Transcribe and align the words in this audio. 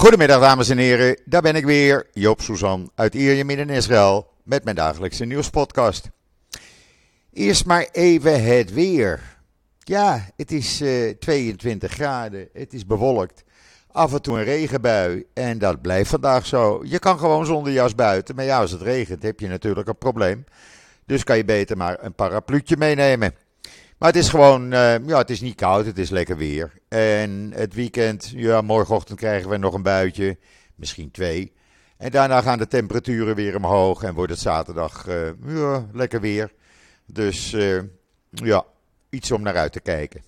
Goedemiddag 0.00 0.40
dames 0.40 0.68
en 0.68 0.78
heren, 0.78 1.20
daar 1.24 1.42
ben 1.42 1.56
ik 1.56 1.64
weer, 1.64 2.06
Joop 2.12 2.40
Suzan 2.40 2.90
uit 2.94 3.14
Ierjemien 3.14 3.58
in 3.58 3.68
Israël 3.68 4.30
met 4.44 4.64
mijn 4.64 4.76
dagelijkse 4.76 5.24
nieuwspodcast. 5.24 6.10
Eerst 7.32 7.66
maar 7.66 7.88
even 7.92 8.44
het 8.44 8.72
weer. 8.72 9.36
Ja, 9.78 10.26
het 10.36 10.52
is 10.52 10.82
uh, 10.82 11.08
eh, 11.08 11.16
22 11.18 11.92
graden, 11.92 12.48
het 12.52 12.72
is 12.72 12.86
bewolkt, 12.86 13.44
af 13.92 14.12
en 14.12 14.22
toe 14.22 14.38
een 14.38 14.44
regenbui 14.44 15.24
en 15.34 15.58
dat 15.58 15.80
blijft 15.80 16.10
vandaag 16.10 16.46
zo. 16.46 16.80
Je 16.84 16.98
kan 16.98 17.18
gewoon 17.18 17.46
zonder 17.46 17.72
jas 17.72 17.94
buiten, 17.94 18.34
maar 18.34 18.44
ja, 18.44 18.60
als 18.60 18.70
het 18.70 18.82
regent 18.82 19.22
heb 19.22 19.40
je 19.40 19.48
natuurlijk 19.48 19.88
een 19.88 19.98
probleem. 19.98 20.44
Dus 21.06 21.24
kan 21.24 21.36
je 21.36 21.44
beter 21.44 21.76
maar 21.76 21.96
een 22.00 22.14
parapluutje 22.14 22.76
meenemen. 22.76 23.34
Maar 24.00 24.08
het 24.08 24.18
is 24.18 24.28
gewoon, 24.28 24.72
uh, 24.72 25.06
ja, 25.06 25.18
het 25.18 25.30
is 25.30 25.40
niet 25.40 25.54
koud, 25.54 25.86
het 25.86 25.98
is 25.98 26.10
lekker 26.10 26.36
weer. 26.36 26.72
En 26.88 27.52
het 27.54 27.74
weekend, 27.74 28.32
ja, 28.34 28.60
morgenochtend 28.60 29.18
krijgen 29.18 29.50
we 29.50 29.56
nog 29.56 29.74
een 29.74 29.82
buitje, 29.82 30.38
misschien 30.74 31.10
twee. 31.10 31.52
En 31.96 32.10
daarna 32.10 32.40
gaan 32.40 32.58
de 32.58 32.66
temperaturen 32.66 33.34
weer 33.34 33.56
omhoog 33.56 34.02
en 34.02 34.14
wordt 34.14 34.32
het 34.32 34.40
zaterdag 34.40 35.06
ja, 35.46 35.88
lekker 35.92 36.20
weer. 36.20 36.52
Dus 37.06 37.52
uh, 37.52 37.82
ja, 38.30 38.64
iets 39.10 39.30
om 39.30 39.42
naar 39.42 39.56
uit 39.56 39.72
te 39.72 39.80
kijken. 39.80 40.22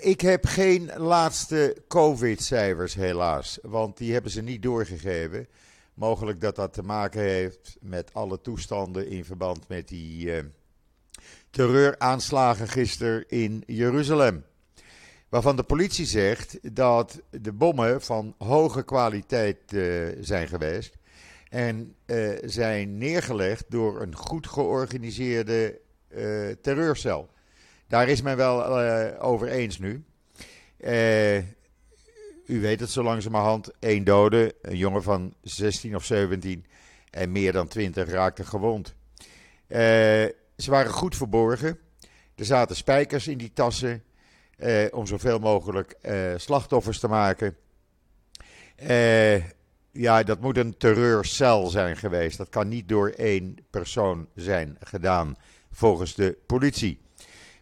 ik 0.00 0.20
heb 0.20 0.44
geen 0.46 0.90
laatste 0.96 1.76
COVID-cijfers 1.88 2.94
helaas, 2.94 3.58
want 3.62 3.96
die 3.96 4.12
hebben 4.12 4.30
ze 4.30 4.42
niet 4.42 4.62
doorgegeven. 4.62 5.48
Mogelijk 5.94 6.40
dat 6.40 6.56
dat 6.56 6.72
te 6.72 6.82
maken 6.82 7.20
heeft 7.20 7.76
met 7.80 8.10
alle 8.12 8.40
toestanden 8.40 9.08
in 9.08 9.24
verband 9.24 9.68
met 9.68 9.88
die 9.88 10.30
terreuraanslagen 11.56 12.68
gisteren 12.68 13.24
in 13.28 13.62
Jeruzalem. 13.66 14.44
Waarvan 15.28 15.56
de 15.56 15.62
politie 15.62 16.06
zegt 16.06 16.58
dat 16.74 17.20
de 17.30 17.52
bommen 17.52 18.02
van 18.02 18.34
hoge 18.38 18.84
kwaliteit 18.84 19.72
uh, 19.72 20.08
zijn 20.20 20.48
geweest. 20.48 20.96
En 21.48 21.94
uh, 22.06 22.38
zijn 22.44 22.98
neergelegd 22.98 23.64
door 23.68 24.02
een 24.02 24.14
goed 24.14 24.46
georganiseerde 24.46 25.80
uh, 26.08 26.50
terreurcel. 26.62 27.28
Daar 27.88 28.08
is 28.08 28.22
men 28.22 28.36
wel 28.36 28.64
over 29.20 29.48
eens 29.48 29.78
nu. 29.78 30.04
u 32.46 32.60
weet 32.60 32.80
het 32.80 32.90
zo 32.90 33.02
langzamerhand. 33.02 33.70
één 33.78 34.04
dode, 34.04 34.54
een 34.62 34.76
jongen 34.76 35.02
van 35.02 35.34
16 35.42 35.96
of 35.96 36.04
17 36.04 36.66
en 37.10 37.32
meer 37.32 37.52
dan 37.52 37.68
20 37.68 38.08
raakten 38.08 38.46
gewond. 38.46 38.94
Ze 40.56 40.70
waren 40.70 40.92
goed 40.92 41.16
verborgen. 41.16 41.78
Er 42.34 42.44
zaten 42.44 42.76
spijkers 42.76 43.28
in 43.28 43.38
die 43.38 43.52
tassen 43.52 44.02
eh, 44.56 44.84
om 44.90 45.06
zoveel 45.06 45.38
mogelijk 45.38 45.90
eh, 45.90 46.32
slachtoffers 46.36 46.98
te 46.98 47.08
maken. 47.08 47.56
Eh, 48.76 49.36
ja, 49.92 50.22
dat 50.22 50.40
moet 50.40 50.56
een 50.56 50.76
terreurcel 50.76 51.66
zijn 51.66 51.96
geweest. 51.96 52.38
Dat 52.38 52.48
kan 52.48 52.68
niet 52.68 52.88
door 52.88 53.08
één 53.08 53.56
persoon 53.70 54.28
zijn 54.34 54.76
gedaan, 54.80 55.36
volgens 55.70 56.14
de 56.14 56.38
politie. 56.46 57.00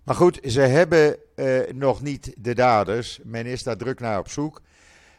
Maar 0.05 0.15
goed, 0.15 0.41
ze 0.45 0.61
hebben 0.61 1.17
eh, 1.35 1.61
nog 1.73 2.03
niet 2.03 2.35
de 2.39 2.55
daders. 2.55 3.21
Men 3.23 3.47
is 3.47 3.63
daar 3.63 3.77
druk 3.77 4.01
naar 4.01 4.19
op 4.19 4.29
zoek. 4.29 4.63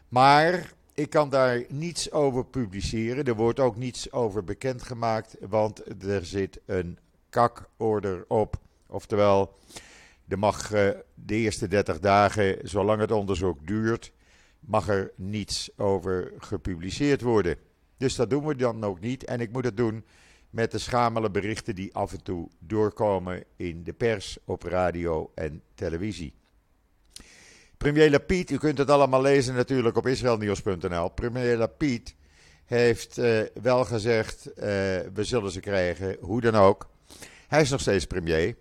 Maar 0.07 0.71
ik 0.93 1.09
kan 1.09 1.29
daar 1.29 1.63
niets 1.69 2.11
over 2.11 2.45
publiceren. 2.45 3.25
Er 3.25 3.35
wordt 3.35 3.59
ook 3.59 3.75
niets 3.75 4.11
over 4.11 4.43
bekendgemaakt, 4.43 5.35
want 5.39 6.03
er 6.03 6.25
zit 6.25 6.59
een 6.65 6.97
kakorder 7.35 8.25
op. 8.27 8.59
Oftewel, 8.87 9.57
er 10.27 10.39
mag 10.39 10.73
uh, 10.73 10.89
de 11.13 11.35
eerste 11.35 11.67
30 11.67 11.99
dagen, 11.99 12.57
zolang 12.63 12.99
het 12.99 13.11
onderzoek 13.11 13.67
duurt, 13.67 14.11
mag 14.59 14.87
er 14.89 15.11
niets 15.15 15.69
over 15.77 16.31
gepubliceerd 16.37 17.21
worden. 17.21 17.57
Dus 17.97 18.15
dat 18.15 18.29
doen 18.29 18.45
we 18.45 18.55
dan 18.55 18.83
ook 18.83 18.99
niet. 18.99 19.23
En 19.23 19.39
ik 19.39 19.51
moet 19.51 19.65
het 19.65 19.77
doen 19.77 20.05
met 20.49 20.71
de 20.71 20.77
schamele 20.77 21.29
berichten 21.29 21.75
die 21.75 21.93
af 21.93 22.11
en 22.11 22.23
toe 22.23 22.49
doorkomen 22.59 23.43
in 23.55 23.83
de 23.83 23.93
pers, 23.93 24.37
op 24.45 24.63
radio 24.63 25.31
en 25.35 25.61
televisie. 25.73 26.33
Premier 27.77 28.11
Lapid, 28.11 28.51
u 28.51 28.57
kunt 28.57 28.77
het 28.77 28.89
allemaal 28.89 29.21
lezen 29.21 29.55
natuurlijk 29.55 29.97
op 29.97 30.07
israelnieuws.nl. 30.07 31.09
Premier 31.09 31.57
Lapid 31.57 32.15
heeft 32.65 33.17
uh, 33.17 33.41
wel 33.61 33.85
gezegd, 33.85 34.47
uh, 34.47 34.63
we 35.13 35.23
zullen 35.23 35.51
ze 35.51 35.59
krijgen, 35.59 36.17
hoe 36.19 36.41
dan 36.41 36.55
ook. 36.55 36.93
Hij 37.47 37.61
is 37.61 37.69
nog 37.69 37.81
steeds 37.81 38.05
premier, 38.05 38.55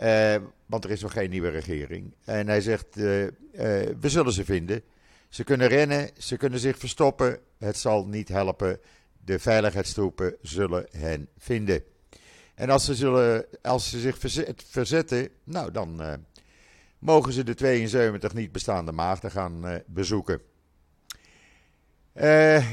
uh, 0.00 0.36
want 0.66 0.84
er 0.84 0.90
is 0.90 1.00
nog 1.00 1.12
geen 1.12 1.30
nieuwe 1.30 1.48
regering. 1.48 2.14
En 2.24 2.46
hij 2.46 2.60
zegt, 2.60 2.96
uh, 2.96 3.22
uh, 3.22 3.30
we 4.00 4.08
zullen 4.08 4.32
ze 4.32 4.44
vinden. 4.44 4.82
Ze 5.28 5.44
kunnen 5.44 5.68
rennen, 5.68 6.10
ze 6.18 6.36
kunnen 6.36 6.58
zich 6.58 6.78
verstoppen. 6.78 7.38
Het 7.58 7.76
zal 7.76 8.06
niet 8.06 8.28
helpen. 8.28 8.80
De 9.24 9.38
veiligheidstroepen 9.38 10.36
zullen 10.42 10.86
hen 10.90 11.28
vinden. 11.38 11.82
En 12.54 12.70
als 12.70 12.84
ze, 12.84 12.94
zullen, 12.94 13.44
als 13.62 13.90
ze 13.90 14.00
zich 14.00 14.18
verzetten, 14.66 15.28
nou 15.44 15.70
dan 15.70 16.02
mogen 16.98 17.32
ze 17.32 17.44
de 17.44 17.54
72 17.54 18.34
niet 18.34 18.52
bestaande 18.52 18.92
maagden 18.92 19.30
gaan 19.30 19.82
bezoeken. 19.86 20.40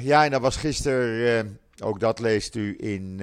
ja, 0.01 0.25
en 0.25 0.31
dat 0.31 0.41
was 0.41 0.55
gisteren, 0.55 1.59
ook 1.83 1.99
dat 1.99 2.19
leest 2.19 2.55
u 2.55 2.75
in 2.79 3.21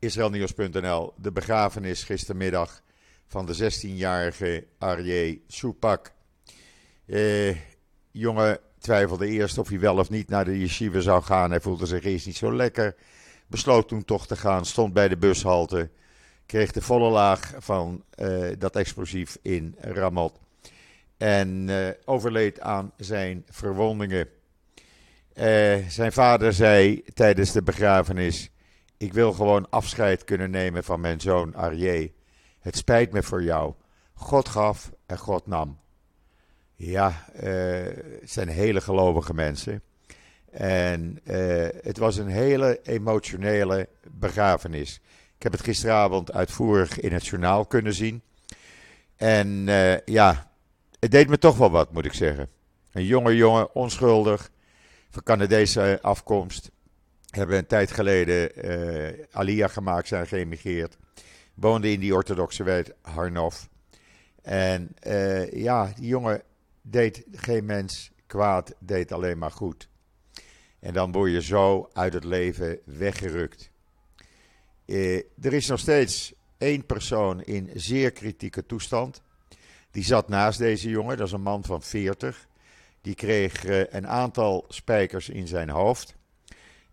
Israelnieuws.nl 0.00 1.12
de 1.16 1.32
begrafenis 1.32 2.04
gistermiddag 2.04 2.82
van 3.26 3.46
de 3.46 3.72
16-jarige 3.72 4.66
Aryeh 4.78 5.38
Soupak. 5.46 6.12
Eh, 7.06 7.56
jongen 8.10 8.58
twijfelde 8.78 9.26
eerst 9.26 9.58
of 9.58 9.68
hij 9.68 9.80
wel 9.80 9.98
of 9.98 10.10
niet 10.10 10.28
naar 10.28 10.44
de 10.44 10.58
yeshiva 10.58 11.00
zou 11.00 11.22
gaan. 11.22 11.50
Hij 11.50 11.60
voelde 11.60 11.86
zich 11.86 12.04
eerst 12.04 12.26
niet 12.26 12.36
zo 12.36 12.52
lekker. 12.52 12.94
Besloot 13.46 13.88
toen 13.88 14.04
toch 14.04 14.26
te 14.26 14.36
gaan, 14.36 14.64
stond 14.64 14.92
bij 14.92 15.08
de 15.08 15.16
bushalte. 15.16 15.90
Kreeg 16.46 16.72
de 16.72 16.80
volle 16.80 17.10
laag 17.10 17.54
van 17.58 18.04
uh, 18.18 18.48
dat 18.58 18.76
explosief 18.76 19.38
in 19.42 19.74
Ramot. 19.78 20.40
En 21.16 21.68
uh, 21.68 21.88
overleed 22.04 22.60
aan 22.60 22.92
zijn 22.96 23.44
verwondingen. 23.50 24.28
Uh, 25.34 25.76
zijn 25.88 26.12
vader 26.12 26.52
zei 26.52 27.02
tijdens 27.14 27.52
de 27.52 27.62
begrafenis: 27.62 28.50
ik 29.00 29.12
wil 29.12 29.32
gewoon 29.32 29.70
afscheid 29.70 30.24
kunnen 30.24 30.50
nemen 30.50 30.84
van 30.84 31.00
mijn 31.00 31.20
zoon 31.20 31.56
Arié. 31.56 32.12
Het 32.60 32.76
spijt 32.76 33.12
me 33.12 33.22
voor 33.22 33.42
jou. 33.42 33.74
God 34.14 34.48
gaf 34.48 34.92
en 35.06 35.18
God 35.18 35.46
nam. 35.46 35.78
Ja, 36.74 37.26
uh, 37.34 37.42
het 38.20 38.30
zijn 38.30 38.48
hele 38.48 38.80
gelovige 38.80 39.34
mensen. 39.34 39.82
En 40.50 41.20
uh, 41.24 41.68
het 41.82 41.98
was 41.98 42.16
een 42.16 42.28
hele 42.28 42.80
emotionele 42.82 43.88
begrafenis. 44.10 45.00
Ik 45.36 45.42
heb 45.42 45.52
het 45.52 45.62
gisteravond 45.62 46.32
uitvoerig 46.32 47.00
in 47.00 47.12
het 47.12 47.26
journaal 47.26 47.66
kunnen 47.66 47.94
zien. 47.94 48.22
En 49.16 49.48
uh, 49.66 50.00
ja, 50.00 50.50
het 50.98 51.10
deed 51.10 51.28
me 51.28 51.38
toch 51.38 51.56
wel 51.56 51.70
wat, 51.70 51.92
moet 51.92 52.04
ik 52.04 52.14
zeggen. 52.14 52.48
Een 52.92 53.04
jonge 53.04 53.36
jongen, 53.36 53.74
onschuldig, 53.74 54.50
van 55.10 55.22
Canadese 55.22 55.98
afkomst 56.02 56.70
hebben 57.30 57.56
een 57.56 57.66
tijd 57.66 57.90
geleden 57.92 58.50
uh, 58.64 59.24
Aliyah 59.30 59.70
gemaakt, 59.70 60.08
zijn 60.08 60.26
geëmigreerd. 60.26 60.96
Woonde 61.54 61.92
in 61.92 62.00
die 62.00 62.14
orthodoxe 62.14 62.62
wijk 62.62 62.94
Harnof. 63.02 63.68
En 64.42 64.94
uh, 65.06 65.52
ja, 65.52 65.92
die 65.96 66.06
jongen 66.06 66.42
deed 66.82 67.24
geen 67.32 67.64
mens 67.64 68.10
kwaad, 68.26 68.74
deed 68.78 69.12
alleen 69.12 69.38
maar 69.38 69.50
goed. 69.50 69.88
En 70.80 70.92
dan 70.92 71.12
word 71.12 71.30
je 71.30 71.42
zo 71.42 71.88
uit 71.92 72.12
het 72.12 72.24
leven 72.24 72.78
weggerukt. 72.84 73.70
Uh, 74.86 75.16
er 75.16 75.52
is 75.52 75.66
nog 75.66 75.78
steeds 75.78 76.32
één 76.58 76.86
persoon 76.86 77.42
in 77.42 77.70
zeer 77.74 78.10
kritieke 78.10 78.66
toestand. 78.66 79.22
Die 79.90 80.04
zat 80.04 80.28
naast 80.28 80.58
deze 80.58 80.88
jongen, 80.88 81.16
dat 81.16 81.26
is 81.26 81.32
een 81.32 81.42
man 81.42 81.64
van 81.64 81.82
40. 81.82 82.48
Die 83.00 83.14
kreeg 83.14 83.64
een 83.92 84.08
aantal 84.08 84.64
spijkers 84.68 85.28
in 85.28 85.46
zijn 85.46 85.68
hoofd. 85.68 86.18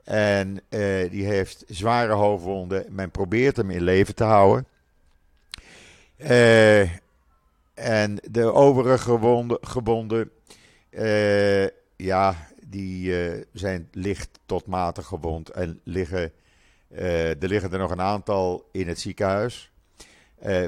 En 0.07 0.59
uh, 0.69 1.09
die 1.09 1.25
heeft 1.25 1.63
zware 1.67 2.13
hoofdwonden. 2.13 2.85
Men 2.89 3.11
probeert 3.11 3.57
hem 3.57 3.69
in 3.69 3.81
leven 3.81 4.15
te 4.15 4.23
houden. 4.23 4.67
Uh, 6.17 6.81
en 7.73 8.17
de 8.31 8.53
overige 8.53 8.97
gewonden, 8.97 9.57
gebonden, 9.61 10.31
uh, 10.89 11.67
ja, 11.95 12.47
die 12.65 13.13
zijn 13.53 13.87
licht 13.91 14.39
tot 14.45 14.65
matig 14.65 15.05
gewond. 15.05 15.49
En 15.49 15.79
liggen, 15.83 16.31
er 16.89 17.47
liggen 17.47 17.71
er 17.71 17.79
nog 17.79 17.91
een 17.91 18.01
aantal 18.01 18.69
in 18.71 18.87
het 18.87 18.99
ziekenhuis. 18.99 19.71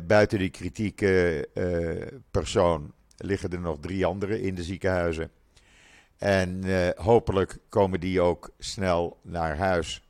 buiten 0.07 0.39
die 0.39 0.49
kritieke 0.49 1.47
persoon 2.31 2.93
liggen 3.17 3.49
er 3.49 3.59
nog 3.59 3.77
drie 3.79 4.05
anderen 4.05 4.41
in 4.41 4.55
de 4.55 4.63
ziekenhuizen. 4.63 5.31
En 6.19 6.65
uh, 6.65 6.89
hopelijk 6.95 7.57
komen 7.69 7.99
die 7.99 8.21
ook 8.21 8.49
snel 8.57 9.19
naar 9.21 9.57
huis. 9.57 10.01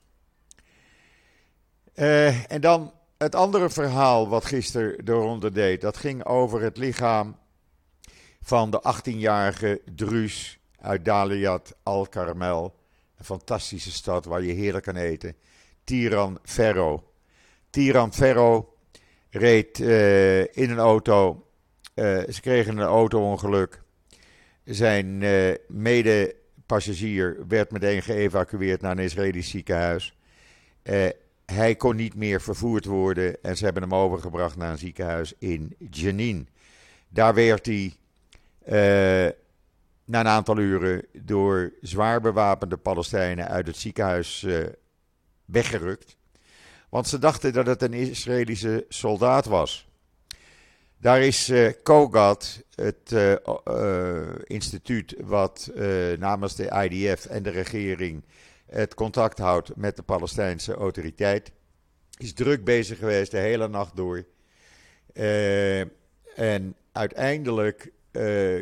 Uh, 1.95 2.51
en 2.51 2.61
dan 2.61 2.94
het 3.17 3.35
andere 3.35 3.69
verhaal 3.69 4.29
wat 4.29 4.45
gisteren 4.45 5.06
de 5.06 5.11
ronde 5.11 5.51
deed. 5.51 5.81
Dat 5.81 5.97
ging 5.97 6.25
over 6.25 6.61
het 6.61 6.77
lichaam 6.77 7.38
van 8.41 8.71
de 8.71 8.81
18-jarige 8.95 9.81
Druus 9.95 10.59
uit 10.79 11.06
Daliat 11.06 11.75
al-Karmel. 11.83 12.75
Een 13.17 13.25
fantastische 13.25 13.91
stad 13.91 14.25
waar 14.25 14.44
je 14.44 14.53
heerlijk 14.53 14.85
kan 14.85 14.95
eten. 14.95 15.35
Tiran 15.83 16.39
Ferro. 16.44 17.12
Tiran 17.69 18.13
Ferro 18.13 18.77
reed 19.29 19.79
uh, 19.79 20.39
in 20.39 20.69
een 20.69 20.79
auto. 20.79 21.44
Ze 22.29 22.38
kregen 22.41 22.77
een 22.77 22.88
auto-ongeluk. 22.88 23.81
Zijn 24.69 25.21
uh, 25.21 25.54
medepassagier 25.68 27.38
werd 27.48 27.71
meteen 27.71 28.01
geëvacueerd 28.01 28.81
naar 28.81 28.92
een 28.92 29.04
Israëlisch 29.04 29.50
ziekenhuis. 29.50 30.18
hij 31.45 31.75
kon 31.75 31.95
niet 31.95 32.16
meer 32.16 32.42
vervoerd 32.42 32.86
worden 32.86 33.44
en 33.44 33.57
ze 33.57 33.63
hebben 33.63 33.83
hem 33.83 33.95
overgebracht 33.95 34.56
naar 34.56 34.71
een 34.71 34.77
ziekenhuis 34.77 35.33
in 35.38 35.75
Jenin. 35.89 36.48
Daar 37.10 37.33
werd 37.33 37.66
hij 37.66 37.94
na 40.06 40.19
een 40.19 40.27
aantal 40.27 40.57
uren 40.57 41.06
door 41.13 41.74
zwaar 41.81 42.22
bewapende 42.22 42.77
Palestijnen 42.77 43.48
uit 43.48 43.68
het 43.68 43.77
ziekenhuis 43.77 44.45
weggerukt. 45.45 46.18
Want 46.89 47.07
ze 47.07 47.19
dachten 47.19 47.54
dat 47.54 47.65
het 47.65 47.81
een 47.81 47.94
Israëlische 47.94 48.86
soldaat 48.89 49.45
was. 49.45 49.88
Daar 51.01 51.22
is 51.22 51.50
uh, 51.50 51.69
COGAT, 51.84 52.63
het 52.75 53.12
uh, 53.12 53.36
instituut 54.44 55.16
wat 55.19 55.72
namens 56.19 56.56
de 56.56 56.88
IDF 56.90 57.25
en 57.25 57.44
de 57.44 57.50
regering 57.50 58.24
het 58.66 58.94
contact 58.94 59.38
houdt 59.38 59.75
met 59.75 59.96
de 59.96 60.01
Palestijnse 60.01 60.74
autoriteit, 60.74 61.51
is 62.18 62.34
druk 62.34 62.63
bezig 62.63 62.98
geweest 62.98 63.31
de 63.31 63.38
hele 63.38 63.68
nacht 63.68 63.96
door. 63.96 64.25
en 66.36 66.75
uiteindelijk 66.92 67.92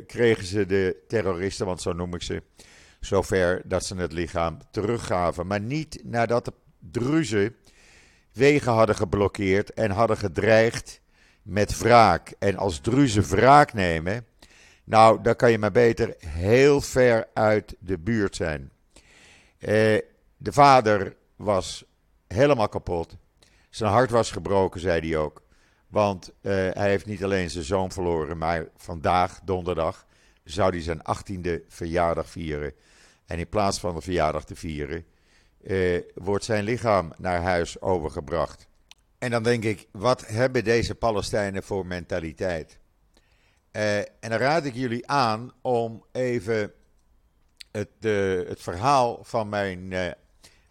kregen 0.08 0.46
ze 0.46 0.66
de 0.66 1.04
terroristen, 1.08 1.66
want 1.66 1.82
zo 1.82 1.94
noem 1.94 2.14
ik 2.14 2.22
ze, 2.22 2.44
zover 3.00 3.62
dat 3.66 3.86
ze 3.86 3.96
het 3.96 4.12
lichaam 4.12 4.58
teruggaven. 4.72 5.48
Maar 5.48 5.62
niet 5.62 6.02
nadat 6.04 6.46
de 6.46 6.54
Druzen 6.92 7.56
wegen 8.34 8.72
hadden 8.72 8.96
geblokkeerd 8.96 9.74
en 9.74 9.92
hadden 9.92 10.18
gedreigd 10.18 11.02
met 11.48 11.78
wraak. 11.78 12.34
En 12.40 12.58
als 12.58 12.80
Druzen 12.80 13.24
wraak 13.24 13.74
nemen, 13.74 14.26
nou, 14.84 15.22
dan 15.22 15.36
kan 15.36 15.52
je 15.52 15.58
maar 15.58 15.72
beter 15.72 16.16
heel 16.18 16.82
ver 16.82 17.28
uit 17.34 17.76
de 17.80 17.98
buurt 17.98 18.36
zijn. 18.36 18.72
Uh, 19.60 19.70
de 20.38 20.52
vader 20.52 21.16
was 21.36 21.86
helemaal 22.28 22.70
kapot. 22.70 23.16
Zijn 23.70 23.92
hart 23.92 24.10
was 24.10 24.32
gebroken, 24.32 24.80
zei 24.80 25.10
hij 25.10 25.18
ook. 25.18 25.42
Want 25.88 26.30
uh, 26.42 26.54
hij 26.54 26.90
heeft 26.90 27.06
niet 27.06 27.24
alleen 27.24 27.50
zijn 27.50 27.64
zoon 27.64 27.92
verloren, 27.92 28.38
maar 28.38 28.68
vandaag, 28.76 29.40
donderdag, 29.44 30.06
zou 30.44 30.70
hij 30.70 30.82
zijn 30.82 31.02
18e 31.02 31.50
verjaardag 31.68 32.30
vieren. 32.30 32.74
En 33.26 33.40
in 33.40 33.50
plaats 33.50 33.80
van 33.80 33.96
de 33.96 34.02
verjaardag 34.02 34.46
te 34.46 34.56
vieren, 34.56 35.06
uh, 35.62 36.02
wordt 36.14 36.46
zijn 36.46 36.64
lichaam 36.64 37.14
naar 37.18 37.42
huis 37.42 37.82
overgebracht. 37.82 38.67
En 39.18 39.32
dan 39.32 39.44
denk 39.44 39.64
ik, 39.64 39.88
wat 39.92 40.28
hebben 40.28 40.64
deze 40.64 40.96
Palestijnen 40.96 41.64
voor 41.64 41.86
mentaliteit? 41.86 42.80
Uh, 43.72 43.98
en 43.98 44.08
dan 44.20 44.32
raad 44.32 44.66
ik 44.66 44.76
jullie 44.76 45.08
aan 45.08 45.52
om 45.62 46.06
even 46.12 46.74
het, 47.72 47.90
het 48.48 48.62
verhaal 48.62 49.24
van 49.24 49.50
mijn 49.50 49.94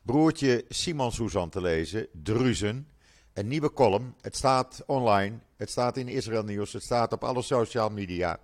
broertje 0.03 0.65
Simon 0.69 1.13
Suzan 1.13 1.51
te 1.51 1.61
lezen, 1.61 2.09
Druzen 2.13 2.89
een 3.33 3.49
nieuwe 3.49 3.73
column. 3.73 4.15
Het 4.21 4.37
staat 4.37 4.83
online, 4.87 5.39
het 5.57 5.71
staat 5.71 5.97
in 5.97 6.09
Israël 6.09 6.45
Nieuws, 6.45 6.73
het 6.73 6.83
staat 6.83 7.13
op 7.13 7.25
alle 7.25 7.43
social 7.43 7.91
media. 7.91 8.39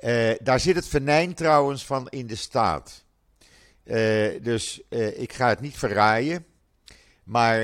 Uh, 0.00 0.34
daar 0.42 0.60
zit 0.60 0.74
het 0.74 0.88
venijn 0.88 1.34
trouwens 1.34 1.86
van 1.86 2.08
in 2.08 2.26
de 2.26 2.34
staat. 2.34 3.04
Dus 4.42 4.82
ik 5.16 5.32
ga 5.32 5.48
het 5.48 5.60
niet 5.60 5.78
verraaien. 5.78 6.46
Maar 7.26 7.60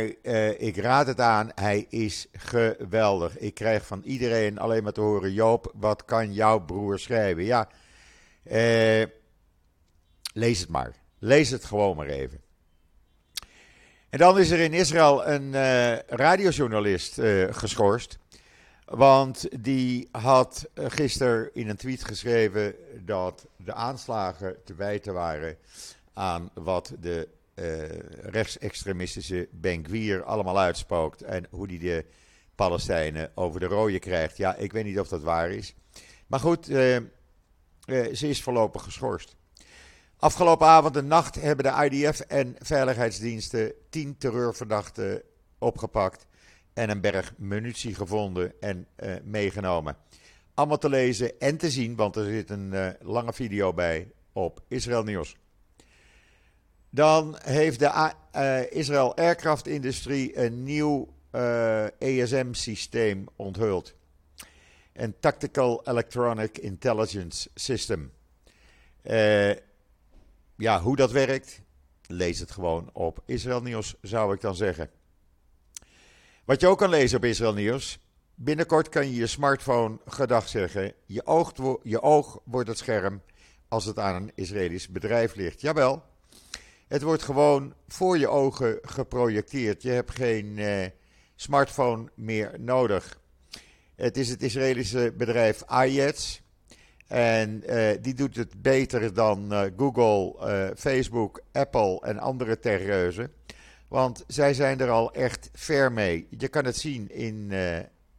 ik 0.58 0.76
raad 0.76 1.06
het 1.06 1.20
aan, 1.20 1.50
hij 1.54 1.86
is 1.88 2.26
geweldig. 2.32 3.38
Ik 3.38 3.54
krijg 3.54 3.86
van 3.86 4.02
iedereen 4.04 4.58
alleen 4.58 4.82
maar 4.82 4.92
te 4.92 5.00
horen: 5.00 5.32
Joop, 5.32 5.72
wat 5.74 6.04
kan 6.04 6.32
jouw 6.32 6.58
broer 6.58 6.98
schrijven? 6.98 7.44
Ja, 7.44 7.68
lees 10.32 10.60
het 10.60 10.68
maar. 10.68 10.94
Lees 11.18 11.50
het 11.50 11.64
gewoon 11.64 11.96
maar 11.96 12.06
even. 12.06 12.40
En 14.10 14.18
dan 14.18 14.38
is 14.38 14.50
er 14.50 14.58
in 14.58 14.72
Israël 14.72 15.26
een 15.26 15.52
uh, 15.52 15.98
radiojournalist 15.98 17.20
geschorst. 17.50 18.18
Want 18.84 19.62
die 19.64 20.08
had 20.10 20.68
gisteren 20.74 21.50
in 21.54 21.68
een 21.68 21.76
tweet 21.76 22.04
geschreven 22.04 22.74
dat 23.04 23.46
de 23.56 23.72
aanslagen 23.72 24.56
te 24.64 24.74
wijten 24.74 25.14
waren 25.14 25.56
aan 26.12 26.50
wat 26.54 26.92
de 27.00 27.28
rechtsextremistische 28.20 29.48
Ben 29.50 30.24
allemaal 30.24 30.58
uitspookt. 30.58 31.22
En 31.22 31.46
hoe 31.50 31.66
die 31.66 31.78
de 31.78 32.04
Palestijnen 32.54 33.30
over 33.34 33.60
de 33.60 33.66
rode 33.66 33.98
krijgt. 33.98 34.36
Ja, 34.36 34.56
ik 34.56 34.72
weet 34.72 34.84
niet 34.84 35.00
of 35.00 35.08
dat 35.08 35.22
waar 35.22 35.50
is. 35.50 35.74
Maar 36.26 36.40
goed, 36.40 36.66
ze 36.66 38.28
is 38.28 38.42
voorlopig 38.42 38.82
geschorst. 38.82 39.36
Afgelopen 40.16 40.66
avond 40.66 40.96
en 40.96 41.06
nacht 41.06 41.34
hebben 41.34 41.64
de 41.64 41.88
IDF 41.90 42.20
en 42.20 42.56
veiligheidsdiensten 42.58 43.72
tien 43.90 44.16
terreurverdachten 44.18 45.22
opgepakt 45.58 46.26
en 46.72 46.90
een 46.90 47.00
berg 47.00 47.34
munitie 47.36 47.94
gevonden 47.94 48.52
en 48.60 48.86
meegenomen. 49.24 49.96
Allemaal 50.54 50.78
te 50.78 50.88
lezen 50.88 51.38
en 51.38 51.56
te 51.56 51.70
zien, 51.70 51.96
want 51.96 52.16
er 52.16 52.24
zit 52.24 52.50
een 52.50 52.96
lange 53.00 53.32
video 53.32 53.72
bij 53.72 54.10
op 54.32 54.62
Israël 54.68 55.02
Nieuws. 55.02 55.36
Dan 56.94 57.36
heeft 57.42 57.78
de 57.78 58.12
uh, 58.36 58.70
Israël 58.70 59.16
Aircraft 59.16 59.66
Industrie 59.66 60.38
een 60.38 60.62
nieuw 60.62 61.08
ESM-systeem 61.98 63.26
onthuld. 63.36 63.94
Een 64.92 65.14
Tactical 65.20 65.80
Electronic 65.84 66.58
Intelligence 66.58 67.48
System. 67.54 68.12
Ja, 70.56 70.80
hoe 70.80 70.96
dat 70.96 71.10
werkt, 71.10 71.60
lees 72.06 72.38
het 72.38 72.50
gewoon 72.50 72.90
op 72.92 73.22
Israël 73.26 73.62
Nieuws, 73.62 73.94
zou 74.00 74.34
ik 74.34 74.40
dan 74.40 74.54
zeggen. 74.54 74.90
Wat 76.44 76.60
je 76.60 76.66
ook 76.66 76.78
kan 76.78 76.90
lezen 76.90 77.16
op 77.16 77.24
Israël 77.24 77.54
Nieuws. 77.54 77.98
Binnenkort 78.34 78.88
kan 78.88 79.06
je 79.06 79.14
je 79.14 79.26
smartphone 79.26 79.98
gedag 80.06 80.48
zeggen. 80.48 80.92
Je 81.06 81.26
oog, 81.26 81.52
je 81.82 82.02
oog 82.02 82.40
wordt 82.44 82.68
het 82.68 82.78
scherm 82.78 83.22
als 83.68 83.84
het 83.84 83.98
aan 83.98 84.14
een 84.14 84.32
Israëlisch 84.34 84.88
bedrijf 84.88 85.34
ligt. 85.34 85.60
Jawel, 85.60 86.02
het 86.92 87.02
wordt 87.02 87.22
gewoon 87.22 87.74
voor 87.88 88.18
je 88.18 88.28
ogen 88.28 88.78
geprojecteerd. 88.82 89.82
Je 89.82 89.90
hebt 89.90 90.10
geen 90.10 90.58
eh, 90.58 90.86
smartphone 91.34 92.08
meer 92.14 92.54
nodig. 92.58 93.20
Het 93.94 94.16
is 94.16 94.28
het 94.28 94.42
Israëlische 94.42 95.14
bedrijf 95.16 95.62
iJets. 95.62 96.42
En 97.06 97.62
uh, 97.66 97.90
die 98.00 98.14
doet 98.14 98.36
het 98.36 98.62
beter 98.62 99.14
dan 99.14 99.52
uh, 99.52 99.62
Google, 99.76 100.72
Facebook, 100.76 101.42
Apple 101.52 102.00
en 102.00 102.18
andere 102.18 102.58
techreuzen. 102.58 103.32
Want 103.88 104.24
zij 104.26 104.54
zijn 104.54 104.80
er 104.80 104.90
al 104.90 105.12
echt 105.12 105.50
ver 105.52 105.92
mee. 105.92 106.26
Je 106.30 106.48
kan 106.48 106.64
het 106.64 106.76
zien 106.76 107.10
in, 107.10 107.52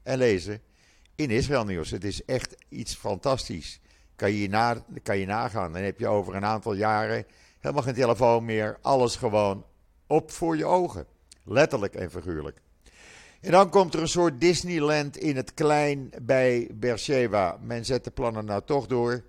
en 0.04 0.18
lezen 0.18 0.62
in 1.16 1.30
Israël 1.30 1.66
Nieuws. 1.66 1.92
Het 1.92 2.04
is 2.04 2.26
echt 2.26 2.56
iets 2.70 2.96
fantastisch. 2.96 3.80
Kan 4.16 4.34
je, 4.34 4.50
na, 4.50 4.86
kan 5.04 5.18
je 5.18 5.26
nagaan. 5.26 5.74
Dan 5.74 5.82
heb 5.82 6.00
je 6.00 6.08
over 6.08 6.36
een 6.36 6.46
aantal 6.46 6.74
jaren 6.74 7.26
helemaal 7.64 7.84
geen 7.84 7.94
telefoon 7.94 8.46
meer. 8.46 8.78
Alles 8.82 9.16
gewoon 9.16 9.66
op 10.08 10.32
voor 10.32 10.58
je 10.58 10.66
ogen. 10.66 11.06
Letterlijk 11.44 11.96
en 11.96 12.12
figuurlijk. 12.12 12.62
En 13.42 13.52
dan 13.52 13.70
komt 13.70 13.94
er 13.94 14.02
een 14.02 14.08
soort 14.08 14.42
Disneyland 14.42 15.18
in 15.18 15.36
het 15.36 15.54
klein 15.54 16.10
bij 16.22 16.70
Beersheba. 16.74 17.58
Men 17.62 17.86
zet 17.86 18.04
de 18.04 18.12
plannen 18.12 18.46
nou 18.46 18.62
toch 18.66 18.88
door. 18.88 19.24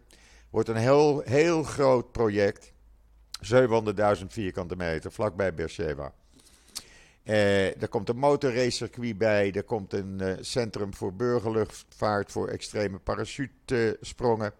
Wordt 0.51 0.69
een 0.69 0.77
heel, 0.77 1.21
heel 1.21 1.63
groot 1.63 2.13
project. 2.13 2.73
700.000 3.53 4.27
vierkante 4.27 4.77
meter 4.77 5.13
vlakbij 5.13 5.55
Beersheba. 5.55 6.13
Eh, 7.23 7.83
er 7.83 7.89
komt 7.89 8.09
een 8.09 8.17
motorracecircuit 8.17 9.19
bij. 9.19 9.53
Er 9.53 9.65
komt 9.65 9.93
een 9.93 10.19
uh, 10.23 10.33
centrum 10.41 10.95
voor 10.95 11.15
burgerluchtvaart 11.15 12.33
voor 12.33 12.49
extreme 12.49 12.99
parachutesprongen. 12.99 14.53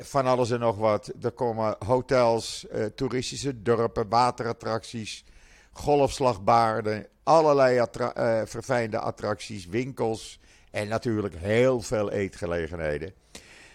Van 0.00 0.26
alles 0.26 0.50
en 0.50 0.60
nog 0.60 0.76
wat. 0.76 1.12
Er 1.22 1.30
komen 1.30 1.76
hotels, 1.86 2.66
uh, 2.74 2.84
toeristische 2.84 3.62
dorpen, 3.62 4.08
waterattracties, 4.08 5.24
golfslagbaarden, 5.72 7.06
allerlei 7.22 7.78
attra 7.78 8.16
uh, 8.16 8.46
verfijnde 8.46 8.98
attracties, 8.98 9.66
winkels 9.66 10.40
en 10.70 10.88
natuurlijk 10.88 11.34
heel 11.36 11.80
veel 11.80 12.10
eetgelegenheden. 12.10 13.12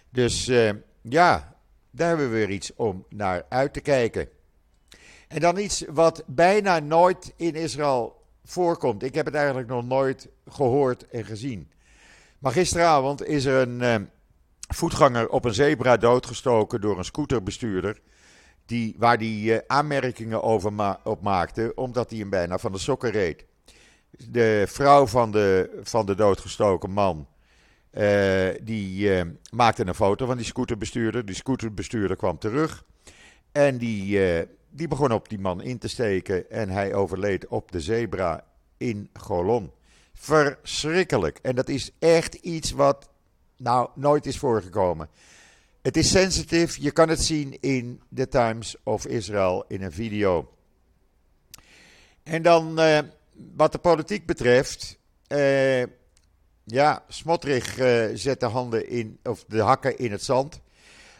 Dus 0.10 0.46
ja, 1.02 1.56
daar 1.92 2.08
hebben 2.08 2.30
we 2.30 2.36
weer 2.36 2.50
iets 2.50 2.76
om 2.76 3.06
naar 3.10 3.46
uit 3.50 3.74
te 3.74 3.82
kijken. 3.82 4.30
En 5.28 5.40
dan 5.40 5.58
iets 5.58 5.84
wat 5.90 6.24
bijna 6.26 6.80
nooit 6.80 7.34
in 7.36 7.56
Israël 7.56 8.26
voorkomt. 8.44 9.04
Ik 9.04 9.16
heb 9.16 9.26
het 9.26 9.36
eigenlijk 9.36 9.68
nog 9.68 9.86
nooit 9.86 10.28
gehoord 10.50 11.08
en 11.08 11.26
gezien. 11.26 11.72
Maar 12.40 12.52
gisteravond 12.52 13.26
is 13.26 13.46
er 13.46 13.68
een, 13.68 14.10
voetganger 14.68 15.30
op 15.30 15.46
een 15.46 15.54
zebra 15.54 15.98
doodgestoken 15.98 16.82
door 16.82 16.98
een 16.98 17.06
scooterbestuurder. 17.06 18.00
Die, 18.66 18.96
waar 18.98 19.18
hij 19.18 19.64
aanmerkingen 19.68 20.44
over 20.44 20.74
ma 20.74 21.00
op 21.04 21.22
maakte, 21.22 21.72
omdat 21.76 22.10
hij 22.10 22.20
hem 22.20 22.30
bijna 22.30 22.58
van 22.58 22.72
de 22.72 22.78
sokken 22.78 23.12
reed. 23.12 23.46
De 24.30 24.66
vrouw 24.68 25.08
van 25.08 25.32
de, 25.32 25.80
van 25.84 26.06
de 26.06 26.16
doodgestoken 26.16 26.92
man. 26.92 27.28
die 28.64 29.24
maakte 29.52 29.86
een 29.86 29.96
foto 29.96 30.26
van 30.26 30.38
die 30.38 30.46
scooterbestuurder. 30.46 31.26
Die 31.26 31.36
scooterbestuurder 31.36 32.18
kwam 32.18 32.38
terug. 32.38 32.84
En 33.52 33.78
die, 33.78 34.20
die 34.70 34.88
begon 34.88 35.12
op 35.12 35.30
die 35.30 35.40
man 35.40 35.62
in 35.62 35.78
te 35.78 35.88
steken. 35.88 36.50
En 36.50 36.70
hij 36.70 36.94
overleed 36.94 37.48
op 37.48 37.72
de 37.72 37.82
zebra 37.82 38.44
in 38.78 39.10
Golon. 39.14 39.72
Verschrikkelijk. 40.14 41.40
En 41.42 41.56
dat 41.56 41.70
is 41.70 41.92
echt 42.00 42.34
iets 42.34 42.72
wat 42.72 43.10
nou 43.58 43.90
nooit 43.96 44.26
is 44.26 44.38
voorgekomen. 44.38 45.10
Het 45.82 45.98
is 45.98 46.10
sensitief. 46.10 46.78
Je 46.78 46.92
kan 46.92 47.10
het 47.10 47.22
zien 47.22 47.58
in 47.60 48.02
The 48.16 48.28
Times 48.28 48.76
of 48.84 49.06
Israel 49.06 49.66
in 49.68 49.82
een 49.82 49.92
video. 49.92 50.50
En 52.24 52.42
dan 52.42 52.80
uh, 52.80 53.00
wat 53.56 53.72
de 53.72 53.78
politiek 53.78 54.26
betreft. 54.26 54.98
Uh, 55.28 55.84
ja, 56.64 57.04
Smotrich 57.08 57.80
uh, 57.80 58.06
zet 58.14 58.40
de 58.40 58.46
handen 58.46 58.90
in, 58.90 59.20
of 59.24 59.46
de 59.48 59.62
hakken 59.62 59.98
in 59.98 60.12
het 60.12 60.24
zand. 60.24 60.62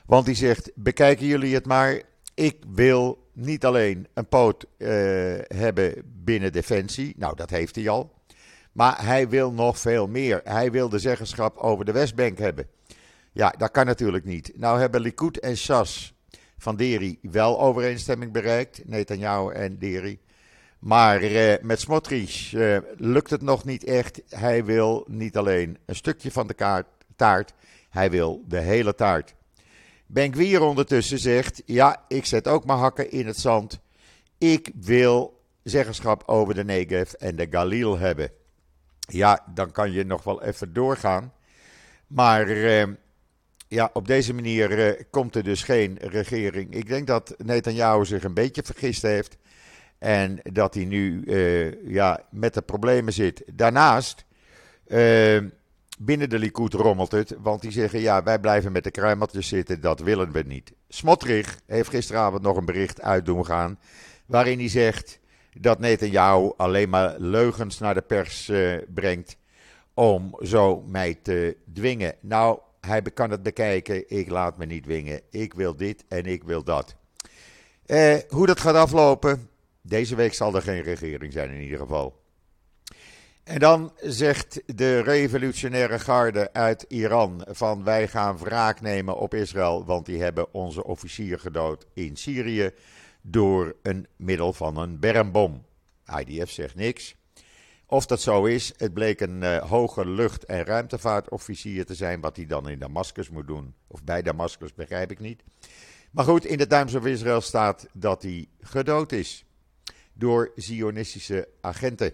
Want 0.06 0.26
die 0.26 0.36
zegt: 0.36 0.72
bekijken 0.76 1.26
jullie 1.26 1.54
het 1.54 1.66
maar. 1.66 2.02
Ik 2.34 2.64
wil 2.68 3.30
niet 3.34 3.66
alleen 3.66 4.08
een 4.14 4.28
poot 4.28 4.66
hebben 5.48 5.94
binnen 6.06 6.52
Defensie. 6.52 7.14
Nou, 7.18 7.36
dat 7.36 7.50
heeft 7.50 7.76
hij 7.76 7.90
al. 7.90 8.17
Maar 8.78 9.06
hij 9.06 9.30
wil 9.30 9.52
nog 9.52 9.80
veel 9.80 10.08
meer. 10.08 10.42
Hij 10.44 10.72
wil 10.72 10.90
de 10.90 11.00
zeggenschap 11.00 11.58
over 11.58 11.86
de 11.86 11.92
Westbank 11.92 12.38
hebben. 12.38 12.68
Ja, 13.32 13.54
dat 13.58 13.72
kan 13.72 13.86
natuurlijk 13.86 14.26
niet. 14.26 14.52
Nou 14.56 14.80
hebben 14.80 15.02
Likud 15.02 15.40
en 15.40 15.58
Shas 15.58 16.14
van 16.58 16.76
Deri 16.76 17.20
wel 17.22 17.60
overeenstemming 17.60 18.32
bereikt. 18.32 18.82
Netanyahu 18.86 19.54
en 19.54 19.78
Deri. 19.78 20.20
Maar 20.80 21.24
uh, 21.24 21.54
met 21.62 21.80
Smotrich 21.80 22.54
uh, 22.54 22.78
lukt 22.96 23.30
het 23.30 23.42
nog 23.42 23.66
niet 23.66 23.84
echt. 23.84 24.22
Hij 24.30 24.66
wil 24.66 25.06
niet 25.08 25.38
alleen 25.38 25.78
een 25.86 25.96
stukje 25.96 26.32
van 26.32 26.48
de 26.48 26.54
kaart, 26.54 26.88
taart, 27.16 27.54
hij 27.90 28.12
wil 28.12 28.44
de 28.48 28.60
hele 28.60 28.96
taart. 28.96 29.36
Benkwier 30.06 30.62
ondertussen 30.62 31.20
zegt: 31.20 31.62
Ja, 31.66 32.04
ik 32.08 32.26
zet 32.26 32.48
ook 32.48 32.66
mijn 32.66 32.80
hakken 32.80 33.12
in 33.12 33.28
het 33.28 33.38
zand. 33.38 33.80
Ik 34.38 34.72
wil 34.76 35.42
zeggenschap 35.64 36.24
over 36.26 36.54
de 36.54 36.64
Negev 36.64 37.12
en 37.12 37.36
de 37.36 37.48
Galil 37.50 37.98
hebben. 37.98 38.32
Ja, 39.08 39.46
dan 39.54 39.72
kan 39.72 39.92
je 39.92 40.06
nog 40.06 40.24
wel 40.24 40.44
even 40.44 40.74
doorgaan. 40.74 41.34
Maar 42.08 42.50
uh, 42.50 42.84
ja, 43.68 43.90
op 43.94 44.08
deze 44.08 44.34
manier 44.34 44.78
uh, 44.78 45.02
komt 45.10 45.36
er 45.36 45.44
dus 45.44 45.64
geen 45.64 45.98
regering. 46.02 46.74
Ik 46.74 46.88
denk 46.88 47.08
dat 47.08 47.36
Netanyahu 47.38 48.06
zich 48.06 48.24
een 48.24 48.34
beetje 48.34 48.64
vergist 48.64 49.02
heeft. 49.02 49.38
En 49.98 50.40
dat 50.44 50.74
hij 50.74 50.86
nu 50.86 51.24
uh, 51.26 51.90
ja, 51.92 52.20
met 52.30 52.54
de 52.54 52.62
problemen 52.62 53.14
zit. 53.14 53.44
Daarnaast 53.54 54.26
Binnen 56.00 56.30
de 56.30 56.40
Likud 56.40 56.74
rommelt 56.74 57.12
het, 57.12 57.36
want 57.40 57.62
die 57.62 57.72
zeggen 57.72 58.00
ja, 58.00 58.24
wij 58.24 58.40
blijven 58.40 58.72
met 58.72 58.84
de 58.84 58.92
kruimeltjes 58.92 59.48
zitten, 59.48 59.82
dat 59.82 60.00
willen 60.00 60.32
we 60.32 60.44
niet. 60.46 60.74
Smotrich 60.90 61.60
heeft 61.66 61.90
gisteravond 61.90 62.42
nog 62.42 62.58
een 62.58 62.66
bericht 62.66 63.02
uit 63.02 63.26
doen 63.26 63.46
gaan, 63.46 63.80
waarin 64.26 64.60
hij 64.60 64.70
zegt 64.70 65.20
dat 65.60 65.80
Netanyahu 65.80 66.52
alleen 66.58 66.90
maar 66.90 67.16
leugens 67.20 67.80
naar 67.80 67.94
de 67.94 68.02
pers 68.02 68.50
uh, 68.50 68.78
brengt 68.94 69.38
om 69.94 70.36
zo 70.42 70.82
mij 70.82 71.14
te 71.22 71.58
dwingen. 71.74 72.16
Nou, 72.22 72.60
hij 72.82 73.02
kan 73.02 73.32
het 73.32 73.44
bekijken, 73.44 74.10
ik 74.10 74.30
laat 74.30 74.58
me 74.58 74.66
niet 74.66 74.84
dwingen, 74.84 75.22
ik 75.30 75.54
wil 75.54 75.76
dit 75.76 76.06
en 76.08 76.26
ik 76.26 76.44
wil 76.44 76.64
dat. 76.64 76.96
Uh, 77.86 78.16
hoe 78.28 78.46
dat 78.46 78.60
gaat 78.60 78.76
aflopen, 78.76 79.50
deze 79.82 80.16
week 80.16 80.34
zal 80.34 80.56
er 80.56 80.62
geen 80.62 80.82
regering 80.82 81.34
zijn 81.34 81.52
in 81.52 81.62
ieder 81.62 81.80
geval. 81.80 82.26
En 83.44 83.60
dan 83.60 83.92
zegt 84.02 84.62
de 84.66 85.00
revolutionaire 85.00 86.00
garde 86.00 86.54
uit 86.54 86.86
Iran 86.88 87.46
van 87.50 87.84
wij 87.84 88.08
gaan 88.08 88.38
wraak 88.38 88.82
nemen 88.82 89.18
op 89.18 89.34
Israël, 89.34 89.86
want 89.86 90.06
die 90.06 90.22
hebben 90.22 90.54
onze 90.54 90.84
officier 90.84 91.40
gedood 91.40 91.86
in 91.94 92.16
Syrië 92.16 92.72
door 93.30 93.76
een 93.82 94.08
middel 94.16 94.54
van 94.54 94.78
een 94.78 95.00
bermbom. 95.00 95.66
IDF 96.20 96.52
zegt 96.52 96.76
niks. 96.76 97.16
Of 97.86 98.06
dat 98.06 98.22
zo 98.22 98.46
is, 98.46 98.74
het 98.78 98.94
bleek 98.94 99.22
een 99.22 99.42
uh, 99.42 99.58
hoge 99.58 100.08
lucht- 100.08 100.46
en 100.46 100.66
ruimtevaartofficier 100.66 101.86
te 101.86 101.96
zijn, 101.96 102.22
wat 102.22 102.36
hij 102.36 102.46
dan 102.46 102.70
in 102.70 102.80
Damascus 102.80 103.30
moet 103.30 103.48
doen. 103.48 103.74
Of 103.88 104.04
bij 104.04 104.22
Damascus, 104.22 104.74
begrijp 104.74 105.12
ik 105.12 105.20
niet. 105.20 105.44
Maar 106.12 106.26
goed, 106.26 106.46
in 106.46 106.58
de 106.58 106.68
Times 106.68 106.96
of 106.96 107.06
Israel 107.06 107.42
staat 107.42 107.88
dat 107.94 108.22
hij 108.22 108.48
gedood 108.62 109.12
is 109.12 109.46
door 110.14 110.52
Zionistische 110.56 111.48
agenten. 111.62 112.14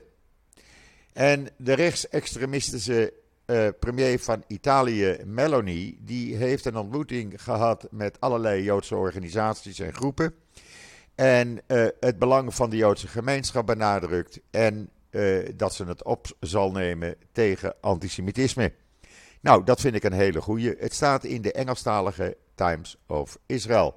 En 1.13 1.49
de 1.57 1.73
rechtsextremistische 1.73 3.13
uh, 3.45 3.67
premier 3.79 4.19
van 4.19 4.43
Italië, 4.47 5.17
Meloni, 5.25 5.97
die 6.01 6.35
heeft 6.35 6.65
een 6.65 6.77
ontmoeting 6.77 7.43
gehad 7.43 7.87
met 7.91 8.19
allerlei 8.19 8.63
Joodse 8.63 8.95
organisaties 8.95 9.79
en 9.79 9.93
groepen. 9.93 10.33
En 11.23 11.61
uh, 11.67 11.87
het 11.99 12.19
belang 12.19 12.55
van 12.55 12.69
de 12.69 12.75
Joodse 12.75 13.07
gemeenschap 13.07 13.65
benadrukt. 13.65 14.39
En 14.51 14.89
uh, 15.11 15.49
dat 15.55 15.73
ze 15.73 15.85
het 15.85 16.03
op 16.03 16.27
zal 16.39 16.71
nemen 16.71 17.15
tegen 17.31 17.75
antisemitisme. 17.81 18.73
Nou, 19.41 19.63
dat 19.63 19.81
vind 19.81 19.95
ik 19.95 20.03
een 20.03 20.13
hele 20.13 20.41
goeie. 20.41 20.75
Het 20.79 20.93
staat 20.93 21.23
in 21.23 21.41
de 21.41 21.51
Engelstalige 21.51 22.37
Times 22.55 22.97
of 23.07 23.37
Israel. 23.45 23.95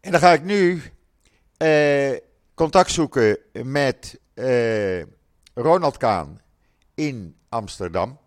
En 0.00 0.10
dan 0.10 0.20
ga 0.20 0.32
ik 0.32 0.42
nu 0.42 0.82
contact 2.54 2.90
zoeken 2.90 3.38
met 3.62 4.20
Ronald 5.54 5.96
Kaan 5.96 6.40
in 6.94 7.36
Amsterdam. 7.48 8.18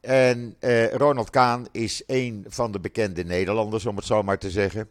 En 0.00 0.56
Ronald 0.92 1.30
Kaan 1.30 1.66
is 1.72 2.02
een 2.06 2.44
van 2.48 2.72
de 2.72 2.80
bekende 2.80 3.24
Nederlanders, 3.24 3.86
om 3.86 3.96
het 3.96 4.04
zo 4.04 4.22
maar 4.22 4.38
te 4.38 4.50
zeggen. 4.50 4.88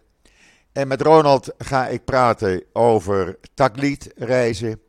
En 0.76 0.88
met 0.88 1.02
Ronald 1.02 1.54
ga 1.58 1.88
ik 1.88 2.06
praten 2.06 2.64
over 2.74 3.38
Taklied 3.54 4.12
reizen, 4.16 4.82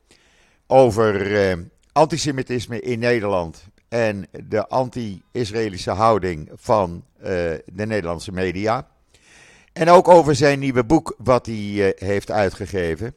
over 0.67 1.31
uh, 1.31 1.65
antisemitisme 1.93 2.81
in 2.81 2.99
Nederland 2.99 3.65
en 3.89 4.27
de 4.45 4.69
anti-Israëlische 4.69 5.91
houding 5.91 6.51
van 6.55 7.05
uh, 7.19 7.25
de 7.65 7.87
Nederlandse 7.87 8.33
media. 8.33 8.87
En 9.73 9.89
ook 9.89 10.09
over 10.09 10.35
zijn 10.35 10.59
nieuwe 10.59 10.85
boek 10.85 11.15
wat 11.19 11.47
hij 11.47 11.95
heeft 11.99 12.31
uitgegeven. 12.31 13.15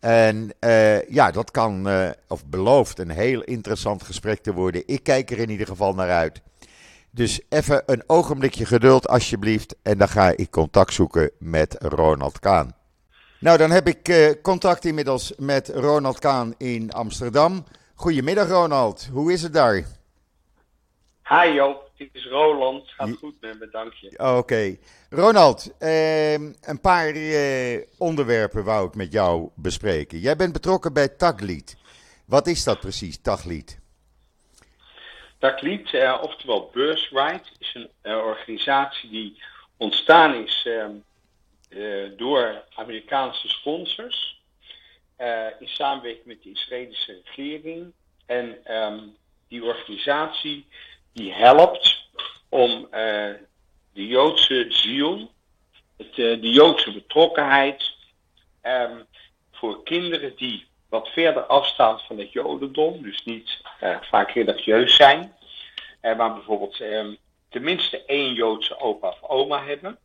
En 0.00 0.50
uh, 0.60 1.02
ja, 1.08 1.30
dat 1.30 1.50
kan, 1.50 1.88
uh, 1.88 2.10
of 2.28 2.46
belooft, 2.46 2.98
een 2.98 3.10
heel 3.10 3.42
interessant 3.42 4.02
gesprek 4.02 4.42
te 4.42 4.52
worden. 4.52 4.82
Ik 4.86 5.02
kijk 5.02 5.30
er 5.30 5.38
in 5.38 5.50
ieder 5.50 5.66
geval 5.66 5.94
naar 5.94 6.10
uit. 6.10 6.42
Dus 7.14 7.40
even 7.48 7.82
een 7.86 8.02
ogenblikje 8.06 8.66
geduld, 8.66 9.08
alsjeblieft. 9.08 9.76
En 9.82 9.98
dan 9.98 10.08
ga 10.08 10.32
ik 10.36 10.50
contact 10.50 10.92
zoeken 10.92 11.30
met 11.38 11.76
Ronald 11.78 12.38
Kaan. 12.38 12.74
Nou, 13.40 13.58
dan 13.58 13.70
heb 13.70 13.86
ik 13.86 14.08
uh, 14.08 14.30
contact 14.42 14.84
inmiddels 14.84 15.32
met 15.36 15.68
Ronald 15.68 16.18
Kaan 16.18 16.54
in 16.58 16.92
Amsterdam. 16.92 17.64
Goedemiddag, 17.94 18.48
Ronald. 18.48 19.08
Hoe 19.12 19.32
is 19.32 19.42
het 19.42 19.52
daar? 19.52 19.74
Hi 21.28 21.52
Joop, 21.52 21.90
het 21.96 22.08
is 22.12 22.26
Roland. 22.26 22.88
Gaat 22.88 23.16
goed 23.18 23.34
met 23.40 23.58
me, 23.58 23.68
dank 23.70 23.92
je. 23.92 24.10
Oké. 24.18 24.28
Okay. 24.28 24.78
Ronald, 25.10 25.76
eh, 25.78 26.32
een 26.32 26.80
paar 26.80 27.08
eh, 27.08 27.80
onderwerpen 27.98 28.64
wou 28.64 28.86
ik 28.86 28.94
met 28.94 29.12
jou 29.12 29.48
bespreken. 29.54 30.18
Jij 30.18 30.36
bent 30.36 30.52
betrokken 30.52 30.92
bij 30.92 31.08
Taglied. 31.08 31.76
Wat 32.24 32.46
is 32.46 32.64
dat 32.64 32.80
precies, 32.80 33.18
Taglied? 33.22 33.80
Taglied, 35.42 35.94
eh, 35.94 36.18
oftewel 36.22 36.70
Birthright, 36.72 37.52
is 37.58 37.74
een 37.74 37.90
eh, 38.02 38.16
organisatie 38.16 39.10
die 39.10 39.42
ontstaan 39.76 40.34
is 40.34 40.62
ehm, 40.66 40.94
eh, 41.68 42.10
door 42.16 42.64
Amerikaanse 42.74 43.48
sponsors. 43.48 44.40
In 45.58 45.68
samenwerking 45.68 46.24
met 46.24 46.42
de 46.42 46.50
Israëlische 46.50 47.20
regering. 47.24 47.92
En 48.26 48.64
ehm, 48.64 48.98
die 49.48 49.64
organisatie 49.64 50.66
die 51.12 51.32
helpt 51.32 52.04
om 52.48 52.88
de 53.92 54.06
Joodse 54.06 54.66
ziel, 54.68 55.30
het, 55.96 56.18
uh, 56.18 56.40
de 56.40 56.50
Joodse 56.50 56.92
betrokkenheid 56.92 57.94
um, 58.62 59.06
voor 59.52 59.82
kinderen 59.82 60.36
die 60.36 60.66
wat 60.92 61.08
verder 61.08 61.42
afstaan 61.42 62.00
van 62.00 62.18
het 62.18 62.32
Jodendom, 62.32 63.02
dus 63.02 63.24
niet 63.24 63.60
uh, 63.82 63.96
vaak 64.00 64.30
religieus 64.30 64.96
zijn, 64.96 65.34
uh, 66.02 66.16
maar 66.16 66.34
bijvoorbeeld 66.34 66.80
um, 66.80 67.16
tenminste 67.48 68.04
één 68.04 68.34
Joodse 68.34 68.78
opa 68.78 69.08
of 69.08 69.22
oma 69.22 69.64
hebben, 69.64 69.98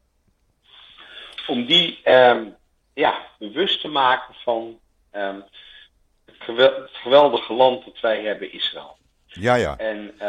om 1.48 1.66
die 1.66 2.12
um, 2.12 2.56
ja, 2.94 3.22
bewust 3.40 3.82
te 3.82 3.88
maken 3.88 4.36
van 4.44 4.80
het, 5.12 6.90
geweldige 6.92 7.54
land 7.54 7.86
dat 7.86 8.00
wij 8.00 8.22
hebben, 8.22 8.52
Israël. 8.52 8.98
Ja, 9.26 9.56
ja. 9.56 9.78
En, 9.78 10.20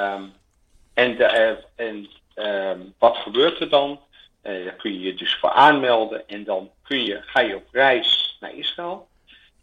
en, 0.95 1.17
de, 1.17 1.59
en 1.77 2.09
ehm, 2.35 2.81
wat 2.99 3.17
gebeurt 3.17 3.61
er 3.61 3.69
dan? 3.69 4.01
Daar 4.43 4.77
kun 4.77 4.93
je 4.93 5.01
je 5.01 5.15
dus 5.15 5.35
voor 5.35 5.51
aanmelden 5.51 6.29
en 6.29 6.45
dan 6.45 6.71
kun 6.83 7.05
je, 7.05 7.23
ga 7.23 7.41
je 7.41 7.57
op 7.57 7.69
reis 7.73 8.37
naar 8.41 8.55
Israël. 8.55 9.09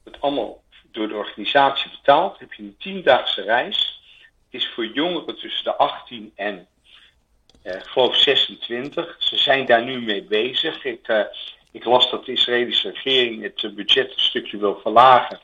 Dat 0.04 0.22
allemaal 0.22 0.64
door 0.96 1.08
de 1.08 1.16
organisatie 1.16 1.92
betaald. 1.92 2.40
Heb 2.40 2.54
je 2.54 2.64
een 2.64 2.76
tiendaagse 2.80 3.42
reis. 3.42 4.02
Is 4.50 4.68
voor 4.68 4.86
jongeren 4.86 5.38
tussen 5.40 5.64
de 5.64 5.76
18 5.76 6.32
en 6.36 6.68
uh, 7.64 7.76
ik 7.76 7.84
geloof 7.84 8.16
26. 8.16 9.16
Ze 9.20 9.38
zijn 9.38 9.66
daar 9.66 9.84
nu 9.84 10.02
mee 10.02 10.24
bezig. 10.24 10.84
Ik, 10.84 11.08
uh, 11.08 11.22
ik 11.72 11.86
las 11.86 12.10
dat 12.10 12.26
de 12.26 12.32
Israëlische 12.32 12.90
regering 12.90 13.42
het 13.44 13.76
budget 13.76 14.14
een 14.14 14.20
stukje 14.20 14.58
wil 14.58 14.80
verlagen. 14.82 15.40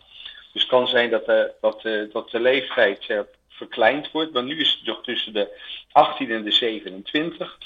Dus 0.54 0.62
het 0.62 0.72
kan 0.72 0.88
zijn 0.88 1.10
dat 1.10 1.26
dat, 1.62 1.82
dat 2.12 2.32
de 2.32 2.40
leeftijd 2.40 3.26
verkleind 3.50 4.12
wordt. 4.12 4.34
Maar 4.34 4.44
nu 4.44 4.60
is 4.60 4.72
het 4.72 4.86
nog 4.86 5.04
tussen 5.04 5.34
de 5.34 5.60
18 5.92 6.32
en 6.32 6.44
de 6.44 6.52
27. 6.52 7.58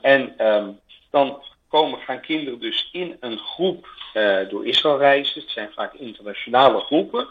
En 0.00 0.46
um, 0.46 0.80
dan 1.10 1.42
komen, 1.68 1.98
gaan 2.00 2.20
kinderen 2.20 2.60
dus 2.60 2.88
in 2.92 3.16
een 3.20 3.38
groep 3.38 3.88
door 4.48 4.66
Israël 4.66 4.98
reizen. 4.98 5.40
Het 5.40 5.50
zijn 5.50 5.70
vaak 5.74 5.94
internationale 5.94 6.80
groepen. 6.80 7.28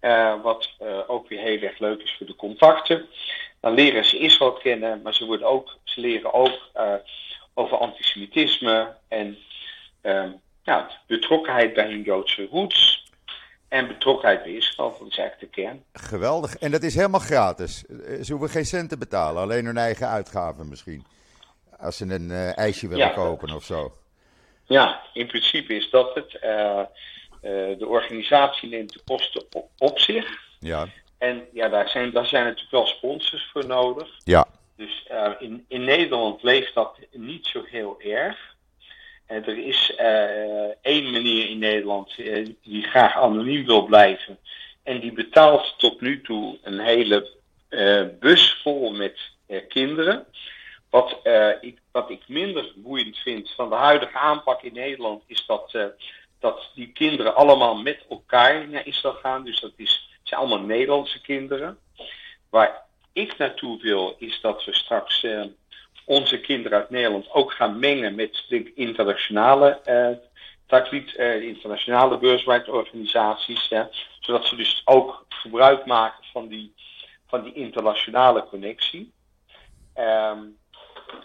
Uh, 0.00 0.42
wat 0.42 0.70
uh, 0.82 0.98
ook 1.06 1.28
weer 1.28 1.40
heel 1.40 1.60
erg 1.60 1.78
leuk 1.78 2.02
is 2.02 2.14
voor 2.16 2.26
de 2.26 2.36
contacten. 2.36 3.06
Dan 3.60 3.74
leren 3.74 4.04
ze 4.04 4.18
Israël 4.18 4.52
kennen, 4.52 5.02
maar 5.02 5.14
ze, 5.14 5.24
worden 5.24 5.46
ook, 5.46 5.76
ze 5.84 6.00
leren 6.00 6.34
ook 6.34 6.58
over 7.54 7.76
antisemitisme 7.78 8.94
en 9.08 9.38
ja, 10.62 10.90
betrokkenheid 11.06 11.74
bij 11.74 11.86
hun 11.86 12.02
Joodse 12.02 12.46
roots. 12.50 13.04
En 13.68 13.86
betrokkenheid 13.88 14.42
bij 14.42 14.52
Israël, 14.52 14.96
dat 14.98 15.08
is 15.08 15.18
eigenlijk 15.18 15.54
de 15.54 15.62
kern. 15.62 15.84
Geweldig. 15.92 16.56
En 16.56 16.70
dat 16.70 16.82
is 16.82 16.94
helemaal 16.94 17.20
gratis. 17.20 17.84
Ze 18.22 18.26
hoeven 18.28 18.50
geen 18.50 18.66
cent 18.66 18.88
te 18.88 18.98
betalen, 18.98 19.42
alleen 19.42 19.64
hun 19.64 19.76
eigen 19.76 20.08
uitgaven 20.08 20.68
misschien. 20.68 21.04
Als 21.78 21.96
ze 21.96 22.04
een 22.04 22.30
uh, 22.30 22.58
ijsje 22.58 22.88
willen 22.88 23.06
ja. 23.06 23.12
kopen 23.12 23.50
of 23.50 23.64
zo. 23.64 23.92
Ja, 24.66 25.02
in 25.12 25.26
principe 25.26 25.74
is 25.74 25.90
dat 25.90 26.14
het. 26.14 26.38
Uh, 26.44 26.80
uh, 27.42 27.78
de 27.78 27.86
organisatie 27.86 28.68
neemt 28.68 28.92
de 28.92 29.00
kosten 29.04 29.44
op, 29.50 29.70
op, 29.78 29.98
zich. 29.98 30.38
Ja. 30.60 30.88
En 31.18 31.46
ja, 31.52 31.68
daar 31.68 31.88
zijn, 31.88 32.10
daar 32.10 32.26
zijn 32.26 32.44
natuurlijk 32.44 32.70
wel 32.70 32.86
sponsors 32.86 33.48
voor 33.52 33.66
nodig. 33.66 34.08
Ja. 34.24 34.46
Dus 34.76 35.06
in, 35.38 35.64
in 35.68 35.84
Nederland 35.84 36.42
leeft 36.42 36.74
dat 36.74 36.98
niet 37.12 37.46
zo 37.46 37.64
heel 37.66 38.00
erg. 38.00 38.54
En 39.26 39.46
er 39.46 39.58
is 39.58 39.94
één 40.82 41.10
meneer 41.10 41.48
in 41.48 41.58
Nederland 41.58 42.16
die 42.62 42.82
graag 42.82 43.16
anoniem 43.16 43.66
wil 43.66 43.84
blijven. 43.84 44.38
En 44.82 45.00
die 45.00 45.12
betaalt 45.12 45.74
tot 45.78 46.00
nu 46.00 46.20
toe 46.20 46.58
een 46.62 46.78
hele 46.78 47.30
bus 48.20 48.60
vol 48.62 48.92
met 48.92 49.18
kinderen. 49.68 50.26
Wat, 50.90 51.18
ik, 51.60 51.78
wat 51.96 52.10
ik 52.10 52.28
minder 52.28 52.72
boeiend 52.74 53.18
vind 53.18 53.50
van 53.50 53.68
de 53.68 53.74
huidige 53.74 54.18
aanpak 54.18 54.62
in 54.62 54.72
Nederland 54.72 55.22
is 55.26 55.46
dat, 55.46 55.72
uh, 55.72 55.84
dat 56.40 56.70
die 56.74 56.92
kinderen 56.92 57.34
allemaal 57.34 57.76
met 57.76 58.04
elkaar 58.08 58.68
naar 58.68 58.86
Israël 58.86 59.14
gaan. 59.14 59.44
Dus 59.44 59.60
dat 59.60 59.72
is, 59.76 60.08
zijn 60.22 60.40
allemaal 60.40 60.66
Nederlandse 60.66 61.20
kinderen. 61.20 61.78
Waar 62.50 62.82
ik 63.12 63.38
naartoe 63.38 63.80
wil 63.82 64.16
is 64.18 64.40
dat 64.40 64.64
we 64.64 64.74
straks 64.74 65.22
uh, 65.22 65.44
onze 66.04 66.40
kinderen 66.40 66.78
uit 66.78 66.90
Nederland 66.90 67.30
ook 67.30 67.52
gaan 67.52 67.78
mengen 67.78 68.14
met 68.14 68.44
de 68.48 68.74
internationale 68.74 69.80
taklied, 70.66 71.16
de 71.16 71.46
internationale 71.46 72.18
beursmarktorganisaties. 72.18 73.68
Zodat 74.20 74.46
ze 74.46 74.56
dus 74.56 74.82
ook 74.84 75.26
gebruik 75.28 75.86
maken 75.86 76.24
van 76.32 76.48
die, 76.48 76.74
van 77.26 77.42
die 77.42 77.52
internationale 77.52 78.44
connectie. 78.44 79.12
Um, 79.98 80.56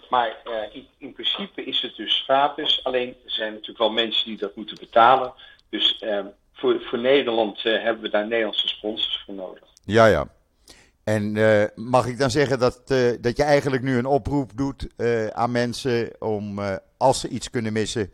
maar 0.10 0.38
uh, 0.46 0.76
in, 0.76 0.88
in, 0.98 1.14
principe 1.14 1.64
is 1.64 1.82
het 1.82 1.96
dus 1.96 2.22
gratis. 2.24 2.84
Alleen 2.84 3.08
er 3.08 3.32
zijn 3.32 3.52
natuurlijk 3.52 3.80
wel 3.80 3.92
mensen 3.92 4.26
die 4.26 4.38
dat 4.38 4.56
moeten 4.56 4.78
betalen. 4.80 5.34
Dus 5.70 6.02
uh, 6.04 6.20
voor, 6.54 6.82
voor 6.82 7.00
Nederland 7.00 7.66
uh, 7.66 7.84
hebben 7.84 8.02
we 8.02 8.10
daar 8.10 8.28
Nederlandse 8.28 8.68
sponsors 8.68 9.24
voor 9.26 9.34
nodig. 9.34 9.64
Ja, 9.86 10.06
ja. 10.06 10.28
En 11.04 11.34
mag 11.76 12.06
ik 12.06 12.18
dan 12.18 12.30
zeggen 12.30 12.60
dat, 12.60 12.88
dat 13.22 13.38
je 13.38 13.44
eigenlijk 13.44 13.84
nu 13.84 13.98
een 13.98 14.06
oproep 14.06 14.52
doet 14.56 14.88
aan 15.34 15.52
mensen 15.52 16.16
om, 16.20 16.60
als 16.98 17.20
ze 17.20 17.28
iets 17.28 17.50
kunnen 17.50 17.74
missen, 17.74 18.14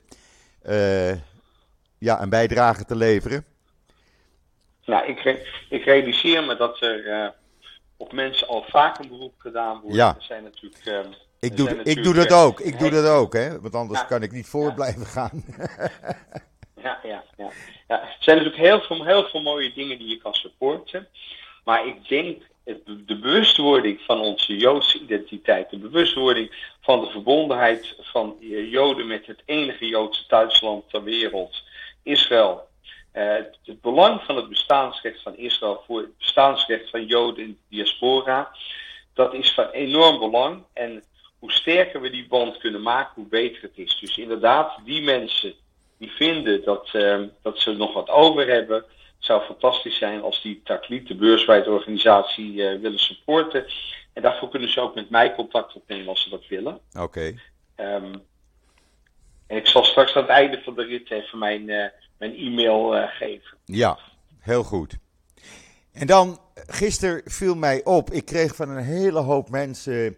ja, 1.98 2.22
een 2.22 2.30
bijdrage 2.30 2.86
te 2.86 2.96
leveren? 2.96 3.46
Nou, 4.86 5.08
ik, 5.08 5.46
ik 5.70 5.84
realiseer 5.84 6.44
me 6.44 6.56
dat 6.56 6.82
er 6.82 7.34
op 7.98 8.12
mensen 8.12 8.48
al 8.48 8.66
vaak 8.68 9.00
een 9.00 9.10
beroep 9.10 9.34
gedaan 9.38 9.80
wordt. 9.82 9.96
Ja. 9.96 10.16
Er 10.16 10.24
zijn 10.24 10.44
natuurlijk 10.44 10.86
ehm, 10.86 11.12
ik 11.40 11.58
doe, 11.58 11.84
ik 11.84 12.04
doe 12.04 12.14
dat 12.14 12.34
ook. 12.34 12.60
Ik 12.60 12.80
doe 12.80 12.90
dat 12.90 13.08
ook, 13.08 13.34
hè? 13.34 13.62
Want 13.62 13.76
anders 13.76 14.06
kan 14.06 14.24
ik 14.24 14.32
niet 14.32 14.48
voor 14.48 14.74
blijven 14.74 15.06
gaan. 15.06 15.44
ja, 16.84 17.00
ja, 17.04 17.24
ja, 17.38 17.50
ja. 17.88 18.02
Er 18.02 18.18
zijn 18.20 18.38
natuurlijk 18.38 18.64
heel 18.64 18.82
veel, 18.82 19.06
heel 19.06 19.30
veel 19.30 19.42
mooie 19.42 19.74
dingen 19.74 19.98
die 19.98 20.08
je 20.08 20.18
kan 20.18 20.34
supporten. 20.34 21.08
Maar 21.64 21.88
ik 21.88 22.08
denk 22.08 22.44
de 22.86 23.18
bewustwording 23.20 24.02
van 24.02 24.20
onze 24.20 24.58
Joodse 24.58 25.00
identiteit, 25.00 25.70
de 25.70 25.78
bewustwording 25.78 26.74
van 26.82 27.02
de 27.02 27.10
verbondenheid 27.10 27.96
van 28.02 28.36
Joden 28.70 29.08
met 29.08 29.26
het 29.26 29.42
enige 29.46 29.88
Joodse 29.88 30.26
thuisland 30.28 30.90
ter 30.90 31.04
wereld, 31.04 31.64
Israël. 32.04 32.66
Uh, 33.14 33.36
het 33.66 33.82
belang 33.82 34.22
van 34.22 34.36
het 34.36 34.50
bestaansrecht 34.50 35.22
van 35.22 35.38
Israël 35.38 35.84
voor 35.86 36.00
het 36.00 36.18
bestaansrecht 36.18 36.90
van 36.90 37.06
Joden 37.06 37.44
in 37.44 37.50
de 37.50 37.76
diaspora, 37.76 38.52
dat 39.14 39.34
is 39.34 39.54
van 39.54 39.70
enorm 39.70 40.20
belang. 40.20 40.64
En 40.74 41.04
hoe 41.40 41.52
sterker 41.52 42.02
we 42.02 42.10
die 42.10 42.28
band 42.28 42.58
kunnen 42.58 42.82
maken, 42.82 43.12
hoe 43.16 43.28
beter 43.28 43.62
het 43.62 43.72
is. 43.76 44.00
Dus 44.00 44.18
inderdaad, 44.18 44.80
die 44.86 45.02
mensen 45.02 45.54
die 45.98 46.12
vinden 46.12 46.64
dat, 46.64 46.90
uh, 46.94 47.24
dat 47.42 47.60
ze 47.60 47.72
nog 47.72 47.94
wat 47.94 48.10
over 48.10 48.48
hebben, 48.48 48.76
het 48.76 49.26
zou 49.26 49.42
fantastisch 49.42 49.98
zijn 49.98 50.22
als 50.22 50.42
die 50.42 50.62
Takliet, 50.64 51.08
de 51.08 51.16
beurswijd 51.16 51.68
organisatie, 51.68 52.54
uh, 52.54 52.82
willen 52.82 53.00
supporten. 53.00 53.66
En 54.14 54.22
daarvoor 54.22 54.50
kunnen 54.50 54.72
ze 54.72 54.82
ook 54.82 54.96
met 54.96 55.10
mij 55.10 55.36
contact 55.36 55.74
opnemen 55.74 56.08
als 56.08 56.24
ze 56.24 56.30
dat 56.30 56.48
willen. 56.48 56.80
Oké. 56.94 57.04
Okay. 57.04 57.40
Um, 57.96 58.24
en 59.48 59.58
ik 59.58 59.68
zal 59.68 59.84
straks 59.84 60.16
aan 60.16 60.22
het 60.22 60.32
einde 60.32 60.62
van 60.64 60.76
de 60.76 60.84
rit 60.84 61.12
even 61.12 61.38
mijn, 61.38 61.70
uh, 61.70 61.86
mijn 62.18 62.36
e-mail 62.36 63.08
geven. 63.08 63.58
Ja, 63.66 63.98
heel 64.40 64.64
goed. 64.64 64.98
En 65.94 66.08
dan, 66.08 66.40
gisteren 66.54 67.22
viel 67.26 67.56
mij 67.56 67.84
op, 67.84 68.10
ik 68.10 68.26
kreeg 68.26 68.56
van 68.56 68.70
een 68.70 68.84
hele 68.84 69.20
hoop 69.20 69.50
mensen 69.50 70.18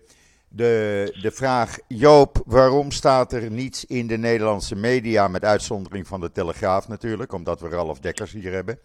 de, 0.50 1.18
de 1.22 1.32
vraag: 1.32 1.78
Joop, 1.88 2.42
waarom 2.46 2.92
staat 2.92 3.34
er 3.34 3.52
niets 3.52 3.86
in 3.86 4.08
de 4.08 4.18
Nederlandse 4.18 4.76
media, 4.76 5.28
met 5.28 5.46
uitzondering 5.46 6.08
van 6.08 6.20
de 6.20 6.32
Telegraaf 6.32 6.88
natuurlijk, 6.88 7.34
omdat 7.34 7.62
we 7.62 7.70
Ralf 7.70 8.00
Dekkers 8.00 8.32
hier 8.32 8.54
hebben. 8.54 8.80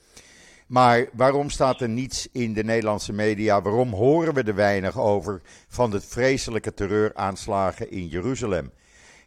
Maar 0.67 1.09
waarom 1.13 1.51
staat 1.51 1.81
er 1.81 1.89
niets 1.89 2.29
in 2.33 2.53
de 2.53 2.65
Nederlandse 2.65 3.13
media? 3.13 3.63
Waarom 3.63 3.93
horen 3.93 4.35
we 4.35 4.43
er 4.43 4.55
weinig 4.55 4.99
over 4.99 5.41
van 5.69 5.91
de 5.91 6.01
vreselijke 6.01 6.75
terreuraanslagen 6.75 7.91
in 7.91 8.07
Jeruzalem? 8.07 8.73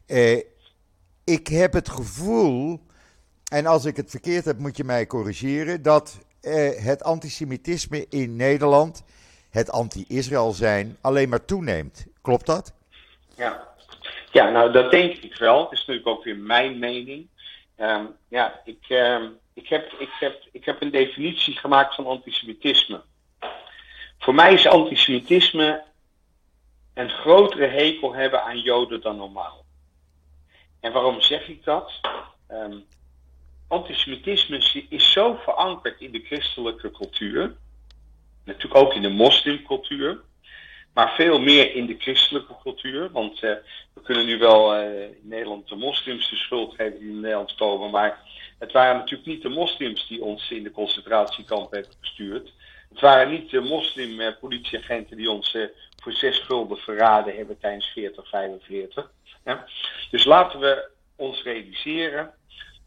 Eh, 0.05 0.41
ik 1.23 1.47
heb 1.47 1.73
het 1.73 1.89
gevoel, 1.89 2.79
en 3.51 3.65
als 3.65 3.85
ik 3.85 3.95
het 3.95 4.09
verkeerd 4.09 4.45
heb, 4.45 4.59
moet 4.59 4.77
je 4.77 4.83
mij 4.83 5.07
corrigeren, 5.07 5.81
dat 5.81 6.17
eh, 6.41 6.69
het 6.83 7.03
antisemitisme 7.03 8.05
in 8.09 8.35
Nederland, 8.35 9.03
het 9.57 9.71
anti-Israël 9.71 10.51
zijn, 10.51 10.97
alleen 11.01 11.29
maar 11.29 11.45
toeneemt. 11.45 12.07
Klopt 12.21 12.45
dat? 12.45 12.73
Ja. 13.35 13.67
ja, 14.31 14.49
nou 14.49 14.71
dat 14.71 14.91
denk 14.91 15.17
ik 15.17 15.35
wel. 15.35 15.63
Het 15.63 15.71
is 15.71 15.79
natuurlijk 15.79 16.07
ook 16.07 16.23
weer 16.23 16.37
mijn 16.37 16.79
mening. 16.79 17.27
Um, 17.77 18.15
ja, 18.27 18.61
ik, 18.65 18.85
um, 18.89 19.37
ik, 19.53 19.67
heb, 19.67 19.91
ik, 19.99 20.09
heb, 20.19 20.43
ik 20.51 20.65
heb 20.65 20.81
een 20.81 20.91
definitie 20.91 21.57
gemaakt 21.57 21.95
van 21.95 22.05
antisemitisme. 22.05 23.01
Voor 24.19 24.35
mij 24.35 24.53
is 24.53 24.67
antisemitisme 24.67 25.83
een 26.93 27.09
grotere 27.09 27.67
hekel 27.67 28.13
hebben 28.13 28.43
aan 28.43 28.59
Joden 28.59 29.01
dan 29.01 29.17
normaal. 29.17 29.65
En 30.79 30.91
waarom 30.91 31.21
zeg 31.21 31.47
ik 31.47 31.63
dat? 31.63 31.91
Um, 32.51 32.85
antisemitisme 33.67 34.85
is 34.89 35.11
zo 35.11 35.35
verankerd 35.43 36.01
in 36.01 36.11
de 36.11 36.19
christelijke 36.19 36.91
cultuur, 36.91 37.55
natuurlijk 38.47 38.81
ook 38.85 38.93
in 38.93 39.01
de 39.01 39.09
moslimcultuur, 39.09 40.19
maar 40.93 41.15
veel 41.15 41.39
meer 41.39 41.75
in 41.75 41.85
de 41.85 41.95
christelijke 41.99 42.53
cultuur. 42.61 43.11
Want 43.11 43.43
uh, 43.43 43.51
we 43.93 44.01
kunnen 44.03 44.25
nu 44.25 44.37
wel 44.37 44.75
uh, 44.75 45.03
in 45.03 45.19
Nederland 45.21 45.67
de 45.67 45.75
moslims 45.75 46.29
de 46.29 46.35
schuld 46.35 46.75
geven 46.75 46.99
die 46.99 47.09
in 47.09 47.19
Nederland 47.19 47.55
komen. 47.55 47.91
Maar 47.91 48.19
het 48.59 48.71
waren 48.71 48.97
natuurlijk 48.97 49.29
niet 49.29 49.41
de 49.41 49.49
moslims 49.49 50.07
die 50.07 50.21
ons 50.21 50.51
in 50.51 50.63
de 50.63 50.71
concentratiekamp 50.71 51.71
hebben 51.71 51.91
gestuurd. 51.99 52.53
Het 52.89 52.99
waren 52.99 53.31
niet 53.31 53.49
de 53.49 53.59
moslim-politieagenten 53.59 55.17
die 55.17 55.31
ons 55.31 55.55
voor 56.03 56.13
zes 56.13 56.39
gulden 56.39 56.77
verraden 56.77 57.35
hebben 57.35 57.59
tijdens 57.59 57.87
40, 57.87 58.29
45. 58.29 59.11
Ja? 59.45 59.67
Dus 60.11 60.25
laten 60.25 60.59
we 60.59 60.89
ons 61.15 61.43
realiseren 61.43 62.33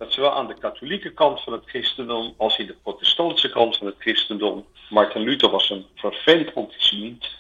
dat 0.01 0.13
zowel 0.13 0.33
aan 0.33 0.47
de 0.47 0.59
katholieke 0.59 1.13
kant 1.13 1.41
van 1.41 1.53
het 1.53 1.65
christendom 1.67 2.35
als 2.37 2.59
in 2.59 2.67
de 2.67 2.77
protestantse 2.83 3.51
kant 3.51 3.77
van 3.77 3.87
het 3.87 3.97
christendom, 3.99 4.67
Martin 4.89 5.23
Luther 5.23 5.51
was 5.51 5.71
een 5.71 5.87
vervent 5.95 6.55
antisemiet, 6.55 7.39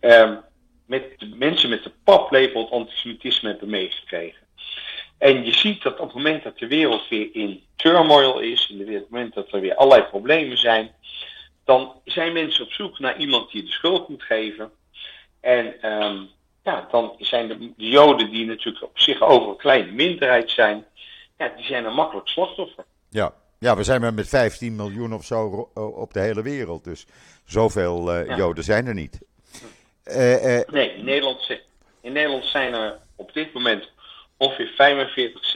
Um, 0.00 0.40
met 0.86 1.18
de 1.18 1.26
mensen 1.26 1.70
met 1.70 1.82
de 1.82 1.92
paplepel 2.04 2.60
het 2.60 2.70
antisemitisme 2.70 3.48
hebben 3.48 3.70
meegekregen. 3.70 4.46
En 5.18 5.44
je 5.44 5.52
ziet 5.52 5.82
dat 5.82 5.98
op 5.98 6.06
het 6.06 6.16
moment 6.16 6.42
dat 6.42 6.58
de 6.58 6.66
wereld 6.66 7.08
weer 7.08 7.28
in 7.32 7.62
turmoil 7.76 8.38
is, 8.38 8.68
in 8.70 8.92
het 8.94 9.10
moment 9.10 9.34
dat 9.34 9.52
er 9.52 9.60
weer 9.60 9.74
allerlei 9.74 10.08
problemen 10.08 10.58
zijn, 10.58 10.94
dan 11.64 12.00
zijn 12.04 12.32
mensen 12.32 12.64
op 12.64 12.72
zoek 12.72 12.98
naar 12.98 13.18
iemand 13.18 13.50
die 13.50 13.62
de 13.62 13.70
schuld 13.70 14.08
moet 14.08 14.22
geven. 14.22 14.70
En 15.40 15.92
um, 15.92 16.28
ja, 16.64 16.88
dan 16.90 17.14
zijn 17.18 17.48
de, 17.48 17.58
de, 17.58 17.88
Joden, 17.88 18.30
die 18.30 18.46
natuurlijk 18.46 18.84
op 18.84 18.98
zich 18.98 19.20
over 19.20 19.48
een 19.48 19.56
kleine 19.56 19.92
minderheid 19.92 20.50
zijn, 20.50 20.86
ja, 21.36 21.48
die 21.48 21.64
zijn 21.64 21.84
een 21.84 21.94
makkelijk 21.94 22.28
slachtoffer. 22.28 22.84
Ja. 23.08 23.34
ja, 23.58 23.76
we 23.76 23.84
zijn 23.84 24.00
maar 24.00 24.14
met 24.14 24.28
15 24.28 24.76
miljoen 24.76 25.14
of 25.14 25.24
zo 25.24 25.70
op 25.74 26.12
de 26.12 26.20
hele 26.20 26.42
wereld. 26.42 26.84
Dus 26.84 27.06
zoveel 27.44 28.14
uh, 28.14 28.26
ja. 28.26 28.36
Joden 28.36 28.64
zijn 28.64 28.86
er 28.86 28.94
niet. 28.94 29.20
Uh, 30.04 30.58
uh, 30.58 30.66
nee, 30.66 30.94
in 30.94 31.04
Nederland, 31.04 31.60
in 32.00 32.12
Nederland 32.12 32.44
zijn 32.44 32.74
er 32.74 32.98
op 33.16 33.32
dit 33.32 33.52
moment 33.52 33.92
ongeveer 34.36 34.72
45, 34.76 35.52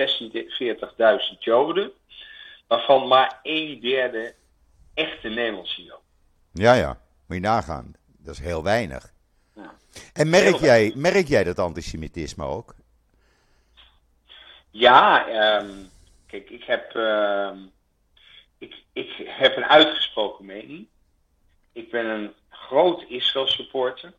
46.000 1.34 1.38
Joden, 1.38 1.90
waarvan 2.66 3.08
maar 3.08 3.40
een 3.42 3.80
derde 3.80 4.34
echte 4.94 5.28
Nederlandse 5.28 5.82
Joden. 5.82 6.02
Ja, 6.52 6.74
ja, 6.74 7.00
moet 7.26 7.36
je 7.36 7.42
nagaan. 7.42 7.94
Dat 8.06 8.34
is 8.34 8.40
heel 8.40 8.62
weinig. 8.62 9.12
Ja. 9.54 9.74
En 10.12 10.30
merk 10.30 10.56
jij, 10.56 10.92
merk 10.94 11.28
jij 11.28 11.44
dat 11.44 11.58
antisemitisme 11.58 12.44
ook? 12.44 12.74
Ja, 14.70 15.28
um, 15.60 15.90
kijk, 16.26 16.50
ik 16.50 16.64
heb, 16.64 16.94
uh, 16.94 17.50
ik, 18.58 18.82
ik 18.92 19.12
heb 19.26 19.56
een 19.56 19.64
uitgesproken 19.64 20.44
mening. 20.44 20.86
Ik 21.72 21.90
ben 21.90 22.06
een 22.06 22.34
groot 22.48 23.04
Israël 23.08 23.46
supporter. 23.46 24.12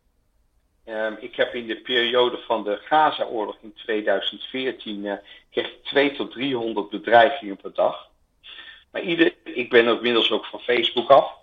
Um, 0.85 1.17
ik 1.19 1.35
heb 1.35 1.53
in 1.55 1.67
de 1.67 1.81
periode 1.81 2.37
van 2.37 2.63
de 2.63 2.77
Gaza-oorlog 2.77 3.57
in 3.61 3.73
2014 3.73 5.05
uh, 5.05 5.13
kreeg 5.51 5.71
2 5.83 6.11
tot 6.11 6.31
300 6.31 6.89
bedreigingen 6.89 7.57
per 7.57 7.73
dag. 7.73 8.09
Maar 8.91 9.01
ieder, 9.01 9.33
ik 9.43 9.69
ben 9.69 9.87
inmiddels 9.87 10.31
ook 10.31 10.45
van 10.45 10.59
Facebook 10.59 11.09
af. 11.09 11.33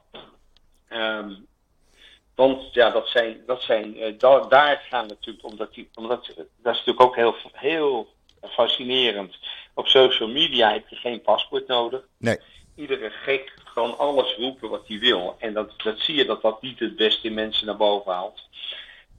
Um, 0.88 1.46
want 2.34 2.74
ja, 2.74 2.90
dat 2.90 3.08
zijn, 3.08 3.42
dat 3.46 3.62
zijn 3.62 3.96
uh, 3.96 4.18
da 4.18 4.40
daar 4.40 4.86
gaan 4.88 5.06
natuurlijk, 5.06 5.44
omdat, 5.44 5.74
die, 5.74 5.90
omdat 5.94 6.26
dat 6.36 6.74
is 6.74 6.84
natuurlijk 6.84 7.00
ook 7.00 7.16
heel, 7.16 7.36
heel 7.52 8.14
fascinerend. 8.48 9.36
Op 9.74 9.88
social 9.88 10.28
media 10.28 10.72
heb 10.72 10.88
je 10.88 10.96
geen 10.96 11.22
paspoort 11.22 11.66
nodig. 11.66 12.02
Nee. 12.18 12.38
Iedere 12.74 13.10
gek 13.10 13.52
gewoon 13.64 13.98
alles 13.98 14.34
roepen 14.34 14.68
wat 14.68 14.88
hij 14.88 14.98
wil. 14.98 15.36
En 15.38 15.52
dat, 15.52 15.72
dat 15.82 15.98
zie 15.98 16.14
je 16.14 16.24
dat 16.24 16.42
dat 16.42 16.62
niet 16.62 16.78
het 16.78 16.96
beste 16.96 17.26
in 17.26 17.34
mensen 17.34 17.66
naar 17.66 17.76
boven 17.76 18.12
haalt. 18.12 18.48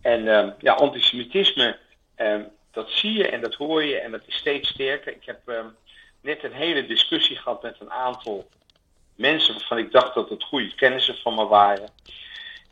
En 0.02 0.28
um, 0.28 0.54
ja, 0.60 0.74
antisemitisme, 0.74 1.78
um, 2.18 2.48
dat 2.72 2.90
zie 2.90 3.14
je 3.14 3.28
en 3.28 3.42
dat 3.42 3.54
hoor 3.54 3.84
je 3.84 4.00
en 4.00 4.12
dat 4.12 4.22
is 4.26 4.36
steeds 4.36 4.70
sterker. 4.70 5.14
Ik 5.14 5.26
heb 5.26 5.40
um, 5.46 5.76
net 6.22 6.44
een 6.44 6.54
hele 6.54 6.86
discussie 6.86 7.36
gehad 7.36 7.62
met 7.62 7.76
een 7.80 7.92
aantal 7.92 8.48
mensen 9.16 9.54
waarvan 9.54 9.78
ik 9.78 9.92
dacht 9.92 10.14
dat 10.14 10.30
het 10.30 10.44
goede 10.44 10.76
kennissen 10.76 11.18
van 11.18 11.36
me 11.36 11.46
waren. 11.46 11.90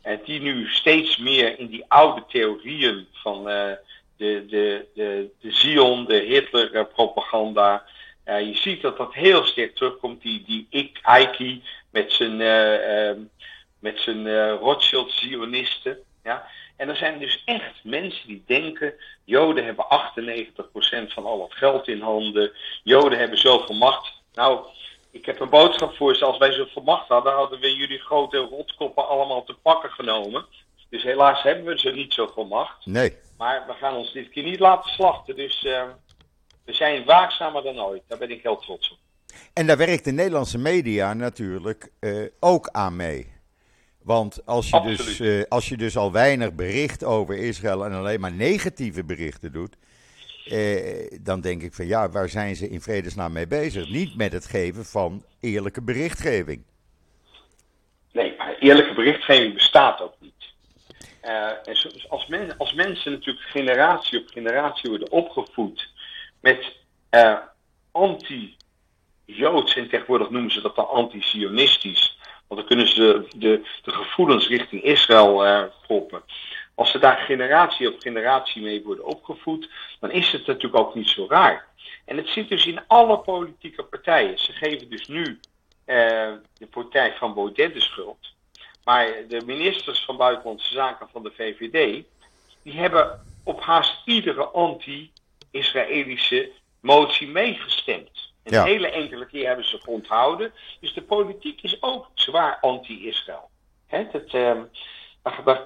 En 0.02 0.20
die 0.24 0.40
nu 0.40 0.68
steeds 0.68 1.16
meer 1.16 1.58
in 1.58 1.66
die 1.66 1.84
oude 1.88 2.24
theorieën 2.28 3.06
van 3.12 3.50
uh, 3.50 3.72
de, 4.16 4.44
de, 4.48 4.86
de, 4.94 5.30
de 5.40 5.52
Zion, 5.52 6.04
de 6.04 6.16
Hitler-propaganda. 6.16 7.84
Uh, 8.24 8.40
je 8.40 8.56
ziet 8.56 8.82
dat 8.82 8.96
dat 8.96 9.14
heel 9.14 9.44
sterk 9.44 9.76
terugkomt, 9.76 10.22
die, 10.22 10.44
die 10.46 10.66
ik, 10.70 11.00
Ike 11.20 11.60
met 11.90 12.12
zijn, 12.12 12.40
uh, 12.40 13.24
met 13.78 14.00
zijn 14.00 14.50
Rothschild-Zionisten. 14.50 15.98
Ja? 16.22 16.46
En 16.76 16.88
er 16.88 16.96
zijn 16.96 17.18
dus 17.18 17.42
echt 17.44 17.84
mensen 17.84 18.28
die 18.28 18.42
denken: 18.46 18.94
Joden 19.24 19.64
hebben 19.64 19.84
98% 19.84 21.12
van 21.12 21.24
al 21.24 21.42
het 21.42 21.54
geld 21.54 21.88
in 21.88 22.00
handen, 22.00 22.52
Joden 22.82 23.18
hebben 23.18 23.38
zoveel 23.38 23.76
macht. 23.76 24.12
Nou, 24.34 24.66
ik 25.10 25.26
heb 25.26 25.40
een 25.40 25.48
boodschap 25.48 25.96
voor 25.96 26.16
ze. 26.16 26.24
Als 26.24 26.38
wij 26.38 26.52
zoveel 26.52 26.82
macht 26.82 27.08
hadden, 27.08 27.32
hadden 27.32 27.60
we 27.60 27.76
jullie 27.76 27.98
grote 27.98 28.36
rotkoppen 28.36 29.08
allemaal 29.08 29.44
te 29.44 29.54
pakken 29.62 29.90
genomen. 29.90 30.44
Dus 30.88 31.02
helaas 31.02 31.42
hebben 31.42 31.64
we 31.64 31.78
ze 31.78 31.90
niet 31.90 32.12
zoveel 32.12 32.46
macht. 32.46 32.86
Nee. 32.86 33.16
Maar 33.36 33.64
we 33.66 33.72
gaan 33.72 33.94
ons 33.94 34.12
dit 34.12 34.28
keer 34.30 34.42
niet 34.42 34.60
laten 34.60 34.90
slachten. 34.90 35.36
Dus 35.36 35.64
uh, 35.64 35.82
we 36.64 36.72
zijn 36.72 37.04
waakzamer 37.04 37.62
dan 37.62 37.80
ooit. 37.80 38.02
Daar 38.06 38.18
ben 38.18 38.30
ik 38.30 38.42
heel 38.42 38.56
trots 38.56 38.90
op. 38.90 38.98
En 39.52 39.66
daar 39.66 39.76
werkt 39.76 40.04
de 40.04 40.12
Nederlandse 40.12 40.58
media 40.58 41.14
natuurlijk 41.14 41.90
uh, 42.00 42.26
ook 42.40 42.68
aan 42.68 42.96
mee. 42.96 43.34
Want 44.02 44.46
als 44.46 44.70
je, 44.70 44.80
dus, 44.80 45.20
uh, 45.20 45.42
als 45.48 45.68
je 45.68 45.76
dus 45.76 45.96
al 45.96 46.12
weinig 46.12 46.54
bericht 46.54 47.04
over 47.04 47.38
Israël 47.38 47.84
en 47.84 47.92
alleen 47.92 48.20
maar 48.20 48.32
negatieve 48.32 49.04
berichten 49.04 49.52
doet, 49.52 49.76
eh, 50.44 51.18
dan 51.20 51.40
denk 51.40 51.62
ik 51.62 51.74
van 51.74 51.86
ja, 51.86 52.10
waar 52.10 52.28
zijn 52.28 52.56
ze 52.56 52.68
in 52.68 52.80
vredesnaam 52.80 53.32
mee 53.32 53.46
bezig? 53.46 53.90
Niet 53.90 54.16
met 54.16 54.32
het 54.32 54.46
geven 54.46 54.84
van 54.84 55.24
eerlijke 55.40 55.82
berichtgeving. 55.82 56.62
Nee, 58.12 58.34
maar 58.38 58.56
eerlijke 58.58 58.94
berichtgeving 58.94 59.54
bestaat 59.54 60.00
ook. 60.00 60.14
Uh, 61.26 61.50
en 61.64 61.76
als, 62.08 62.26
men, 62.26 62.58
als 62.58 62.72
mensen 62.72 63.12
natuurlijk 63.12 63.46
generatie 63.46 64.20
op 64.20 64.28
generatie 64.28 64.90
worden 64.90 65.10
opgevoed 65.10 65.88
met 66.40 66.76
uh, 67.10 67.38
anti-Joods, 67.92 69.76
en 69.76 69.88
tegenwoordig 69.88 70.30
noemen 70.30 70.50
ze 70.50 70.60
dat 70.60 70.76
dan 70.76 70.88
anti-Sionistisch, 70.88 72.18
want 72.46 72.60
dan 72.60 72.68
kunnen 72.68 72.88
ze 72.88 73.26
de, 73.36 73.66
de, 73.82 73.92
gevoelens 73.92 74.48
richting 74.48 74.82
Israël 74.82 75.46
uh, 75.46 75.62
proppen. 75.86 76.22
Als 76.74 76.90
ze 76.90 76.98
daar 76.98 77.16
generatie 77.16 77.92
op 77.92 78.00
generatie 78.00 78.62
mee 78.62 78.82
worden 78.82 79.04
opgevoed, 79.04 79.70
dan 80.00 80.10
is 80.10 80.32
het 80.32 80.46
natuurlijk 80.46 80.82
ook 80.82 80.94
niet 80.94 81.08
zo 81.08 81.26
raar. 81.28 81.66
En 82.04 82.16
het 82.16 82.28
zit 82.28 82.48
dus 82.48 82.66
in 82.66 82.80
alle 82.86 83.18
politieke 83.18 83.82
partijen. 83.82 84.38
Ze 84.38 84.52
geven 84.52 84.90
dus 84.90 85.08
nu 85.08 85.40
de 85.84 86.66
partij 86.70 87.14
van 87.14 87.34
Baudet 87.34 87.74
de 87.74 87.80
schuld. 87.80 88.34
Maar 88.86 89.26
de 89.28 89.44
ministers 89.44 90.04
van 90.04 90.16
Buitenlandse 90.16 90.72
Zaken 90.72 91.08
van 91.12 91.22
de 91.22 91.32
VVD, 91.36 92.04
die 92.62 92.72
hebben 92.72 93.26
op 93.44 93.60
haast 93.60 94.02
iedere 94.04 94.44
anti-Israëlische 94.44 96.50
motie 96.80 97.28
meegestemd. 97.28 98.32
En 98.42 98.52
ja. 98.52 98.64
hele 98.64 98.90
enkele 98.90 99.26
keer 99.26 99.46
hebben 99.46 99.64
ze 99.64 99.70
zich 99.70 99.86
onthouden. 99.86 100.52
Dus 100.80 100.94
de 100.94 101.02
politiek 101.02 101.62
is 101.62 101.82
ook 101.82 102.10
zwaar 102.14 102.58
anti-Israël. 102.60 103.50
Dat, 104.12 104.32
uh, 104.32 104.60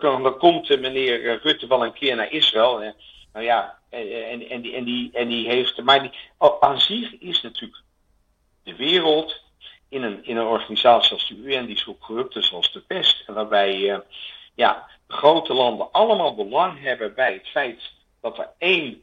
dan, 0.01 0.39
komt 0.39 0.81
meneer 0.81 1.41
Rutte 1.43 1.67
wel 1.67 1.85
een 1.85 1.93
keer 1.93 2.17
naar 2.17 2.33
Israël. 2.33 2.81
Hè. 2.81 2.91
Nou 3.33 3.45
ja, 3.45 3.79
en, 3.89 4.49
en, 4.49 4.61
die, 4.61 4.75
en, 4.75 4.85
die, 4.85 5.11
en 5.13 5.29
die 5.29 5.49
heeft. 5.49 5.83
Maar 5.83 6.03
die, 6.03 6.13
aan 6.61 6.81
zich 6.81 7.19
is 7.19 7.41
natuurlijk 7.41 7.83
de 8.63 8.77
wereld 8.77 9.43
in 9.91 10.03
een, 10.03 10.25
in 10.25 10.37
een 10.37 10.47
organisatie 10.47 11.13
als 11.13 11.29
de 11.29 11.37
UN, 11.37 11.67
die 11.67 11.79
zo 11.79 11.97
corrupt 12.01 12.37
is 12.37 12.53
als 12.53 12.73
de 12.73 12.81
pest. 12.81 13.23
En 13.27 13.35
waarbij 13.35 13.77
uh, 13.77 13.99
ja, 14.55 14.89
grote 15.09 15.55
landen 15.55 15.93
allemaal 15.93 16.35
belang 16.35 16.83
hebben 16.83 17.15
bij 17.15 17.33
het 17.33 17.49
feit 17.49 17.93
dat 18.21 18.39
er 18.39 18.49
één 18.59 19.03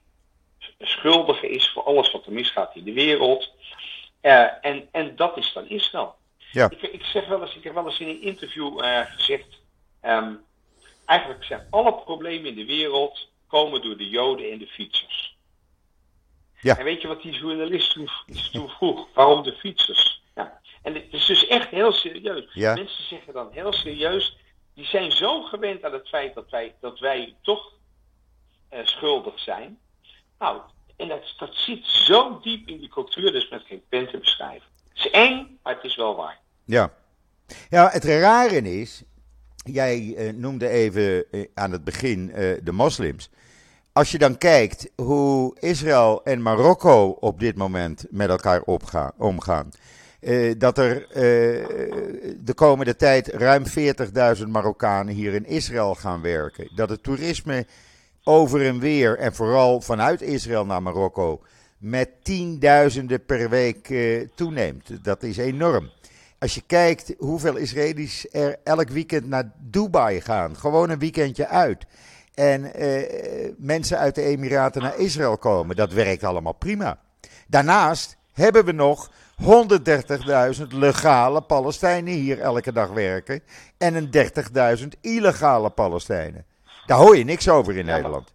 schuldige 0.79 1.49
is 1.49 1.69
voor 1.69 1.83
alles 1.83 2.11
wat 2.11 2.25
er 2.25 2.31
misgaat 2.31 2.75
in 2.75 2.83
de 2.83 2.93
wereld. 2.93 3.51
Uh, 4.21 4.65
en, 4.65 4.87
en 4.91 5.15
dat 5.15 5.37
is 5.37 5.53
dan 5.53 5.69
Israël. 5.69 6.15
Ja. 6.51 6.69
Ik, 6.69 6.81
ik, 6.81 7.03
zeg 7.03 7.27
wel 7.27 7.41
eens, 7.41 7.55
ik 7.55 7.63
heb 7.63 7.73
wel 7.73 7.85
eens 7.85 7.99
in 7.99 8.07
een 8.07 8.21
interview 8.21 8.83
uh, 8.83 8.99
gezegd. 9.05 9.59
Um, 10.01 10.45
eigenlijk 11.05 11.43
zijn 11.43 11.67
alle 11.69 11.93
problemen 11.93 12.49
in 12.49 12.55
de 12.55 12.65
wereld 12.65 13.27
komen 13.47 13.81
door 13.81 13.97
de 13.97 14.09
Joden 14.09 14.51
en 14.51 14.57
de 14.57 14.67
fietsers. 14.67 15.37
Ja. 16.61 16.77
En 16.77 16.83
weet 16.83 17.01
je 17.01 17.07
wat 17.07 17.21
die 17.21 17.33
journalist 17.33 17.93
toen, 17.93 18.09
toen 18.51 18.69
vroeg? 18.69 19.07
Waarom 19.13 19.43
de 19.43 19.53
fietsers? 19.53 20.21
En 20.87 20.93
het 20.93 21.05
is 21.09 21.25
dus 21.25 21.47
echt 21.47 21.69
heel 21.69 21.91
serieus. 21.91 22.53
Ja. 22.53 22.73
Mensen 22.73 23.03
zeggen 23.03 23.33
dan 23.33 23.47
heel 23.51 23.73
serieus, 23.73 24.37
die 24.73 24.85
zijn 24.85 25.11
zo 25.11 25.41
gewend 25.41 25.83
aan 25.83 25.93
het 25.93 26.07
feit 26.07 26.35
dat 26.35 26.49
wij, 26.49 26.75
dat 26.79 26.99
wij 26.99 27.35
toch 27.41 27.73
uh, 28.73 28.79
schuldig 28.83 29.39
zijn. 29.39 29.79
Nou, 30.39 30.61
en 30.97 31.07
dat, 31.07 31.33
dat 31.37 31.55
zit 31.55 31.85
zo 31.85 32.39
diep 32.39 32.67
in 32.67 32.79
die 32.79 32.89
cultuur, 32.89 33.31
dus 33.31 33.49
met 33.49 33.63
geen 33.65 33.81
pen 33.89 34.09
te 34.09 34.17
beschrijven. 34.17 34.67
Het 34.93 35.05
is 35.05 35.09
eng, 35.09 35.59
maar 35.63 35.75
het 35.75 35.83
is 35.83 35.95
wel 35.95 36.15
waar. 36.15 36.39
Ja. 36.65 36.93
Ja, 37.69 37.89
het 37.89 38.03
rare 38.03 38.61
is, 38.79 39.03
jij 39.63 39.99
uh, 39.99 40.33
noemde 40.33 40.69
even 40.69 41.25
uh, 41.31 41.45
aan 41.53 41.71
het 41.71 41.83
begin 41.83 42.27
de 42.63 42.71
moslims. 42.71 43.29
Als 43.93 44.11
je 44.11 44.17
dan 44.17 44.37
kijkt 44.37 44.91
hoe 44.95 45.57
Israël 45.59 46.23
en 46.23 46.41
Marokko 46.41 47.09
op 47.09 47.39
dit 47.39 47.55
moment 47.55 48.05
met 48.09 48.29
elkaar 48.29 48.61
opgaan, 48.61 49.11
omgaan. 49.17 49.71
Uh, 50.27 50.53
dat 50.57 50.77
er 50.77 51.01
uh, 51.01 51.13
de 52.39 52.53
komende 52.55 52.95
tijd 52.95 53.27
ruim 53.27 53.63
40.000 54.37 54.43
Marokkanen 54.47 55.13
hier 55.13 55.33
in 55.33 55.45
Israël 55.45 55.95
gaan 55.95 56.21
werken. 56.21 56.71
Dat 56.75 56.89
het 56.89 57.03
toerisme 57.03 57.65
over 58.23 58.65
en 58.65 58.79
weer 58.79 59.17
en 59.17 59.35
vooral 59.35 59.81
vanuit 59.81 60.21
Israël 60.21 60.65
naar 60.65 60.81
Marokko 60.81 61.41
met 61.77 62.09
tienduizenden 62.23 63.25
per 63.25 63.49
week 63.49 63.89
uh, 63.89 64.27
toeneemt. 64.35 65.03
Dat 65.03 65.23
is 65.23 65.37
enorm. 65.37 65.89
Als 66.39 66.55
je 66.55 66.61
kijkt 66.67 67.13
hoeveel 67.17 67.55
Israëli's 67.55 68.27
er 68.31 68.55
elk 68.63 68.89
weekend 68.89 69.27
naar 69.27 69.51
Dubai 69.57 70.21
gaan, 70.21 70.57
gewoon 70.57 70.89
een 70.89 70.99
weekendje 70.99 71.47
uit. 71.47 71.85
en 72.33 72.73
eh, 72.73 73.51
mensen 73.57 73.97
uit 73.97 74.15
de 74.15 74.21
Emiraten 74.21 74.81
naar 74.81 74.99
Israël 74.99 75.37
komen. 75.37 75.75
Dat 75.75 75.93
werkt 75.93 76.23
allemaal 76.23 76.53
prima. 76.53 76.99
Daarnaast 77.47 78.17
hebben 78.33 78.65
we 78.65 78.71
nog 78.71 79.11
130.000 79.41 80.67
legale 80.73 81.41
Palestijnen 81.41 82.13
hier 82.13 82.39
elke 82.39 82.71
dag 82.71 82.89
werken 82.89 83.43
en 83.77 83.95
een 83.95 84.09
30.000 84.79 84.87
illegale 85.01 85.69
Palestijnen. 85.69 86.45
Daar 86.85 86.97
hoor 86.97 87.17
je 87.17 87.23
niks 87.23 87.49
over 87.49 87.77
in 87.77 87.85
Nederland. 87.85 88.33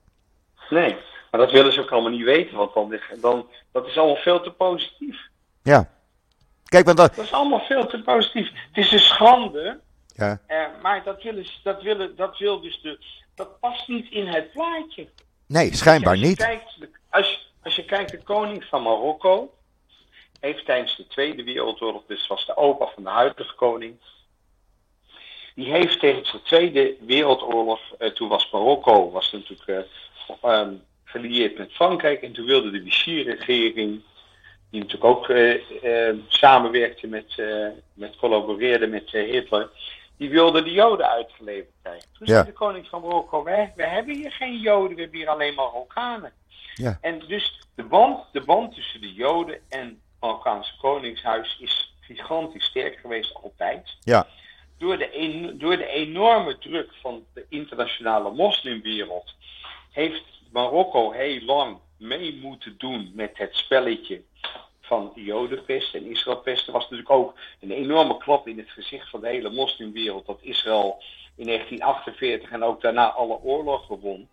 Nee, 0.71 0.97
maar 1.31 1.41
dat 1.41 1.51
willen 1.51 1.73
ze 1.73 1.81
ook 1.81 1.91
allemaal 1.91 2.11
niet 2.11 2.25
weten, 2.25 2.57
want 2.57 2.75
dan, 2.75 3.01
dan, 3.21 3.47
dat 3.73 3.87
is 3.87 3.99
allemaal 3.99 4.23
veel 4.23 4.41
te 4.41 4.51
positief. 4.51 5.17
Ja. 5.63 5.89
Kijk, 6.65 6.85
want 6.85 6.97
dat... 6.97 7.15
dat 7.15 7.25
is 7.25 7.33
allemaal 7.33 7.61
veel 7.61 7.87
te 7.87 8.03
positief. 8.03 8.51
Het 8.73 8.85
is 8.85 8.93
een 8.93 8.99
schande, 8.99 9.81
ja. 10.15 10.41
Eh, 10.47 10.65
maar 10.83 11.05
dat, 11.05 11.23
willen, 11.23 11.47
dat, 11.63 11.83
willen, 11.83 12.17
dat 12.17 12.39
wil 12.39 12.61
dus 12.61 12.81
de. 12.81 12.99
Dat 13.35 13.61
past 13.61 13.89
niet 13.89 14.11
in 14.11 14.27
het 14.27 14.53
plaatje. 14.53 15.09
Nee, 15.47 15.75
schijnbaar 15.75 16.11
als 16.11 16.21
je 16.21 16.27
niet. 16.27 16.37
Kijkt, 16.37 16.79
als, 17.11 17.53
als 17.63 17.77
je 17.77 17.85
kijkt, 17.85 18.11
de 18.11 18.23
koning 18.23 18.65
van 18.65 18.83
Marokko 18.83 19.55
heeft 20.43 20.65
tijdens 20.65 20.97
de 20.97 21.07
Tweede 21.07 21.45
Wereldoorlog, 21.45 22.03
dus 22.07 22.27
was 22.27 22.47
de 22.47 22.57
opa 22.57 22.87
van 22.95 23.03
de 23.03 23.09
huidige 23.09 23.55
koning, 23.55 23.97
die 25.55 25.71
heeft 25.71 26.01
tijdens 26.01 26.33
de 26.33 26.43
Tweede 26.43 26.97
Wereldoorlog, 27.01 27.81
eh, 27.99 28.09
toen 28.11 28.29
was 28.29 28.51
Marokko 28.51 29.11
was 29.11 29.33
natuurlijk 29.33 29.89
uh, 30.43 30.59
um, 30.61 30.83
gelieerd 31.05 31.59
met 31.59 31.73
Frankrijk 31.73 32.23
en 32.23 32.33
toen 32.33 32.47
wilde 32.47 32.71
de 32.71 32.83
Vichy-regering, 32.83 34.03
die 34.71 34.81
natuurlijk 34.81 35.05
ook 35.05 35.29
uh, 35.29 36.15
samenwerkte 36.29 37.07
met, 37.07 37.43
met 37.95 38.17
collaboreerde 38.17 38.87
met 38.87 39.11
Hitler, 39.11 39.71
die 40.17 40.31
wilde 40.31 40.63
de 40.63 40.73
Joden 40.73 41.09
uitgeleverd 41.11 41.73
krijgen. 41.83 42.09
Toen 42.19 42.27
Ja. 42.27 42.33
zei 42.35 42.47
de 42.47 42.53
koning 42.53 42.87
van 42.89 43.01
Marokko, 43.01 43.43
wij, 43.43 43.73
we 43.77 43.87
hebben 43.87 44.15
hier 44.15 44.33
geen 44.33 44.59
Joden, 44.59 44.97
we 44.97 45.01
hebben 45.03 45.19
hier 45.19 45.29
alleen 45.29 45.55
Marokkanen. 45.55 46.33
Ja. 46.75 46.99
En 47.01 47.19
dus 47.27 47.61
de 47.75 47.83
band, 47.83 48.21
de 48.33 48.41
band 48.41 48.75
tussen 48.75 49.01
de 49.01 49.13
Joden 49.13 49.61
en 49.69 50.02
Marokkaanse 50.23 50.73
koningshuis 50.81 51.57
is 51.61 51.95
gigantisch 52.01 52.65
sterk 52.65 52.99
geweest 53.01 53.35
altijd. 53.35 53.97
Ja. 54.01 54.27
Door 54.79 54.99
de, 54.99 55.09
en- 55.11 55.59
door 55.59 55.77
de 55.77 55.87
enorme 55.87 56.59
druk 56.59 56.91
van 57.01 57.25
de 57.35 57.47
internationale 57.49 58.31
moslimwereld 58.31 59.35
heeft 59.91 60.23
Marokko 60.53 61.11
heel 61.11 61.41
lang 61.41 61.79
mee 61.99 62.35
moeten 62.35 62.75
doen 62.79 63.11
met 63.15 63.31
het 63.35 63.57
spelletje 63.57 64.23
van 64.81 65.13
Jodenpest 65.15 65.95
en 65.95 66.11
Israëlpest. 66.11 66.67
Er 66.67 66.73
was 66.73 66.83
natuurlijk 66.83 67.11
ook 67.11 67.35
een 67.61 67.71
enorme 67.71 68.17
klap 68.17 68.49
in 68.49 68.59
het 68.59 68.71
gezicht 68.71 69.09
van 69.11 69.21
de 69.21 69.29
hele 69.29 69.51
moslimwereld 69.51 70.27
dat 70.27 70.39
Israël 70.41 71.03
in 71.37 71.47
1948 71.47 72.51
en 72.51 72.63
ook 72.63 72.81
daarna 72.83 73.11
alle 73.11 73.39
oorlogen 73.43 73.99
won. 74.01 74.29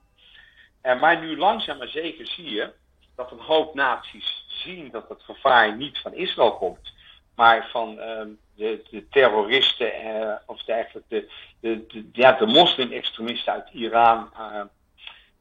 En 0.81 0.99
maar 0.99 1.19
nu 1.19 1.37
langzaam 1.37 1.77
maar 1.77 1.87
zeker 1.87 2.27
zie 2.27 2.49
je 2.53 2.71
dat 3.15 3.31
een 3.31 3.39
hoop 3.39 3.73
naties 3.73 4.45
zien 4.63 4.91
dat 4.91 5.09
het 5.09 5.21
gevaar 5.23 5.75
niet 5.75 5.97
van 5.97 6.13
Israël 6.13 6.57
komt, 6.57 6.93
maar 7.35 7.67
van 7.71 7.99
ehm, 7.99 8.29
de, 8.55 8.85
de 8.89 9.07
terroristen, 9.09 9.93
eh, 9.93 10.35
of 10.45 10.63
de, 10.63 10.73
eigenlijk 10.73 11.05
de, 11.09 11.31
de, 11.59 11.85
de, 11.87 12.09
ja, 12.11 12.31
de 12.31 12.45
moslim-extremisten 12.45 13.53
uit 13.53 13.69
Iran. 13.71 14.29
eh, 14.33 14.61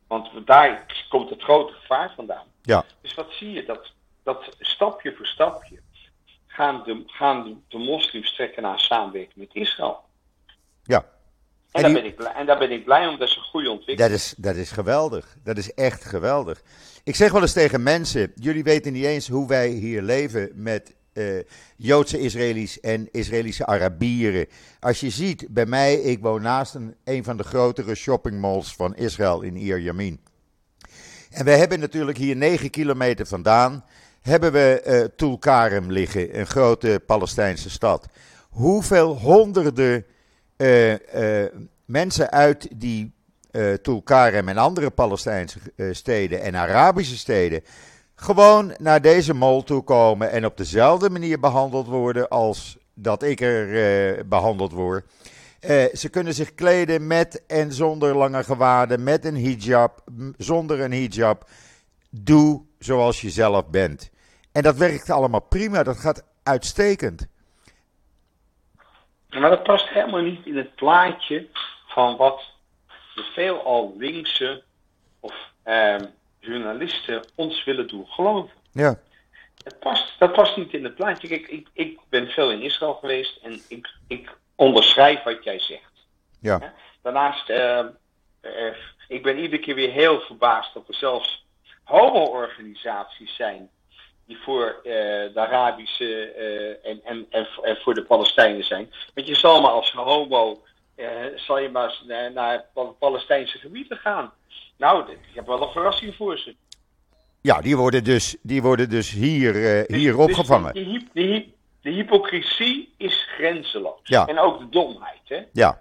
want 0.06 0.46
daar 0.46 0.86
komt 1.08 1.30
het 1.30 1.42
grote 1.42 1.72
gevaar 1.72 2.12
vandaan. 2.16 2.46
Ja. 2.62 2.84
Dus 3.00 3.14
wat 3.14 3.32
zie 3.32 3.52
je? 3.52 3.64
Dat, 3.64 3.92
dat 4.22 4.56
stapje 4.58 5.14
voor 5.14 5.26
stapje 5.26 5.80
gaan 6.46 6.82
de, 6.84 7.02
gaan 7.06 7.44
de, 7.44 7.56
de 7.68 7.78
moslims 7.78 8.34
trekken 8.34 8.62
naar 8.62 8.80
samenwerking 8.80 9.36
met 9.36 9.54
Israël. 9.54 10.00
Ja. 10.82 11.04
En, 11.72 11.82
En 11.84 11.92
daar 11.92 11.92
die- 11.92 12.00
ben 12.02 12.10
ik 12.10 12.16
blij, 12.16 12.32
en 12.32 12.46
daar 12.46 12.58
ben 12.58 12.70
ik 12.70 12.84
blij 12.84 13.06
om, 13.06 13.18
dat 13.18 13.28
is 13.28 13.36
een 13.36 13.42
goede 13.42 13.70
ontwikkeling. 13.70 14.10
Dat 14.12 14.20
is, 14.20 14.34
dat 14.36 14.56
is 14.56 14.70
geweldig. 14.70 15.36
Dat 15.44 15.56
is 15.58 15.74
echt 15.74 16.04
geweldig. 16.04 16.62
Ik 17.04 17.16
zeg 17.16 17.32
wel 17.32 17.40
eens 17.42 17.52
tegen 17.52 17.82
mensen: 17.82 18.32
jullie 18.34 18.62
weten 18.62 18.92
niet 18.92 19.04
eens 19.04 19.28
hoe 19.28 19.48
wij 19.48 19.68
hier 19.68 20.02
leven 20.02 20.50
met 20.54 20.94
eh, 21.12 21.24
Joodse 21.76 22.18
Israëli's 22.20 22.80
en 22.80 23.08
Israëlische 23.12 23.66
Arabieren. 23.66 24.46
Als 24.80 25.00
je 25.00 25.10
ziet, 25.10 25.46
bij 25.48 25.66
mij, 25.66 25.94
ik 25.94 26.20
woon 26.22 26.42
naast 26.42 26.74
een, 26.74 26.94
een 27.04 27.24
van 27.24 27.36
de 27.36 27.42
grotere 27.44 27.94
shoppingmalls 27.94 28.74
van 28.74 28.96
Israël 28.96 29.40
in 29.42 29.56
Ir 29.56 29.78
Yamin. 29.80 30.20
En 31.30 31.44
wij 31.44 31.58
hebben 31.58 31.80
natuurlijk 31.80 32.18
hier 32.18 32.36
9 32.36 32.70
kilometer 32.70 33.26
vandaan, 33.26 33.84
hebben 34.20 34.52
we 34.52 34.80
eh 34.80 35.04
Tulkarem 35.16 35.92
liggen, 35.92 36.38
een 36.38 36.46
grote 36.46 37.02
Palestijnse 37.06 37.70
stad. 37.70 38.06
Hoeveel 38.48 39.16
honderden 39.18 40.04
mensen 41.84 42.30
uit 42.30 42.68
die 42.80 43.16
eh 43.50 43.72
Tulkarem 43.72 44.48
en 44.48 44.56
andere 44.56 44.90
Palestijnse 44.90 45.58
eh, 45.76 45.86
steden 45.92 46.42
en 46.42 46.56
Arabische 46.56 47.16
steden 47.16 47.62
gewoon 48.14 48.74
naar 48.78 49.00
deze 49.00 49.34
mall 49.34 49.62
toe 49.62 49.82
komen 49.82 50.30
en 50.30 50.44
op 50.44 50.56
dezelfde 50.56 51.10
manier 51.10 51.40
behandeld 51.40 51.86
worden 51.86 52.28
als 52.28 52.78
dat 52.94 53.22
ik 53.22 53.40
er 53.40 53.68
eh, 54.16 54.24
behandeld 54.24 54.72
word. 54.72 55.04
Eh, 55.60 55.84
ze 55.94 56.08
kunnen 56.08 56.34
zich 56.34 56.54
kleden 56.54 57.06
met 57.06 57.42
en 57.46 57.72
zonder 57.72 58.16
lange 58.16 58.44
gewaden, 58.44 59.02
met 59.02 59.24
een 59.24 59.36
hijab, 59.36 60.04
zonder 60.36 60.80
een 60.80 60.92
hijab. 60.92 61.48
Doe 62.10 62.62
zoals 62.78 63.20
je 63.20 63.30
zelf 63.30 63.66
bent. 63.66 64.10
En 64.52 64.62
dat 64.62 64.76
werkt 64.76 65.10
allemaal 65.10 65.40
prima, 65.40 65.82
dat 65.82 65.96
gaat 65.96 66.22
uitstekend. 66.42 67.26
Maar 69.28 69.50
dat 69.50 69.62
past 69.62 69.88
helemaal 69.88 70.20
niet 70.20 70.46
in 70.46 70.56
het 70.56 70.74
plaatje 70.74 71.46
van 71.86 72.16
wat 72.16 72.42
de 73.14 73.22
veelal 73.22 73.94
linkse 73.98 74.62
of 75.20 75.34
ehm, 75.62 76.04
journalisten 76.40 77.24
ons 77.34 77.64
willen 77.64 77.88
doen 77.88 78.06
geloven. 78.06 78.56
Ja, 78.72 79.00
Het 79.64 79.78
past, 79.78 80.18
dat 80.18 80.32
past 80.32 80.56
niet 80.56 80.72
in 80.72 80.84
het 80.84 80.94
plaatje. 80.94 81.28
Kijk, 81.28 81.48
ik, 81.48 81.68
ik 81.72 81.98
ben 82.08 82.28
veel 82.28 82.50
in 82.50 82.62
Israël 82.62 82.94
geweest 82.94 83.36
en 83.42 83.60
ik, 83.68 83.88
ik 84.06 84.36
onderschrijf 84.54 85.22
wat 85.22 85.44
jij 85.44 85.58
zegt. 85.58 85.92
ja, 86.40 86.72
Daarnaast, 87.02 87.48
eh, 87.48 87.78
eh, 88.40 88.74
ik 89.08 89.22
ben 89.22 89.38
iedere 89.38 89.62
keer 89.62 89.74
weer 89.74 89.90
heel 89.92 90.20
verbaasd 90.20 90.74
dat 90.74 90.88
er 90.88 90.94
zelfs 90.94 91.46
homo-organisaties 91.84 93.36
zijn 93.36 93.70
die 94.28 94.38
voor 94.44 94.66
eh, 94.84 94.90
de 95.32 95.32
Arabische 95.34 96.24
eh, 96.32 96.90
en, 96.90 97.00
en, 97.04 97.26
en, 97.30 97.46
en 97.62 97.76
voor 97.76 97.94
de 97.94 98.02
Palestijnen 98.04 98.64
zijn. 98.64 98.92
Want 99.14 99.26
je 99.28 99.34
zal 99.34 99.60
maar 99.60 99.70
als 99.70 99.92
homo, 99.92 100.62
eh, 100.94 101.06
zal 101.36 101.58
je 101.58 101.68
maar 101.68 102.02
naar, 102.06 102.32
naar 102.32 102.64
Pal- 102.74 102.96
Palestijnse 102.98 103.58
gebieden 103.58 103.96
gaan. 103.96 104.32
Nou, 104.76 105.10
ik 105.12 105.18
heb 105.34 105.46
wel 105.46 105.62
een 105.62 105.72
verrassing 105.72 106.14
voor 106.14 106.38
ze. 106.38 106.54
ja 107.40 107.60
die, 107.60 107.76
worden 107.76 108.04
dus, 108.04 108.36
die 108.42 108.62
worden 108.62 108.88
dus 108.90 109.10
hier, 109.10 109.52
Dus- 109.52 109.86
hier 109.96 110.12
dus 110.12 110.20
opgevangen. 110.24 110.72
die, 110.74 110.84
die, 110.84 111.08
die, 111.12 111.54
de 111.82 111.90
hypocrisie 111.90 112.94
is 112.96 113.26
grenzeloos. 113.36 114.00
Ja. 114.02 114.26
En 114.26 114.38
ook 114.38 114.58
de 114.58 114.68
domheid. 114.68 115.20
Hè? 115.24 115.42
Ja, 115.52 115.80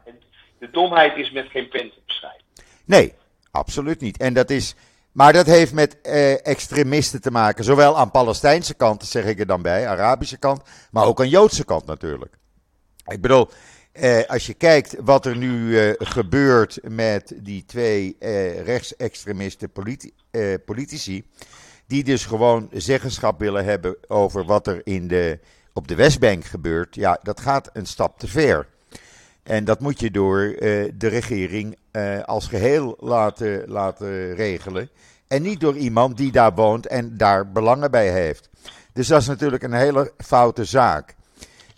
De 0.60 0.69
domheid 0.71 1.17
is 1.17 1.31
met 1.31 1.47
geen 1.49 1.67
pen 1.69 1.89
te 1.91 1.99
beschrijven. 2.05 2.41
nee, 2.86 3.13
absoluut 3.51 4.01
niet. 4.01 4.17
En 4.17 4.33
dat 4.33 4.49
is, 4.49 4.75
maar 5.17 5.34
dat 5.34 5.45
heeft 5.45 5.73
met 5.73 6.01
eh, 6.01 6.45
extremisten 6.45 7.21
te 7.21 7.32
maken. 7.32 7.63
Zowel 7.63 7.97
aan 7.97 8.12
Palestijnse 8.12 8.73
kant, 8.73 9.06
zeg 9.06 9.25
ik 9.25 9.39
er 9.39 9.45
dan 9.45 9.62
bij, 9.62 9.88
Arabische 9.88 10.38
kant, 10.38 10.62
maar 10.91 11.06
ook 11.06 11.19
aan 11.19 11.30
Joodse 11.30 11.65
kant 11.65 11.86
natuurlijk. 11.86 12.38
Ik 13.06 13.21
bedoel, 13.21 13.49
eh, 13.91 14.23
als 14.27 14.45
je 14.45 14.53
kijkt 14.53 14.95
wat 14.99 15.25
er 15.25 15.38
nu 15.38 15.80
eh, 15.80 15.93
gebeurt 15.97 16.80
met 16.84 17.34
die 17.36 17.65
twee 17.65 18.15
eh, 18.19 18.62
rechtsextremisten 18.62 19.69
politi- 19.71 20.13
eh, 20.32 20.53
politici, 20.65 21.25
die 21.88 22.03
dus 22.03 22.25
gewoon 22.25 22.69
zeggenschap 22.71 23.39
willen 23.39 23.65
hebben 23.65 23.97
over 24.08 24.45
wat 24.45 24.67
er 24.67 24.82
in 24.84 25.08
de, 25.08 25.39
op 25.73 25.88
de 25.88 25.95
Westbank 25.95 26.45
gebeurt, 26.45 26.95
ja, 26.95 27.19
dat 27.23 27.41
gaat 27.41 27.69
een 27.73 27.86
stap 27.86 28.19
te 28.19 28.27
ver. 28.27 28.67
En 29.47 29.65
dat 29.65 29.80
moet 29.80 29.99
je 29.99 30.12
door 30.12 30.41
eh, 30.41 30.91
de 30.93 31.08
regering 31.08 31.77
eh, 31.97 32.23
als 32.23 32.47
geheel 32.47 32.97
laten, 32.99 33.69
laten 33.69 34.36
regelen. 34.36 34.89
En 35.27 35.41
niet 35.41 35.60
door 35.60 35.77
iemand 35.77 36.17
die 36.17 36.31
daar 36.31 36.53
woont 36.53 36.88
en 36.88 37.17
daar 37.17 37.51
belangen 37.51 37.91
bij 37.91 38.12
heeft. 38.12 38.49
Dus 38.93 39.07
dat 39.07 39.21
is 39.21 39.27
natuurlijk 39.27 39.63
een 39.63 39.73
hele 39.73 40.13
foute 40.17 40.65
zaak. 40.65 41.15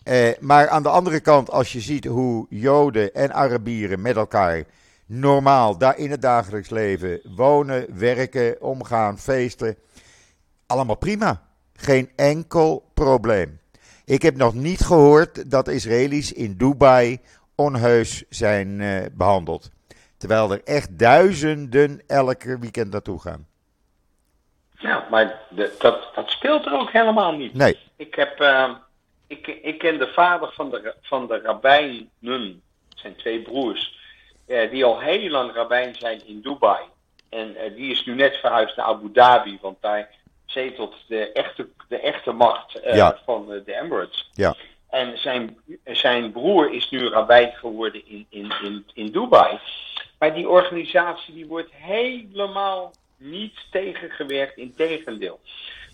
Eh, 0.04 0.30
maar 0.40 0.70
aan 0.70 0.84
de 0.84 0.90
andere 0.90 1.20
kant, 1.20 1.52
als 1.52 1.74
je 1.74 1.80
ziet 1.80 2.06
hoe 2.06 2.46
Joden 2.50 3.14
en 3.14 3.34
Arabieren 3.34 4.02
met 4.02 4.16
elkaar 4.16 4.64
normaal 5.06 5.78
daar 5.78 5.98
in 5.98 6.12
het 6.12 6.22
dagelijks 6.22 6.70
leven 6.70 7.22
wonen, 7.36 8.00
werken, 8.00 8.62
omgaan, 8.62 9.20
feesten. 9.20 9.76
Allemaal 10.66 10.98
prima. 10.98 11.42
Geen 11.74 12.10
enkel 12.16 12.90
probleem. 12.94 13.60
Ik 14.06 14.22
heb 14.22 14.36
nog 14.36 14.54
niet 14.54 14.82
gehoord 14.82 15.52
dat 15.52 15.68
Israëli's 15.68 16.32
in 16.32 16.58
Dubai 16.58 17.20
onheus 17.56 18.24
zijn 18.30 18.82
eh, 18.82 19.06
behandeld. 19.14 19.72
Terwijl 20.20 20.52
er 20.52 20.62
echt 20.64 21.00
duizenden 21.00 22.02
elke 22.08 22.60
weekend 22.60 22.92
naartoe 22.92 23.22
gaan. 23.22 23.48
Ja, 24.78 25.08
maar 25.10 25.40
de, 25.50 25.76
dat, 25.80 26.10
dat 26.16 26.30
speelt 26.30 26.66
er 26.66 26.74
ook 26.80 26.92
helemaal 26.92 27.32
niet. 27.32 27.54
Nee, 27.54 27.78
Ik, 27.96 28.16
heb, 28.16 28.40
eh, 28.40 28.70
ik, 29.28 29.48
ik 29.48 29.78
ken 29.78 29.98
de 29.98 30.08
vader 30.08 30.52
van 30.52 30.70
de, 30.70 30.94
van 31.02 31.28
de 31.28 31.42
rabbijnen, 31.42 32.62
zijn 32.96 33.16
twee 33.16 33.42
broers. 33.42 33.98
die 34.46 34.86
al 34.86 35.00
heel 35.00 35.30
lang 35.30 35.54
rabbijn 35.54 35.96
zijn 35.96 36.28
in 36.28 36.42
Dubai. 36.42 36.84
En 37.30 37.56
die 37.76 37.92
is 37.92 38.06
nu 38.06 38.16
net 38.16 38.38
verhuisd 38.38 38.76
naar 38.78 38.86
Abu 38.86 39.12
Dhabi, 39.12 39.58
want 39.62 39.78
daar 39.82 40.10
zetelt 40.46 40.96
de 41.08 41.32
echte, 41.32 41.68
de 41.88 42.00
echte 42.00 42.32
macht 42.32 42.80
van 43.26 43.48
de 43.48 43.80
Emirates. 43.82 44.30
Ja. 44.34 44.56
En 44.90 45.18
zijn, 45.18 45.58
zijn 45.84 46.32
broer 46.32 46.74
is 46.74 46.90
nu 46.90 47.08
rabbijn 47.08 47.52
geworden 47.52 48.08
in, 48.08 48.26
in, 48.30 48.54
in, 48.64 48.86
in 48.94 49.12
Dubai. 49.12 49.60
Maar 50.20 50.34
die 50.34 50.50
organisatie 50.50 51.34
die 51.34 51.48
wordt 51.48 51.74
helemaal 51.74 52.94
niet 53.18 53.66
tegengewerkt, 53.72 54.58
in 54.58 54.74
tegendeel. 54.76 55.40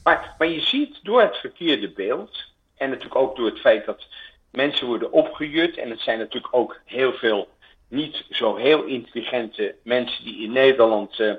Maar, 0.03 0.35
maar 0.37 0.47
je 0.47 0.61
ziet 0.61 0.99
door 1.03 1.21
het 1.21 1.37
verkeerde 1.37 1.89
beeld, 1.89 2.53
en 2.77 2.89
natuurlijk 2.89 3.15
ook 3.15 3.35
door 3.35 3.45
het 3.45 3.59
feit 3.59 3.85
dat 3.85 4.07
mensen 4.51 4.87
worden 4.87 5.11
opgejut, 5.11 5.77
en 5.77 5.89
het 5.89 5.99
zijn 5.99 6.17
natuurlijk 6.17 6.55
ook 6.55 6.81
heel 6.85 7.13
veel 7.13 7.47
niet 7.87 8.25
zo 8.29 8.55
heel 8.55 8.83
intelligente 8.83 9.75
mensen 9.83 10.23
die 10.23 10.43
in 10.43 10.51
Nederland 10.51 11.19
uh, 11.19 11.33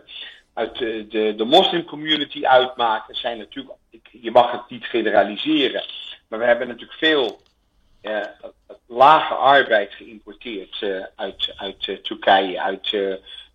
uit 0.52 0.78
de, 0.78 1.06
de, 1.08 1.34
de 1.36 1.44
moslimcommunity 1.44 2.46
uitmaken, 2.46 3.14
zijn 3.14 3.38
natuurlijk, 3.38 3.78
je 4.10 4.30
mag 4.30 4.52
het 4.52 4.68
niet 4.68 4.84
generaliseren, 4.84 5.84
maar 6.28 6.38
we 6.38 6.44
hebben 6.44 6.68
natuurlijk 6.68 6.98
veel 6.98 7.40
lage 8.86 9.34
arbeid 9.34 9.94
geïmporteerd 9.94 10.80
uh, 10.80 11.04
uit, 11.16 11.54
uit 11.56 12.04
Turkije, 12.04 12.60
uit, 12.60 12.94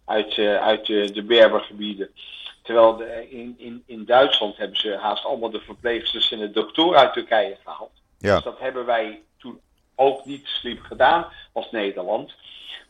uit, 0.05 0.37
uit 0.39 0.85
de 0.85 1.23
Berbergebieden. 1.27 2.09
Terwijl 2.61 2.97
de, 2.97 3.29
in, 3.29 3.55
in, 3.57 3.83
in 3.85 4.05
Duitsland 4.05 4.57
hebben 4.57 4.77
ze 4.77 4.97
haast 4.97 5.25
allemaal 5.25 5.49
de 5.49 5.61
verpleegsters 5.61 6.31
en 6.31 6.39
de 6.39 6.51
doktoren 6.51 6.99
uit 6.99 7.13
Turkije 7.13 7.57
gehaald. 7.63 7.91
Ja. 8.19 8.35
Dus 8.35 8.43
dat 8.43 8.59
hebben 8.59 8.85
wij 8.85 9.21
toen 9.37 9.59
ook 9.95 10.25
niet 10.25 10.47
slim 10.47 10.79
gedaan 10.79 11.27
als 11.53 11.71
Nederland. 11.71 12.33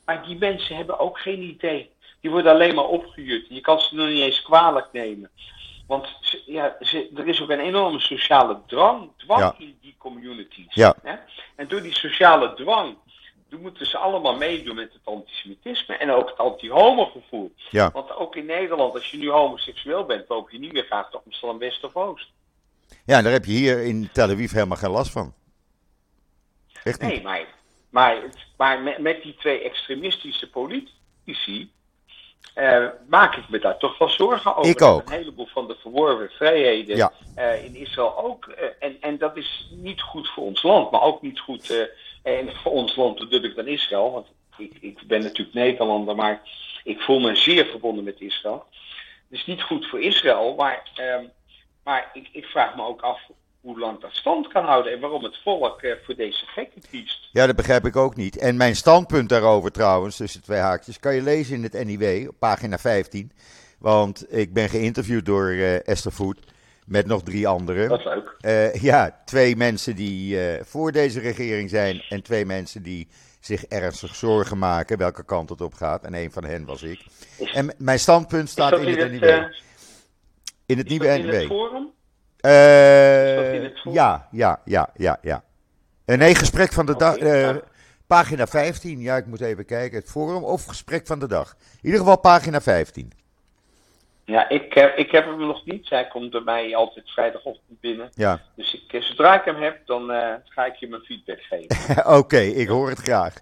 Maar 0.05 0.25
die 0.25 0.37
mensen 0.37 0.75
hebben 0.75 0.99
ook 0.99 1.19
geen 1.19 1.41
idee. 1.41 1.91
Die 2.19 2.31
worden 2.31 2.51
alleen 2.51 2.75
maar 2.75 2.87
opgejut. 2.87 3.45
Je 3.49 3.61
kan 3.61 3.81
ze 3.81 3.95
nog 3.95 4.07
niet 4.07 4.21
eens 4.21 4.41
kwalijk 4.41 4.87
nemen. 4.91 5.29
Want 5.91 6.07
ja, 6.45 6.75
ze, 6.79 7.09
er 7.15 7.27
is 7.27 7.41
ook 7.41 7.49
een 7.49 7.59
enorme 7.59 7.99
sociale 7.99 8.61
drang, 8.67 9.09
dwang 9.17 9.59
in 9.59 9.77
die 9.81 9.95
communities. 9.97 10.73
Ja. 10.73 10.95
Hè? 11.03 11.15
En 11.55 11.67
door 11.67 11.81
die 11.81 11.95
sociale 11.95 12.53
dwang 12.53 12.97
moeten 13.49 13.85
ze 13.85 13.97
allemaal 13.97 14.35
meedoen 14.35 14.75
met 14.75 14.93
het 14.93 15.01
antisemitisme 15.03 15.95
en 15.95 16.11
ook 16.11 16.29
het 16.29 16.37
anti-homo-gevoel. 16.37 17.53
Ja. 17.69 17.91
Want 17.91 18.15
ook 18.15 18.35
in 18.35 18.45
Nederland, 18.45 18.93
als 18.93 19.11
je 19.11 19.17
nu 19.17 19.29
homoseksueel 19.29 20.05
bent, 20.05 20.29
loop 20.29 20.49
je 20.49 20.59
niet 20.59 20.73
meer 20.73 20.83
graag 20.83 21.09
toch 21.09 21.21
Amsterdam 21.25 21.57
West 21.57 21.83
of 21.83 21.95
Oost. 21.95 22.31
Ja, 23.05 23.21
daar 23.21 23.31
heb 23.31 23.45
je 23.45 23.51
hier 23.51 23.83
in 23.83 24.09
Tel 24.11 24.29
Aviv 24.29 24.51
helemaal 24.51 24.77
geen 24.77 24.91
last 24.91 25.11
van. 25.11 25.33
Echt 26.83 27.01
niet. 27.01 27.11
Nee, 27.11 27.21
maar, 27.21 27.45
maar, 27.89 28.23
maar 28.57 28.81
met, 28.81 28.97
met 28.97 29.23
die 29.23 29.35
twee 29.35 29.61
extremistische 29.61 30.49
politici 30.49 31.71
uh, 32.55 32.87
maak 33.07 33.35
ik 33.35 33.49
me 33.49 33.59
daar 33.59 33.77
toch 33.77 33.97
wel 33.97 34.09
zorgen 34.09 34.55
over. 34.55 34.71
Ik 34.71 34.81
ook. 34.81 35.01
Een 35.05 35.11
heleboel 35.17 35.47
van 35.47 35.67
de 35.67 35.75
verworven 35.81 36.29
vrijheden 36.29 36.95
Ja. 36.95 37.11
uh, 37.37 37.63
in 37.63 37.75
Israël 37.75 38.17
ook. 38.17 38.45
Uh, 38.45 38.55
en, 38.79 38.97
en 39.01 39.17
dat 39.17 39.37
is 39.37 39.69
niet 39.71 40.01
goed 40.01 40.29
voor 40.29 40.43
ons 40.43 40.63
land, 40.63 40.91
maar 40.91 41.01
ook 41.01 41.21
niet 41.21 41.39
goed 41.39 41.89
en 42.23 42.55
voor 42.55 42.71
ons 42.71 42.95
land 42.95 43.19
bedoel 43.19 43.43
ik 43.43 43.55
dan 43.55 43.67
Israël. 43.67 44.11
Want 44.11 44.27
ik, 44.57 44.77
ik 44.81 45.07
ben 45.07 45.21
natuurlijk 45.21 45.55
Nederlander, 45.55 46.15
maar 46.15 46.41
ik 46.83 47.01
voel 47.01 47.19
me 47.19 47.35
zeer 47.35 47.65
verbonden 47.65 48.03
met 48.03 48.21
Israël. 48.21 48.65
Het 49.29 49.39
is 49.39 49.45
niet 49.45 49.61
goed 49.61 49.87
voor 49.87 50.01
Israël, 50.01 50.55
maar, 50.55 50.89
ehm, 50.95 51.23
maar 51.83 52.09
ik, 52.13 52.29
ik 52.31 52.45
vraag 52.45 52.75
me 52.75 52.83
ook 52.83 53.01
af 53.01 53.19
hoe 53.61 53.79
lang 53.79 53.99
dat 53.99 54.13
stand 54.13 54.47
kan 54.47 54.65
houden 54.65 54.93
en 54.93 54.99
waarom 54.99 55.23
het 55.23 55.37
volk 55.43 55.81
uh, 55.81 55.93
voor 56.05 56.15
deze 56.15 56.45
gekken 56.45 56.81
kiest. 56.89 57.29
Ja, 57.31 57.45
dat 57.45 57.55
begrijp 57.55 57.85
ik 57.85 57.95
ook 57.95 58.15
niet. 58.15 58.37
En 58.37 58.57
mijn 58.57 58.75
standpunt 58.75 59.29
daarover 59.29 59.71
trouwens, 59.71 60.15
tussen 60.15 60.43
twee 60.43 60.59
haakjes, 60.59 60.99
kan 60.99 61.15
je 61.15 61.21
lezen 61.21 61.55
in 61.55 61.63
het 61.63 61.85
NIW 61.85 62.27
op 62.29 62.35
pagina 62.39 62.77
15. 62.77 63.31
Want 63.79 64.33
ik 64.33 64.53
ben 64.53 64.69
geïnterviewd 64.69 65.25
door 65.25 65.49
uh, 65.49 65.87
Esther 65.87 66.11
Voet 66.11 66.39
met 66.85 67.05
nog 67.05 67.23
drie 67.23 67.47
anderen. 67.47 67.89
Dat 67.89 67.99
is 67.99 68.05
leuk. 68.05 68.35
Uh, 68.41 68.81
ja, 68.81 69.21
twee 69.25 69.55
mensen 69.55 69.95
die 69.95 70.37
voor 70.63 70.91
deze 70.91 71.19
regering 71.19 71.69
zijn 71.69 72.03
en 72.09 72.23
twee 72.23 72.45
mensen 72.45 72.83
die 72.83 73.07
zich 73.39 73.63
ernstig 73.63 74.15
zorgen 74.15 74.57
maken 74.57 74.97
welke 74.97 75.25
kant 75.25 75.49
het 75.49 75.61
op 75.61 75.73
gaat. 75.73 76.03
En 76.03 76.13
een 76.13 76.31
van 76.31 76.43
hen 76.43 76.65
was 76.65 76.83
ik. 76.83 77.05
Is, 77.37 77.51
en 77.51 77.73
mijn 77.77 77.99
standpunt 77.99 78.49
staat 78.49 78.79
in, 78.79 78.87
in 78.87 78.99
het, 78.99 79.11
NIW. 79.11 79.43
in 80.65 80.77
het 80.77 80.89
nieuwe 80.89 81.07
NIW. 81.07 81.90
Uh, 82.41 83.93
ja, 83.93 84.27
ja, 84.31 84.61
ja, 84.65 84.89
ja, 84.95 85.17
ja. 85.21 85.43
Uh, 86.05 86.17
nee, 86.17 86.35
gesprek 86.35 86.73
van 86.73 86.85
de 86.85 86.95
dag. 86.95 87.15
Okay, 87.15 87.53
uh, 87.53 87.61
pagina 88.07 88.47
15. 88.47 88.99
Ja, 88.99 89.17
ik 89.17 89.25
moet 89.25 89.41
even 89.41 89.65
kijken. 89.65 89.99
Het 89.99 90.09
forum 90.09 90.43
of 90.43 90.65
gesprek 90.65 91.07
van 91.07 91.19
de 91.19 91.27
dag. 91.27 91.55
In 91.59 91.85
ieder 91.85 91.99
geval 91.99 92.19
pagina 92.19 92.61
15. 92.61 93.11
Ja, 94.25 94.49
ik, 94.49 94.75
ik 94.95 95.11
heb 95.11 95.25
hem 95.25 95.39
nog 95.39 95.65
niet. 95.65 95.89
Hij 95.89 96.07
komt 96.07 96.31
bij 96.31 96.41
mij 96.41 96.75
altijd 96.75 97.09
vrijdagochtend 97.09 97.79
binnen. 97.79 98.09
Ja. 98.13 98.41
Dus 98.55 98.73
ik, 98.73 99.03
zodra 99.03 99.39
ik 99.39 99.45
hem 99.45 99.61
heb, 99.61 99.85
dan 99.85 100.07
ga 100.43 100.65
ik 100.65 100.75
je 100.75 100.87
mijn 100.87 101.01
feedback 101.01 101.41
geven. 101.41 101.97
Oké, 102.05 102.17
okay, 102.17 102.47
ik 102.47 102.67
hoor 102.67 102.89
het 102.89 102.99
graag. 102.99 103.33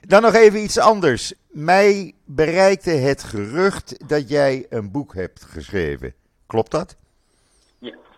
Dan 0.00 0.22
nog 0.22 0.34
even 0.34 0.62
iets 0.62 0.78
anders. 0.78 1.34
Mij 1.48 2.14
bereikte 2.24 2.90
het 2.90 3.22
gerucht 3.22 4.08
dat 4.08 4.28
jij 4.28 4.66
een 4.68 4.90
boek 4.90 5.14
hebt 5.14 5.44
geschreven. 5.44 6.14
Klopt 6.46 6.70
dat? 6.70 6.96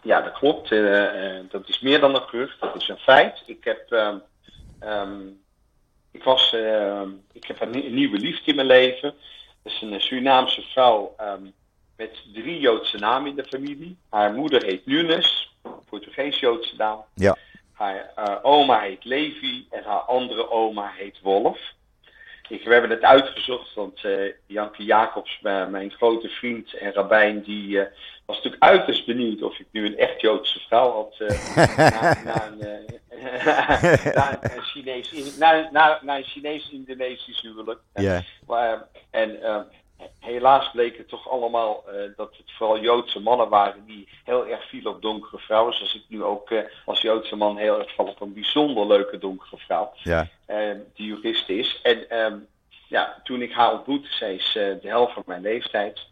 Ja, 0.06 0.20
dat 0.20 0.32
klopt. 0.32 0.70
Uh, 0.70 1.38
dat 1.48 1.68
is 1.68 1.80
meer 1.80 2.00
dan 2.00 2.14
een 2.14 2.22
gerucht. 2.22 2.60
Dat 2.60 2.76
is 2.76 2.88
een 2.88 2.98
feit. 2.98 3.42
Ik 3.46 3.64
heb, 3.64 3.90
um, 3.90 4.22
um, 4.82 5.42
ik 6.10 6.22
was, 6.22 6.52
uh, 6.52 7.02
ik 7.32 7.44
heb 7.46 7.60
een, 7.60 7.94
nieuwe 7.94 8.18
liefde 8.18 8.50
in 8.50 8.54
mijn 8.56 8.66
leven. 8.66 9.14
Dat 9.62 9.72
is 9.72 9.82
een 9.82 10.00
Surinaamse 10.00 10.62
vrouw 10.62 11.16
um, 11.20 11.52
met 11.96 12.10
drie 12.32 12.60
Joodse 12.60 12.98
namen 12.98 13.30
in 13.30 13.36
de 13.36 13.44
familie. 13.44 13.96
Haar 14.10 14.32
moeder 14.32 14.64
heet 14.64 14.86
Nunes, 14.86 15.56
Portugees-Joodse 15.88 16.76
naam. 16.76 17.04
Ja. 17.14 17.36
Haar 17.72 18.12
uh, 18.18 18.36
oma 18.42 18.80
heet 18.80 19.04
Levi 19.04 19.66
en 19.70 19.82
haar 19.84 20.00
andere 20.00 20.50
oma 20.50 20.92
heet 20.96 21.20
Wolf. 21.22 21.60
Ik, 22.48 22.64
we 22.64 22.72
hebben 22.72 22.90
het 22.90 23.02
uitgezocht, 23.02 23.74
want 23.74 24.04
uh, 24.04 24.32
Janke 24.46 24.84
Jacobs, 24.84 25.38
mijn 25.42 25.90
grote 25.90 26.28
vriend 26.28 26.74
en 26.74 26.92
rabbijn, 26.92 27.42
die 27.42 27.88
was 28.26 28.36
natuurlijk 28.36 28.62
uiterst 28.62 29.06
benieuwd 29.06 29.42
of 29.42 29.58
ik 29.58 29.66
nu 29.70 29.86
een 29.86 29.98
echt 29.98 30.20
Joodse 30.20 30.60
vrouw 30.60 30.92
had. 30.92 31.16
Uh, 31.18 31.56
na, 31.90 32.22
na, 32.24 32.46
een, 32.46 32.84
na, 34.14 34.38
een 34.42 34.62
Chinees, 34.62 35.36
na, 35.38 35.68
na, 35.72 36.00
na 36.02 36.16
een 36.16 36.24
Chinees-Indonesisch 36.24 37.40
huwelijk. 37.40 37.80
Yeah. 37.94 38.22
Maar, 38.46 38.88
en 39.10 39.38
helaas 40.20 40.70
bleek 40.70 40.96
het 40.96 41.08
toch 41.08 41.30
allemaal 41.30 41.84
dat 42.16 42.36
het 42.36 42.52
vooral 42.52 42.80
Joodse 42.80 43.20
mannen 43.20 43.48
waren 43.48 43.86
die 43.86 44.08
heel 44.24 44.46
erg 44.46 44.68
vielen 44.68 44.92
op 44.92 45.02
donkere 45.02 45.38
vrouwen. 45.38 45.74
Zoals 45.74 45.94
ik 45.94 46.04
nu 46.08 46.22
ook 46.22 46.48
als 46.84 47.00
Joodse 47.00 47.36
man 47.36 47.56
heel 47.56 47.78
erg 47.78 47.94
val 47.94 48.06
op 48.06 48.20
een 48.20 48.32
bijzonder 48.32 48.86
leuke 48.86 49.18
donkere 49.18 49.56
vrouw. 49.56 49.92
Uh, 50.04 50.70
die 50.94 51.06
jurist 51.06 51.48
is. 51.48 51.80
En 51.82 52.18
um, 52.18 52.46
ja, 52.88 53.20
toen 53.24 53.42
ik 53.42 53.52
haar 53.52 53.72
ontmoette, 53.72 54.12
zij 54.12 54.34
is 54.34 54.46
uh, 54.46 54.54
de 54.54 54.88
helft 54.88 55.12
van 55.12 55.22
mijn 55.26 55.42
leeftijd. 55.42 56.06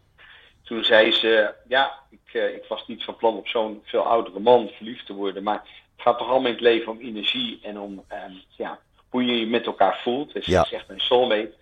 Toen 0.65 0.83
zei 0.83 1.11
ze, 1.11 1.53
ja, 1.67 1.99
ik, 2.09 2.33
uh, 2.33 2.55
ik 2.55 2.65
was 2.67 2.87
niet 2.87 3.03
van 3.03 3.15
plan 3.15 3.35
op 3.37 3.47
zo'n 3.47 3.81
veel 3.83 4.01
oudere 4.03 4.39
man 4.39 4.69
verliefd 4.75 5.05
te 5.05 5.13
worden, 5.13 5.43
maar 5.43 5.61
het 5.95 6.03
gaat 6.05 6.17
toch 6.17 6.27
allemaal 6.29 6.47
in 6.47 6.53
het 6.53 6.61
leven 6.61 6.91
om 6.91 6.99
energie 6.99 7.59
en 7.63 7.79
om 7.79 7.91
um, 7.91 8.41
ja, 8.49 8.79
hoe 9.09 9.25
je 9.25 9.39
je 9.39 9.47
met 9.47 9.65
elkaar 9.65 9.99
voelt. 10.03 10.33
Dus 10.33 10.45
Ja. 10.45 10.57
dat 10.57 10.65
is 10.65 10.71
echt 10.71 10.87
mijn 10.87 10.99
soulmate. 10.99 11.53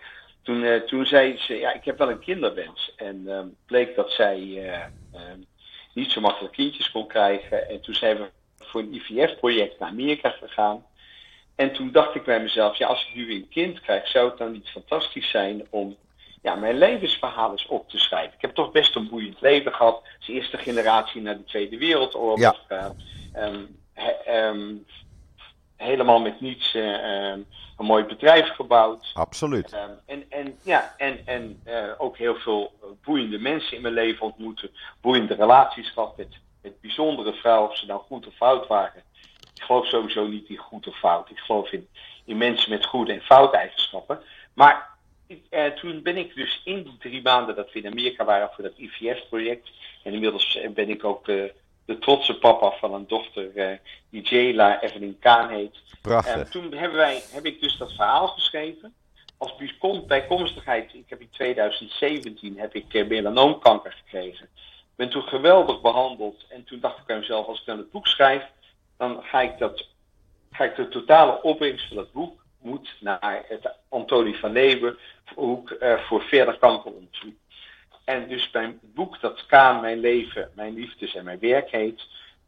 Toen, 0.41 0.61
uh, 0.63 0.81
toen 0.81 1.05
zei 1.05 1.37
ze, 1.37 1.59
ja, 1.59 1.73
ik 1.73 1.85
heb 1.85 1.97
wel 1.97 2.09
een 2.09 2.19
kinderwens. 2.19 2.93
En 2.95 3.27
um, 3.27 3.55
bleek 3.65 3.95
dat 3.95 4.11
zij 4.11 4.39
um, 5.13 5.45
niet 5.93 6.11
zo 6.11 6.21
makkelijk 6.21 6.53
kindjes 6.53 6.91
kon 6.91 7.07
krijgen. 7.07 7.69
En 7.69 7.81
toen 7.81 7.95
zijn 7.95 8.17
we 8.17 8.29
voor 8.57 8.81
een 8.81 8.93
IVF-project 8.93 9.79
naar 9.79 9.89
Amerika 9.89 10.29
gegaan. 10.29 10.85
En 11.55 11.73
toen 11.73 11.91
dacht 11.91 12.15
ik 12.15 12.23
bij 12.23 12.41
mezelf, 12.41 12.77
ja, 12.77 12.87
als 12.87 13.07
ik 13.07 13.15
nu 13.15 13.33
een 13.33 13.47
kind 13.49 13.79
krijg, 13.81 14.07
zou 14.07 14.29
het 14.29 14.37
dan 14.37 14.51
niet 14.51 14.69
fantastisch 14.69 15.29
zijn 15.29 15.67
om 15.69 15.97
ja, 16.43 16.55
mijn 16.55 16.77
levensverhaal 16.77 17.51
eens 17.51 17.67
op 17.67 17.89
te 17.89 17.97
schrijven. 17.97 18.33
Ik 18.33 18.41
heb 18.41 18.55
toch 18.55 18.71
best 18.71 18.95
een 18.95 19.09
boeiend 19.09 19.41
leven 19.41 19.73
gehad. 19.73 20.01
Als 20.17 20.27
eerste 20.27 20.57
generatie 20.57 21.21
na 21.21 21.33
de 21.33 21.43
Tweede 21.43 21.77
Wereldoorlog. 21.77 22.59
Ja. 22.69 22.95
Uh, 23.35 23.45
um, 23.45 23.79
he, 23.93 24.47
um, 24.47 24.85
helemaal 25.75 26.19
met 26.19 26.41
niets 26.41 26.73
uh, 26.73 27.31
um, 27.31 27.45
een 27.77 27.85
mooi 27.85 28.03
bedrijf 28.03 28.49
gebouwd. 28.49 29.11
Absoluut. 29.13 29.75
En, 30.05 30.25
en, 30.29 30.57
ja, 30.63 30.93
en, 30.97 31.21
en 31.25 31.61
uh, 31.67 31.91
ook 31.97 32.17
heel 32.17 32.35
veel 32.35 32.71
boeiende 33.03 33.39
mensen 33.39 33.75
in 33.75 33.81
mijn 33.81 33.93
leven 33.93 34.25
ontmoeten. 34.25 34.71
Boeiende 35.01 35.33
relaties 35.33 35.89
gehad 35.89 36.17
met, 36.17 36.35
met 36.61 36.81
bijzondere 36.81 37.33
vrouwen, 37.33 37.69
of 37.69 37.77
ze 37.77 37.85
nou 37.85 38.01
goed 38.01 38.27
of 38.27 38.33
fout 38.33 38.67
waren. 38.67 39.03
Ik 39.53 39.63
geloof 39.63 39.87
sowieso 39.87 40.27
niet 40.27 40.49
in 40.49 40.57
goed 40.57 40.87
of 40.87 40.97
fout. 40.97 41.29
Ik 41.29 41.39
geloof 41.39 41.71
in, 41.71 41.87
in 42.25 42.37
mensen 42.37 42.69
met 42.69 42.85
goede 42.85 43.13
en 43.13 43.21
fout 43.21 43.53
eigenschappen. 43.53 44.19
Maar 44.53 44.91
uh, 45.27 45.65
toen 45.65 46.01
ben 46.01 46.17
ik 46.17 46.35
dus 46.35 46.61
in 46.63 46.83
die 46.83 46.97
drie 46.99 47.21
maanden 47.21 47.55
dat 47.55 47.71
we 47.71 47.79
in 47.79 47.91
Amerika 47.91 48.25
waren 48.25 48.49
voor 48.53 48.63
dat 48.63 48.77
IVF-project. 48.77 49.69
En 50.03 50.13
inmiddels 50.13 50.59
ben 50.73 50.89
ik 50.89 51.03
ook 51.03 51.27
uh, 51.27 51.43
de 51.85 51.99
trotse 51.99 52.37
papa 52.37 52.71
van 52.71 52.93
een 52.93 53.07
dochter 53.07 53.79
die 54.09 54.21
Jayla 54.21 54.81
Evelyn 54.81 55.19
Kaan 55.19 55.49
heet. 55.49 55.77
Prachtig. 56.01 56.49
toen 56.49 56.73
hebben 56.73 56.97
wij, 56.97 57.21
heb 57.31 57.45
ik 57.45 57.61
dus 57.61 57.77
dat 57.77 57.93
verhaal 57.93 58.27
geschreven. 58.27 58.93
als 59.37 59.55
bijkomstigheid, 60.07 60.93
ik 60.93 61.09
heb 61.09 61.21
in 61.21 61.29
2017 61.31 62.59
heb 62.59 62.75
ik 62.75 63.07
melanoomkanker 63.07 63.91
gekregen. 63.91 64.47
Ben 64.95 65.09
toen 65.09 65.23
geweldig 65.23 65.81
behandeld 65.81 66.45
en 66.49 66.63
toen 66.63 66.79
dacht 66.79 66.99
ik 66.99 67.11
aan 67.11 67.19
mezelf, 67.19 67.47
als 67.47 67.59
ik 67.59 67.65
dan 67.65 67.77
het 67.77 67.91
boek 67.91 68.07
schrijf, 68.07 68.43
dan 68.97 69.23
ga 69.23 69.41
ik, 69.41 69.57
dat, 69.57 69.87
ga 70.51 70.63
ik 70.63 70.75
de 70.75 70.87
totale 70.87 71.41
opbrengst 71.41 71.87
van 71.87 71.97
dat 71.97 72.11
boek 72.11 72.42
moet 72.63 72.95
naar 72.99 73.43
het 73.47 73.71
Antonie 73.89 74.37
van 74.37 74.51
Leeuwenhoek 74.51 75.69
uh, 75.69 75.99
voor 75.99 76.21
verder 76.21 76.57
kankeronderzoek. 76.57 77.35
En 78.03 78.27
dus 78.27 78.49
mijn 78.51 78.79
boek, 78.81 79.19
dat 79.21 79.45
Kaan, 79.45 79.81
mijn 79.81 79.99
leven, 79.99 80.51
mijn 80.55 80.73
liefdes 80.73 81.15
en 81.15 81.23
mijn 81.23 81.39
werk 81.39 81.69
heet, 81.71 82.07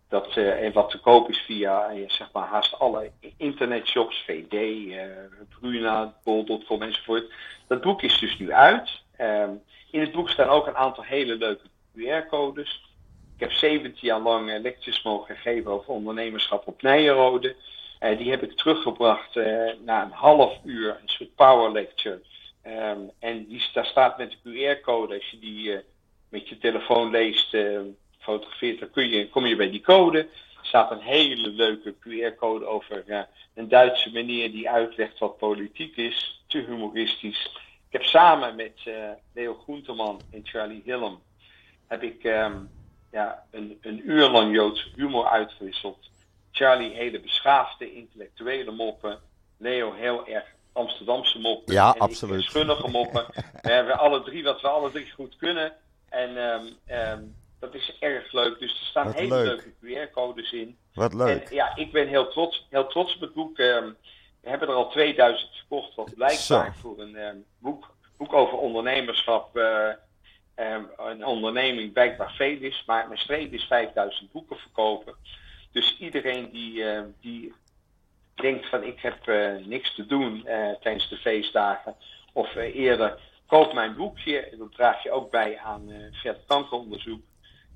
dat, 0.09 0.36
uh, 0.36 0.66
en 0.66 0.74
wat 0.74 0.89
te 0.89 0.99
koop 0.99 1.30
is 1.30 1.39
via 1.39 1.93
uh, 1.93 2.09
zeg 2.09 2.30
maar 2.32 2.47
haast 2.47 2.80
alle 2.80 3.11
internetshops, 3.38 4.24
VD, 4.26 4.53
uh, 4.53 5.01
Bruna, 5.59 6.13
Bol.com 6.24 6.82
enzovoort. 6.82 7.32
Dat 7.68 7.82
boek 7.82 8.01
is 8.01 8.20
dus 8.20 8.38
nu 8.38 8.51
uit. 8.51 9.01
Um, 9.22 9.61
in 9.91 9.99
het 9.99 10.11
boek 10.11 10.30
staan 10.30 10.49
ook 10.49 10.68
een 10.68 10.76
aantal 10.78 11.03
hele 11.03 11.36
leuke 11.36 11.66
QR-codes. 11.97 12.84
Ik 13.36 13.39
heb 13.41 13.51
17 13.51 13.93
jaar 13.99 14.20
lang 14.20 14.61
lectures 14.61 15.03
mogen 15.03 15.36
geven 15.38 15.72
over 15.72 15.93
ondernemerschap 15.93 16.68
op 16.68 16.82
Nijenrode. 16.82 17.55
Die 18.00 18.30
heb 18.30 18.43
ik 18.43 18.58
teruggebracht 18.58 19.36
na 19.86 20.04
een 20.04 20.12
half 20.12 20.58
uur, 20.64 20.89
een 20.89 21.10
soort 21.10 21.36
power 21.36 21.72
lecture. 21.72 22.22
Um, 22.68 23.12
en 23.20 23.62
daar 23.74 23.86
staat 23.86 24.18
met 24.18 24.38
de 24.43 24.78
QR-code, 24.78 25.14
als 25.14 25.30
je 25.30 25.39
die 25.39 25.80
met 26.30 26.50
je 26.50 26.58
telefoon 26.58 27.10
leest, 27.10 27.58
fotografeert, 28.20 28.80
dan 28.80 28.89
kun 28.89 29.10
je, 29.10 29.30
kom 29.30 29.46
je 29.46 29.56
bij 29.56 29.70
die 29.70 29.82
code. 29.82 30.28
Staat 30.62 30.91
een 30.91 31.02
hele 31.02 31.50
leuke 31.50 31.93
QR-code 31.93 32.66
over 32.66 33.26
een 33.54 33.70
Duitse 33.70 34.12
meneer 34.12 34.52
die 34.52 34.70
uitlegt 34.70 35.20
wat 35.20 35.38
politiek 35.38 35.96
is. 35.96 36.43
Te 36.48 36.58
humoristisch. 36.58 37.52
Ik 37.88 38.02
heb 38.02 38.04
samen 38.04 38.56
met 38.56 38.80
Leo 39.34 39.54
Groenteman 39.54 40.22
en 40.32 40.41
Charlie 40.43 40.82
Hillem 40.86 41.20
heb 41.88 42.04
ik 42.04 42.24
um, 42.24 42.70
ja, 43.12 43.43
een, 43.52 43.78
een 43.82 44.10
uur 44.10 44.30
lang 44.30 44.54
Joodse 44.54 44.89
humor 44.96 45.26
uitgewisseld. 45.26 46.10
Charlie 46.56 46.93
hele 46.93 47.20
beschaafde, 47.20 47.93
intellectuele 47.93 48.72
moppen. 48.72 49.20
Leo 49.58 49.93
heel 49.93 50.28
erg 50.28 50.45
Amsterdamse 50.74 51.39
moppen. 51.39 51.74
Ja, 51.74 51.93
en 51.93 51.99
absoluut. 51.99 52.43
Schunnige 52.43 52.88
moppen. 52.88 53.26
we 53.62 53.72
hebben 53.72 53.97
alle 53.97 54.24
drie 54.24 54.43
wat 54.43 54.62
we 54.62 54.68
alle 54.68 54.91
drie 54.91 55.12
goed 55.12 55.36
kunnen. 55.36 55.74
En 56.10 56.38
um, 56.38 56.78
um, 56.89 57.36
dat 57.60 57.74
is 57.74 57.97
erg 57.99 58.32
leuk. 58.32 58.60
Dus 58.60 58.72
er 58.72 58.86
staan 58.86 59.06
Wat 59.06 59.16
hele 59.16 59.36
leuk. 59.36 59.45
leuke 59.82 60.08
QR-codes 60.10 60.51
in. 60.51 60.78
Wat 60.93 61.14
leuk. 61.14 61.49
En 61.49 61.56
ja, 61.56 61.76
ik 61.76 61.91
ben 61.91 62.08
heel 62.08 62.28
trots, 62.28 62.68
heel 62.70 62.88
trots 62.88 63.16
op 63.16 63.22
het 63.22 63.34
boek. 63.34 63.58
Um, 63.58 63.97
we 64.41 64.49
hebben 64.49 64.68
er 64.68 64.76
al 64.76 64.89
2000 64.89 65.49
verkocht, 65.56 65.95
wat 65.95 66.16
blijkbaar 66.16 66.38
Zo. 66.38 66.66
voor 66.80 66.99
een 66.99 67.45
boek, 67.60 67.95
boek 68.18 68.34
over 68.34 68.58
ondernemerschap. 68.58 69.58
Uh, 69.58 69.89
een 70.97 71.26
onderneming 71.26 71.93
blijkbaar 71.93 72.32
veel 72.32 72.58
is. 72.62 72.84
Maar 72.86 73.08
mijn 73.08 73.20
streep 73.20 73.53
is 73.53 73.64
5000 73.64 74.32
boeken 74.32 74.58
verkopen. 74.58 75.16
Dus 75.76 75.97
iedereen 75.99 76.49
die, 76.51 76.73
uh, 76.73 77.01
die 77.21 77.53
denkt 78.36 78.69
van 78.69 78.84
ik 78.84 78.99
heb 78.99 79.28
uh, 79.28 79.65
niks 79.65 79.95
te 79.95 80.05
doen 80.05 80.43
uh, 80.45 80.69
tijdens 80.82 81.09
de 81.09 81.17
feestdagen. 81.17 81.95
Of 82.34 82.55
eerder, 82.55 83.19
koop 83.47 83.73
mijn 83.73 83.95
boekje. 83.95 84.39
En 84.39 84.57
dat 84.57 84.71
draag 84.71 85.03
je 85.03 85.11
ook 85.11 85.32
bij 85.32 85.59
aan 85.59 85.91
verder 86.11 86.41
kankeronderzoek. 86.47 87.21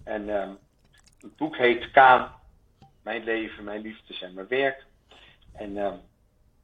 En 0.03 0.29
um, 0.29 0.57
het 1.21 1.35
boek 1.35 1.57
heet 1.57 1.91
Kaan, 1.91 2.33
Mijn 3.03 3.23
leven, 3.23 3.63
mijn 3.63 3.81
liefdes 3.81 4.21
en 4.21 4.33
mijn 4.33 4.47
werk. 4.47 4.85
En 5.53 5.77
um, 5.77 5.99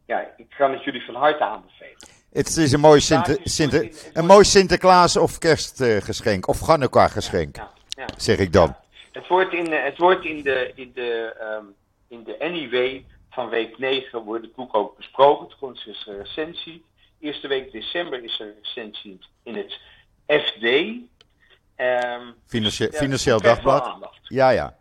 ja, 0.05 0.33
ik 0.37 0.49
kan 0.57 0.71
het 0.71 0.83
jullie 0.83 1.05
van 1.05 1.15
harte 1.15 1.43
aanbevelen. 1.43 1.97
Het 2.31 2.57
is 2.57 2.71
een 2.71 2.79
mooi, 2.79 3.01
Sinter, 3.01 3.37
Sinter, 3.43 3.91
een 4.13 4.25
mooi 4.25 4.43
Sinterklaas 4.43 5.17
of 5.17 5.37
kerstgeschenk 5.37 6.47
of 6.47 6.67
Hanukkah 6.67 7.11
geschenk, 7.11 7.55
ja, 7.55 7.71
ja, 7.87 8.05
zeg 8.17 8.37
ik 8.37 8.53
dan. 8.53 8.75
Het 9.15 9.27
wordt 9.27 9.53
in, 9.53 9.71
het 9.71 9.97
wordt 9.97 10.25
in 10.25 10.43
de, 10.43 10.71
in 10.75 10.91
de, 10.93 11.35
um, 11.59 11.73
in 12.07 12.23
de 12.23 12.35
NIW 12.39 13.01
van 13.29 13.49
week 13.49 13.77
9 13.77 14.23
wordt 14.23 14.43
het 14.43 14.55
boek 14.55 14.75
ook 14.75 14.97
besproken. 14.97 15.45
Het 15.45 15.57
komt 15.57 15.83
dus 15.85 16.07
een 16.07 16.17
recensie. 16.17 16.85
Eerste 17.19 17.47
week 17.47 17.71
december 17.71 18.23
is 18.23 18.39
er 18.39 18.45
een 18.45 18.53
recensie 18.61 19.19
in 19.43 19.55
het 19.55 19.79
FD. 20.27 20.63
Um, 20.63 22.33
Financie 22.47 22.91
ja, 22.91 22.97
Financieel 22.97 23.41
Dagblad. 23.41 23.97
Ja, 24.23 24.49
ja. 24.49 24.75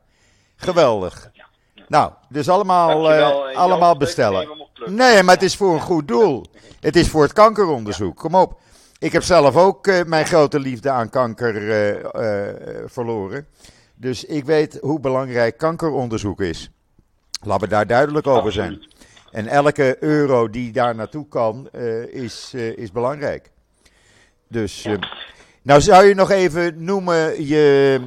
Geweldig. 0.56 1.30
Ja, 1.32 1.46
ja. 1.74 1.84
Nou, 1.88 2.12
dus 2.28 2.48
allemaal, 2.48 2.88
Dankjewel, 2.88 3.46
eh, 3.46 3.52
eh, 3.52 3.58
allemaal 3.58 3.96
bestellen. 3.96 4.68
Nee, 4.84 5.22
maar 5.22 5.34
het 5.34 5.44
is 5.44 5.56
voor 5.56 5.74
een 5.74 5.80
goed 5.80 6.08
doel. 6.08 6.44
Het 6.80 6.96
is 6.96 7.08
voor 7.08 7.22
het 7.22 7.32
kankeronderzoek. 7.32 8.16
Kom 8.16 8.34
op. 8.34 8.60
Ik 9.04 9.12
heb 9.12 9.22
zelf 9.22 9.56
ook 9.56 9.86
eh, 9.86 10.04
mijn 10.04 10.26
grote 10.26 10.60
liefde 10.60 10.90
aan 10.90 11.10
kanker 11.10 11.70
eh, 11.70 11.90
eh, 12.04 12.84
verloren. 12.86 13.46
Dus 13.96 14.24
ik 14.24 14.44
weet 14.44 14.78
hoe 14.80 15.00
belangrijk 15.00 15.58
kankeronderzoek 15.58 16.40
is. 16.40 16.70
Laten 17.42 17.68
we 17.68 17.74
daar 17.74 17.86
duidelijk 17.86 18.26
over 18.26 18.52
zijn. 18.52 18.86
En 19.30 19.46
elke 19.46 19.96
euro 20.00 20.50
die 20.50 20.72
daar 20.72 20.94
naartoe 20.94 21.28
kan, 21.28 21.68
eh, 21.72 22.02
is, 22.02 22.52
eh, 22.54 22.76
is 22.76 22.92
belangrijk. 22.92 23.50
Dus, 24.48 24.84
eh, 24.84 24.94
nou 25.62 25.80
zou 25.80 26.04
je 26.04 26.14
nog 26.14 26.30
even 26.30 26.84
noemen 26.84 27.46
je 27.46 28.00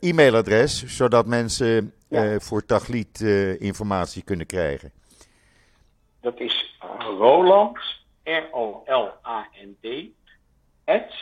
e-mailadres, 0.00 0.86
zodat 0.86 1.26
mensen 1.26 1.92
Ja. 2.08 2.40
voor 2.40 2.64
Tagliet 2.66 3.20
informatie 3.58 4.22
kunnen 4.22 4.46
krijgen. 4.46 4.92
Dat 6.20 6.40
is 6.40 6.78
Roland, 7.18 7.78
R-O-L-A-N-D, 8.24 9.86
at 10.84 11.12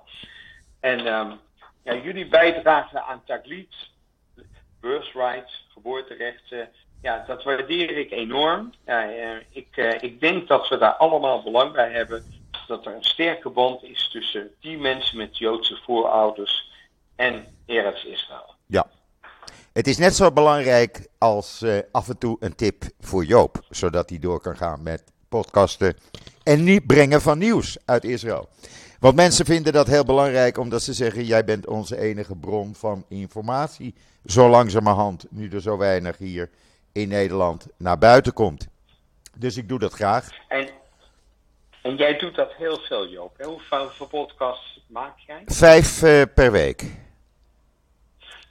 En 0.79 1.13
um, 1.13 1.39
ja, 1.83 1.95
jullie 1.95 2.27
bijdrage 2.27 3.01
aan 3.01 3.23
Taglit, 3.25 3.75
birthright, 4.81 5.51
geboorterechten, 5.67 6.69
ja, 7.01 7.23
dat 7.27 7.43
waardeer 7.43 7.97
ik 7.97 8.11
enorm. 8.11 8.73
Ja, 8.85 9.09
uh, 9.09 9.35
ik, 9.49 9.77
uh, 9.77 10.01
ik 10.01 10.19
denk 10.19 10.47
dat 10.47 10.67
we 10.67 10.77
daar 10.77 10.95
allemaal 10.95 11.43
belang 11.43 11.71
bij 11.71 11.91
hebben. 11.91 12.25
Dat 12.67 12.85
er 12.85 12.95
een 12.95 13.03
sterke 13.03 13.49
band 13.49 13.83
is 13.83 14.09
tussen 14.09 14.51
die 14.59 14.77
mensen 14.77 15.17
met 15.17 15.37
Joodse 15.37 15.77
voorouders 15.83 16.71
en 17.15 17.45
Eretz 17.65 18.03
Israël. 18.03 18.52
Het 19.73 19.87
is 19.87 19.97
net 19.97 20.15
zo 20.15 20.31
belangrijk 20.31 21.07
als 21.17 21.61
uh, 21.61 21.79
af 21.91 22.09
en 22.09 22.17
toe 22.17 22.37
een 22.39 22.55
tip 22.55 22.83
voor 22.99 23.25
Joop, 23.25 23.59
zodat 23.69 24.09
hij 24.09 24.19
door 24.19 24.41
kan 24.41 24.57
gaan 24.57 24.83
met 24.83 25.03
podcasten 25.29 25.97
en 26.43 26.63
niet 26.63 26.87
brengen 26.87 27.21
van 27.21 27.37
nieuws 27.37 27.77
uit 27.85 28.03
Israël. 28.03 28.49
Want 28.99 29.15
mensen 29.15 29.45
vinden 29.45 29.73
dat 29.73 29.87
heel 29.87 30.03
belangrijk, 30.03 30.57
omdat 30.57 30.81
ze 30.81 30.93
zeggen: 30.93 31.25
jij 31.25 31.43
bent 31.43 31.67
onze 31.67 31.97
enige 31.97 32.35
bron 32.35 32.75
van 32.75 33.05
informatie. 33.09 33.95
Zo 34.25 34.49
langzamerhand, 34.49 35.25
nu 35.29 35.49
er 35.49 35.61
zo 35.61 35.77
weinig 35.77 36.17
hier 36.17 36.49
in 36.91 37.07
Nederland 37.07 37.67
naar 37.77 37.97
buiten 37.97 38.33
komt. 38.33 38.67
Dus 39.37 39.57
ik 39.57 39.69
doe 39.69 39.79
dat 39.79 39.93
graag. 39.93 40.27
En, 40.47 40.69
en 41.81 41.95
jij 41.95 42.17
doet 42.17 42.35
dat 42.35 42.53
heel 42.53 42.79
veel, 42.79 43.07
Joop. 43.07 43.43
Hoeveel 43.43 44.07
podcasts 44.07 44.79
maak 44.87 45.19
jij? 45.19 45.41
Vijf 45.45 46.01
uh, 46.01 46.21
per 46.35 46.51
week. 46.51 47.01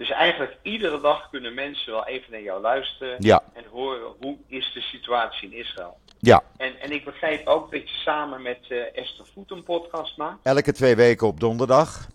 Dus 0.03 0.11
eigenlijk 0.11 0.57
iedere 0.63 1.01
dag 1.01 1.31
kunnen 1.31 1.55
mensen 1.55 1.93
wel 1.93 2.07
even 2.07 2.33
naar 2.33 2.43
jou 2.43 2.61
luisteren 2.61 3.17
ja. 3.19 3.43
en 3.53 3.65
horen 3.71 4.13
hoe 4.21 4.37
is 4.47 4.71
de 4.75 4.81
situatie 4.81 5.51
in 5.51 5.59
Israël. 5.59 5.99
Ja. 6.19 6.43
En, 6.57 6.81
en 6.81 6.93
ik 6.93 7.05
begrijp 7.05 7.47
ook 7.47 7.73
dat 7.73 7.81
je 7.81 7.97
samen 7.97 8.43
met 8.43 8.59
uh, 8.69 8.79
Esther 8.95 9.27
Voet 9.33 9.51
een 9.51 9.63
podcast 9.63 10.17
maakt. 10.17 10.39
Elke 10.43 10.73
twee 10.73 10.97
weken 10.97 11.27
op 11.27 11.41
donderdag. 11.41 12.07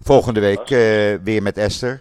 Volgende 0.00 0.40
week 0.40 0.70
uh, 0.70 0.78
weer 1.24 1.42
met 1.42 1.58
Esther. 1.58 2.00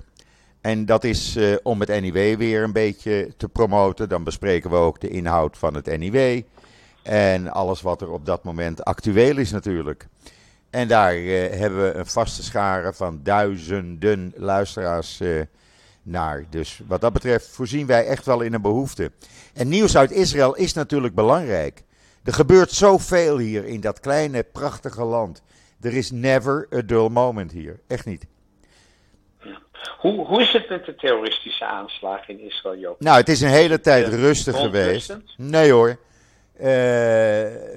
En 0.62 0.86
dat 0.86 1.04
is 1.04 1.36
uh, 1.36 1.56
om 1.64 1.80
het 1.80 2.02
NIW 2.02 2.38
weer 2.38 2.64
een 2.64 2.74
beetje 2.74 3.34
te 3.38 3.50
promoten. 3.50 4.10
Dan 4.10 4.24
bespreken 4.24 4.70
we 4.70 4.76
ook 4.76 5.00
de 5.00 5.10
inhoud 5.10 5.58
van 5.58 5.74
het 5.74 5.98
NIW. 5.98 6.42
En 7.04 7.52
alles 7.52 7.82
wat 7.82 8.02
er 8.02 8.12
op 8.12 8.26
dat 8.26 8.44
moment 8.44 8.84
actueel 8.84 9.38
is 9.38 9.52
natuurlijk. 9.52 10.08
En 10.70 10.88
daar 10.88 11.18
uh, 11.18 11.50
hebben 11.50 11.84
we 11.84 11.98
een 11.98 12.06
vaste 12.06 12.44
schare 12.44 12.94
van 12.94 13.20
duizenden 13.24 14.34
luisteraars 14.36 15.20
uh, 15.22 15.42
naar. 16.04 16.46
Dus 16.50 16.82
wat 16.88 17.02
dat 17.02 17.14
betreft 17.14 17.48
voorzien 17.48 17.86
wij 17.86 18.06
echt 18.06 18.26
wel 18.26 18.42
in 18.42 18.54
een 18.54 18.62
behoefte. 18.62 19.12
En 19.54 19.68
nieuws 19.68 19.98
uit 19.98 20.12
Israël 20.12 20.56
is 20.56 20.74
natuurlijk 20.74 21.16
belangrijk. 21.16 21.84
Er 22.24 22.34
gebeurt 22.34 22.72
zoveel 22.72 23.38
hier 23.38 23.66
in 23.66 23.82
dat 23.82 24.00
kleine, 24.00 24.44
prachtige 24.44 25.04
land. 25.04 25.42
Er 25.82 25.94
is 25.94 26.12
never 26.12 26.68
a 26.76 26.82
dull 26.82 27.10
moment 27.10 27.52
hier. 27.52 27.80
Echt 27.88 28.06
niet. 28.06 28.26
Hoe, 29.98 30.26
hoe 30.26 30.42
is 30.42 30.54
het 30.54 30.70
met 30.70 30.86
de 30.86 30.96
terroristische 30.96 31.66
aanslagen 31.66 32.40
in 32.40 32.46
Israël, 32.46 32.78
Joop? 32.78 33.00
Nou, 33.00 33.18
het 33.18 33.30
is 33.30 33.42
een 33.42 33.50
hele 33.50 33.80
tijd 33.80 34.08
rustig 34.08 34.60
geweest. 34.60 35.18
Nee 35.38 35.72
hoor. 35.72 36.00
Uh, 36.60 36.66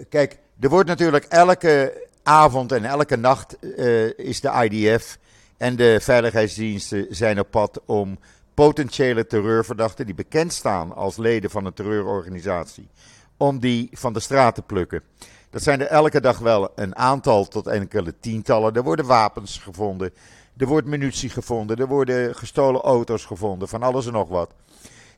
kijk, 0.08 0.38
er 0.60 0.68
wordt 0.68 0.88
natuurlijk 0.88 1.24
elke 1.24 2.06
avond 2.22 2.72
en 2.72 2.84
elke 2.84 3.16
nacht 3.16 3.56
uh, 3.60 4.18
is 4.18 4.40
de 4.40 4.68
IDF 4.70 5.18
en 5.56 5.76
de 5.76 5.98
veiligheidsdiensten 6.00 7.06
zijn 7.10 7.40
op 7.40 7.50
pad 7.50 7.80
om 7.86 8.18
potentiële 8.54 9.26
terreurverdachten 9.26 10.06
die 10.06 10.14
bekend 10.14 10.52
staan 10.52 10.94
als 10.94 11.16
leden 11.16 11.50
van 11.50 11.64
een 11.64 11.72
terreurorganisatie, 11.72 12.88
om 13.36 13.58
die 13.58 13.88
van 13.92 14.12
de 14.12 14.20
straat 14.20 14.54
te 14.54 14.62
plukken. 14.62 15.02
Dat 15.50 15.62
zijn 15.62 15.80
er 15.80 15.86
elke 15.86 16.20
dag 16.20 16.38
wel 16.38 16.70
een 16.74 16.96
aantal 16.96 17.48
tot 17.48 17.66
enkele 17.66 18.14
tientallen. 18.20 18.74
Er 18.74 18.82
worden 18.82 19.06
wapens 19.06 19.58
gevonden, 19.58 20.12
er 20.56 20.66
wordt 20.66 20.86
munitie 20.86 21.30
gevonden, 21.30 21.76
er 21.76 21.86
worden 21.86 22.34
gestolen 22.34 22.80
auto's 22.80 23.24
gevonden, 23.24 23.68
van 23.68 23.82
alles 23.82 24.06
en 24.06 24.12
nog 24.12 24.28
wat. 24.28 24.54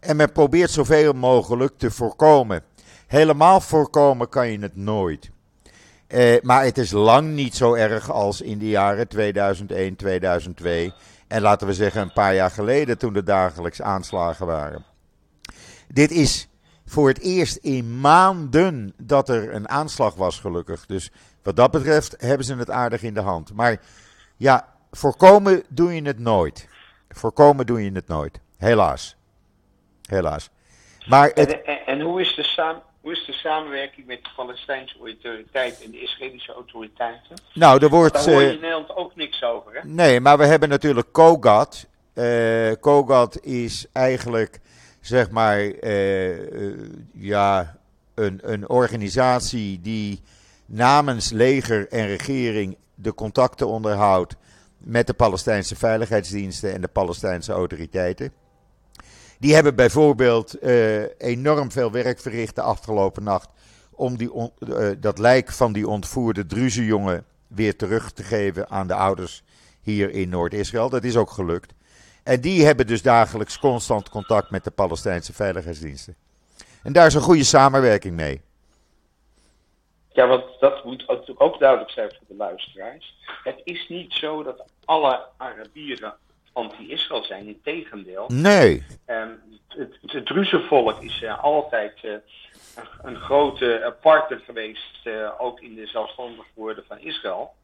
En 0.00 0.16
men 0.16 0.32
probeert 0.32 0.70
zoveel 0.70 1.12
mogelijk 1.12 1.72
te 1.76 1.90
voorkomen. 1.90 2.62
Helemaal 3.06 3.60
voorkomen 3.60 4.28
kan 4.28 4.50
je 4.50 4.58
het 4.58 4.76
nooit. 4.76 5.30
Eh, 6.14 6.42
maar 6.42 6.64
het 6.64 6.78
is 6.78 6.90
lang 6.90 7.28
niet 7.28 7.56
zo 7.56 7.74
erg 7.74 8.10
als 8.10 8.40
in 8.40 8.58
de 8.58 8.68
jaren 8.68 9.08
2001, 9.08 9.96
2002. 9.96 10.92
En 11.28 11.42
laten 11.42 11.66
we 11.66 11.74
zeggen 11.74 12.02
een 12.02 12.12
paar 12.12 12.34
jaar 12.34 12.50
geleden 12.50 12.98
toen 12.98 13.16
er 13.16 13.24
dagelijks 13.24 13.82
aanslagen 13.82 14.46
waren. 14.46 14.84
Dit 15.88 16.10
is 16.10 16.48
voor 16.86 17.08
het 17.08 17.20
eerst 17.20 17.56
in 17.56 18.00
maanden 18.00 18.94
dat 18.96 19.28
er 19.28 19.54
een 19.54 19.68
aanslag 19.68 20.14
was, 20.14 20.40
gelukkig. 20.40 20.86
Dus 20.86 21.10
wat 21.42 21.56
dat 21.56 21.70
betreft 21.70 22.14
hebben 22.18 22.46
ze 22.46 22.56
het 22.56 22.70
aardig 22.70 23.02
in 23.02 23.14
de 23.14 23.20
hand. 23.20 23.54
Maar 23.54 23.80
ja, 24.36 24.68
voorkomen 24.90 25.62
doe 25.68 25.94
je 25.94 26.02
het 26.02 26.18
nooit. 26.18 26.68
Voorkomen 27.08 27.66
doe 27.66 27.84
je 27.84 27.92
het 27.92 28.08
nooit. 28.08 28.40
Helaas. 28.56 29.16
Helaas. 30.08 30.50
Maar 31.06 31.30
het... 31.34 31.62
en, 31.62 31.86
en, 31.86 32.00
hoe, 32.00 32.20
is 32.20 32.34
de 32.34 32.42
samen, 32.42 32.82
hoe 33.04 33.12
is 33.12 33.24
de 33.26 33.32
samenwerking 33.32 34.06
met 34.06 34.24
de 34.24 34.30
Palestijnse 34.36 34.98
autoriteiten 34.98 35.84
en 35.84 35.90
de 35.90 36.00
Israëlische 36.00 36.52
autoriteiten? 36.52 37.36
Nou, 37.54 37.82
er 37.82 37.88
wordt. 37.88 38.14
Daar 38.14 38.24
hoor 38.24 38.40
je 38.40 38.48
in 38.48 38.54
eh, 38.54 38.60
Nederland 38.60 38.96
ook 38.96 39.16
niks 39.16 39.42
over, 39.42 39.74
hè? 39.74 39.80
Nee, 39.88 40.20
maar 40.20 40.38
we 40.38 40.44
hebben 40.44 40.68
natuurlijk 40.68 41.12
COGAT. 41.12 41.86
Uh, 42.14 42.72
COGAT 42.80 43.40
is 43.42 43.86
eigenlijk, 43.92 44.60
zeg 45.00 45.30
maar, 45.30 45.60
uh, 45.60 46.88
ja, 47.12 47.76
een, 48.14 48.40
een 48.42 48.68
organisatie 48.68 49.80
die 49.80 50.20
namens 50.66 51.30
leger 51.30 51.88
en 51.88 52.06
regering 52.06 52.76
de 52.94 53.14
contacten 53.14 53.66
onderhoudt 53.66 54.36
met 54.78 55.06
de 55.06 55.14
Palestijnse 55.14 55.76
veiligheidsdiensten 55.76 56.74
en 56.74 56.80
de 56.80 56.88
Palestijnse 56.88 57.52
autoriteiten. 57.52 58.32
Die 59.44 59.54
hebben 59.54 59.74
bijvoorbeeld 59.74 60.62
uh, 60.62 61.02
enorm 61.18 61.70
veel 61.70 61.90
werk 61.90 62.20
verricht 62.20 62.54
de 62.54 62.62
afgelopen 62.62 63.22
nacht 63.22 63.48
om 63.90 64.16
die 64.16 64.30
uh, 64.58 64.90
dat 64.98 65.18
lijk 65.18 65.52
van 65.52 65.72
die 65.72 65.88
ontvoerde 65.88 66.46
Druze-jongen 66.46 67.26
weer 67.48 67.76
terug 67.76 68.12
te 68.12 68.22
geven 68.22 68.70
aan 68.70 68.86
de 68.86 68.94
ouders 68.94 69.42
hier 69.82 70.10
in 70.10 70.28
Noord-Israël. 70.28 70.88
Dat 70.88 71.04
is 71.04 71.16
ook 71.16 71.30
gelukt. 71.30 71.74
En 72.22 72.40
die 72.40 72.64
hebben 72.64 72.86
dus 72.86 73.02
dagelijks 73.02 73.58
constant 73.58 74.08
contact 74.08 74.50
met 74.50 74.64
de 74.64 74.70
Palestijnse 74.70 75.32
veiligheidsdiensten. 75.32 76.16
En 76.82 76.92
daar 76.92 77.06
is 77.06 77.14
een 77.14 77.20
goede 77.20 77.44
samenwerking 77.44 78.16
mee. 78.16 78.42
Ja, 80.12 80.26
want 80.26 80.44
dat 80.60 80.84
moet 80.84 81.04
ook 81.38 81.58
duidelijk 81.58 81.90
zijn 81.90 82.08
voor 82.08 82.26
de 82.28 82.36
luisteraars. 82.36 83.14
Het 83.42 83.60
is 83.64 83.88
niet 83.88 84.12
zo 84.12 84.42
dat 84.42 84.64
alle 84.84 85.26
Arabieren 85.36 86.14
anti-Israël 86.54 87.24
zijn. 87.24 87.46
Integendeel. 87.46 88.24
Nee. 88.28 88.84
Um, 89.06 89.42
het, 89.68 89.98
het 90.06 90.26
Druzenvolk 90.26 91.02
is 91.02 91.22
uh, 91.22 91.42
altijd 91.44 92.02
uh, 92.02 92.12
een, 93.02 93.16
grote 93.16 93.96
partner 94.00 94.40
geweest, 94.44 95.06
uh, 95.06 95.30
ook 95.38 95.60
in 95.60 95.74
de 95.74 95.86
zelfstandig 95.86 96.46
worden 96.54 96.84
van 96.88 96.98
Israël. 96.98 97.54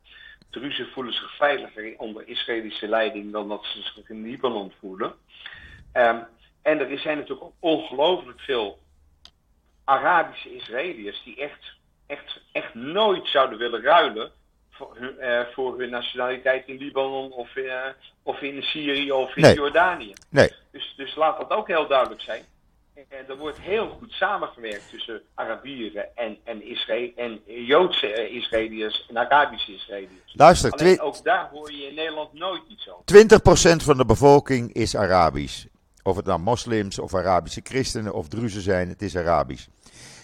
Druzen 0.51 0.89
voelen 0.93 1.13
zich 1.13 1.37
veiliger 1.37 1.95
onder 1.97 2.29
Israëlische 2.29 2.89
leiding 2.89 3.33
dan 3.33 3.49
dat 3.49 3.65
ze 3.65 3.83
zich 3.83 4.09
in 4.11 4.23
Libanon 4.23 4.73
voelen. 4.81 5.15
Um, 5.93 6.27
en 6.63 6.91
er 6.91 6.99
zijn 6.99 7.17
natuurlijk 7.17 7.47
ook 7.47 7.55
ongelooflijk 7.59 8.41
veel 8.41 8.79
Arabische 9.85 10.55
Israëliërs 10.55 11.23
die 11.25 11.37
echt, 11.37 11.77
echt, 12.07 12.41
echt 12.53 12.75
nooit 12.75 13.29
zouden 13.29 13.59
willen 13.59 13.83
ruilen 13.83 14.33
voor 14.81 14.97
hun, 14.99 15.17
uh, 15.21 15.41
voor 15.55 15.79
hun 15.79 15.91
nationaliteit 15.91 16.67
in 16.67 16.77
Libanon 16.77 17.33
of, 17.33 17.57
uh, 17.57 17.75
of 18.23 18.41
in 18.41 18.63
Syrië 18.63 19.13
of 19.13 19.37
in 19.37 19.43
nee. 19.43 19.55
Jordanië. 19.55 20.13
Nee. 20.29 20.53
Dus, 20.73 20.95
dus 20.97 21.17
laat 21.17 21.39
dat 21.41 21.51
ook 21.51 21.67
heel 21.67 21.87
duidelijk 21.89 22.21
zijn. 22.21 22.45
En 22.95 23.29
er 23.29 23.37
wordt 23.37 23.59
heel 23.59 23.89
goed 23.89 24.13
samengewerkt 24.13 24.91
tussen 24.91 25.23
Arabieren 25.35 26.17
en, 26.17 26.37
en, 26.45 26.67
Israël, 26.67 27.11
en 27.17 27.41
Joodse 27.47 28.31
Israëliërs 28.31 29.07
en 29.09 29.19
Arabische 29.19 29.75
Israëliërs. 29.75 30.33
Luister, 30.33 30.71
Alleen 30.71 31.01
ook 31.01 31.25
daar 31.25 31.49
hoor 31.53 31.73
je 31.73 31.87
in 31.87 31.95
Nederland 31.95 32.33
nooit 32.33 32.63
iets 32.69 32.89
over. 32.89 33.81
20% 33.83 33.85
van 33.85 33.97
de 33.97 34.05
bevolking 34.05 34.73
is 34.73 34.97
Arabisch. 34.97 35.65
Of 36.03 36.17
het 36.17 36.27
nou 36.27 36.41
moslims 36.41 36.99
of 36.99 37.15
Arabische 37.15 37.61
christenen 37.65 38.15
of 38.15 38.29
druzen 38.29 38.63
zijn, 38.63 38.89
het 38.89 39.03
is 39.03 39.17
Arabisch. 39.17 39.67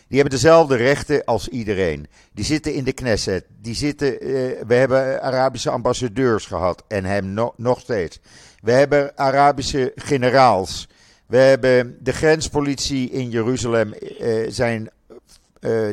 Die 0.09 0.20
hebben 0.20 0.38
dezelfde 0.38 0.76
rechten 0.76 1.24
als 1.24 1.48
iedereen. 1.48 2.07
Die 2.32 2.44
zitten 2.44 2.74
in 2.74 2.84
de 2.84 2.92
Knesset. 2.92 3.44
Die 3.61 3.74
zitten, 3.74 4.12
uh, 4.12 4.18
we 4.66 4.74
hebben 4.74 5.22
Arabische 5.22 5.70
ambassadeurs 5.70 6.46
gehad 6.46 6.84
en 6.88 7.04
hem 7.04 7.32
no 7.32 7.54
nog 7.57 7.80
steeds. 7.80 8.20
We 8.62 8.72
hebben 8.72 9.18
Arabische 9.18 9.92
generaals. 9.94 10.88
We 11.26 11.36
hebben 11.36 11.98
de 12.00 12.12
grenspolitie 12.12 13.11
in 13.11 13.30
Jeruzalem. 13.30 13.94
Uh, 14.20 14.46
zijn, 14.48 14.82
uh, 14.82 14.90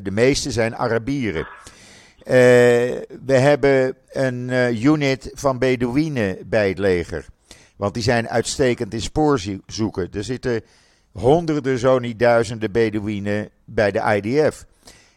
de 0.03 0.11
meeste 0.11 0.51
zijn 0.51 0.75
Arabieren. 0.75 1.47
we 3.25 3.33
hebben 3.33 3.95
een 4.11 4.49
unit 4.83 5.31
van 5.33 5.57
Bedouinen 5.57 6.37
bij 6.45 6.69
het 6.69 6.77
leger. 6.77 7.25
Want 7.75 7.93
die 7.93 8.03
zijn 8.03 8.29
uitstekend 8.29 8.93
in 8.93 9.01
spoorzoeken. 9.01 10.09
Er 10.11 10.23
zitten 10.23 10.61
honderden, 11.11 11.77
zo 11.77 11.99
niet 11.99 12.19
duizenden 12.19 12.71
Bedouinen 12.71 13.49
bij 13.65 13.91
de 13.91 14.21
IDF. 14.21 14.65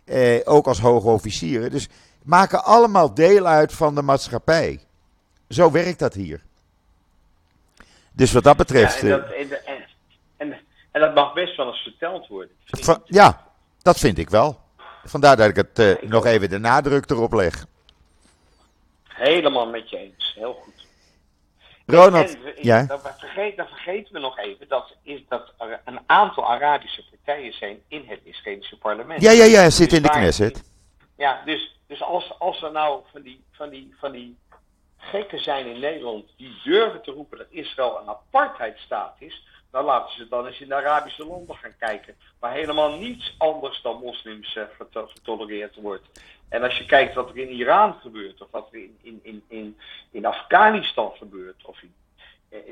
Eh, 0.04 0.40
ook 0.44 0.66
als 0.66 0.80
hoge 0.80 1.08
officieren. 1.08 1.70
Dus 1.70 1.88
maken 2.22 2.64
allemaal 2.64 3.14
deel 3.14 3.46
uit 3.46 3.72
van 3.72 3.94
de 3.94 4.02
maatschappij. 4.02 4.80
Zo 5.48 5.70
werkt 5.70 5.98
dat 5.98 6.14
hier. 6.14 6.42
Dus 8.12 8.32
wat 8.32 8.44
dat 8.44 8.56
betreft. 8.56 9.00
Ja, 9.00 9.18
en, 9.18 9.48
dat, 9.48 9.60
en, 9.64 9.84
en, 10.36 10.56
en, 10.90 11.00
dat 11.00 11.14
mag 11.14 11.32
best 11.32 11.56
wel 11.56 11.66
eens 11.66 11.82
verteld 11.82 12.26
worden. 12.26 12.54
Van, 12.66 13.02
ja, 13.04 13.46
dat 13.82 13.98
vind 13.98 14.18
ik 14.18 14.30
wel. 14.30 14.60
Vandaar 15.04 15.36
dat 15.36 15.48
ik 15.48 15.56
het 15.56 15.78
uh, 15.78 16.10
nog 16.10 16.26
even 16.26 16.50
de 16.50 16.58
nadruk 16.58 17.10
erop 17.10 17.32
leg. 17.32 17.66
Helemaal 19.04 19.66
met 19.66 19.90
je 19.90 19.96
eens. 19.96 20.32
Heel 20.34 20.52
goed. 20.52 20.86
Ronald, 21.86 22.34
en, 22.44 22.52
ja? 22.56 22.82
Dan, 22.82 23.00
vergeet, 23.18 23.56
nog 24.20 24.38
even 24.38 24.68
dat, 24.68 24.96
is 25.02 25.20
dat 25.28 25.52
er 25.58 25.80
een 25.84 26.00
aantal 26.06 26.50
Arabische 26.50 27.04
partijen 27.10 27.52
zijn 27.52 27.80
in 27.88 28.04
het 28.06 28.20
Israëlische 28.22 28.78
parlement. 28.78 29.22
Ja, 29.22 29.30
ja, 29.30 29.44
ja, 29.44 29.70
zit 29.70 29.92
in 29.92 30.02
de 30.02 30.08
Knesset. 30.08 30.62
Ja, 31.16 31.42
dus, 31.44 31.78
dus 31.86 32.02
als, 32.02 32.38
als 32.38 32.62
er 32.62 32.72
nou 32.72 33.00
van 33.12 33.22
die, 33.22 33.44
van, 33.52 33.70
die, 33.70 33.94
van 33.98 34.12
die 34.12 34.36
gekken 34.96 35.42
zijn 35.42 35.66
in 35.66 35.80
Nederland 35.80 36.24
die 36.36 36.60
durven 36.64 37.02
te 37.02 37.10
roepen 37.10 37.38
dat 37.38 37.46
Israël 37.50 37.98
een 38.00 38.08
apartheidstaat 38.08 39.16
is, 39.18 39.46
dan 39.70 39.84
laten 39.84 40.16
ze 40.16 40.28
dan 40.28 40.46
eens 40.46 40.60
in 40.60 40.68
de 40.68 40.74
Arabische 40.74 41.26
landen 41.26 41.56
gaan 41.56 41.76
kijken, 41.78 42.14
waar 42.38 42.52
helemaal 42.52 42.98
niets 42.98 43.34
anders 43.38 43.82
dan 43.82 44.00
moslims 44.00 44.54
uh, 44.54 44.64
getolereerd 45.12 45.74
wordt. 45.74 46.06
En 46.48 46.62
als 46.62 46.78
je 46.78 46.86
kijkt 46.86 47.14
wat 47.14 47.28
er 47.28 47.38
in 47.38 47.48
Iran 47.48 47.94
gebeurt, 48.00 48.42
of 48.42 48.48
wat 48.50 48.68
er 48.72 48.78
in, 48.78 48.98
in, 49.02 49.20
in, 49.22 49.42
in, 49.48 49.78
in 50.10 50.26
Afghanistan 50.26 51.12
gebeurt, 51.16 51.64
of 51.64 51.82
in, 51.82 51.94
eh, 51.94 52.05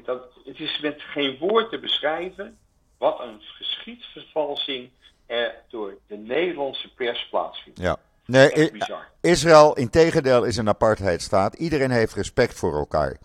dat, 0.05 0.23
het 0.45 0.61
is 0.61 0.81
met 0.81 1.03
geen 1.03 1.39
woord 1.39 1.71
te 1.71 1.79
beschrijven 1.79 2.59
wat 2.99 3.21
een 3.21 3.41
geschiedsvervalsing 3.41 4.91
er 5.27 5.55
door 5.69 5.99
de 6.07 6.17
Nederlandse 6.17 6.95
pers 6.95 7.29
plaatsvindt. 7.31 7.81
Ja. 7.81 7.97
Nee, 8.27 8.73
Israël, 9.21 9.77
in 9.77 9.91
tegendeel, 9.91 10.45
is 10.45 10.57
een 10.57 10.69
apartheidstaat. 10.69 11.55
Iedereen 11.55 11.91
heeft 11.91 12.15
respect 12.15 12.59
voor 12.59 12.75
elkaar. 12.75 13.17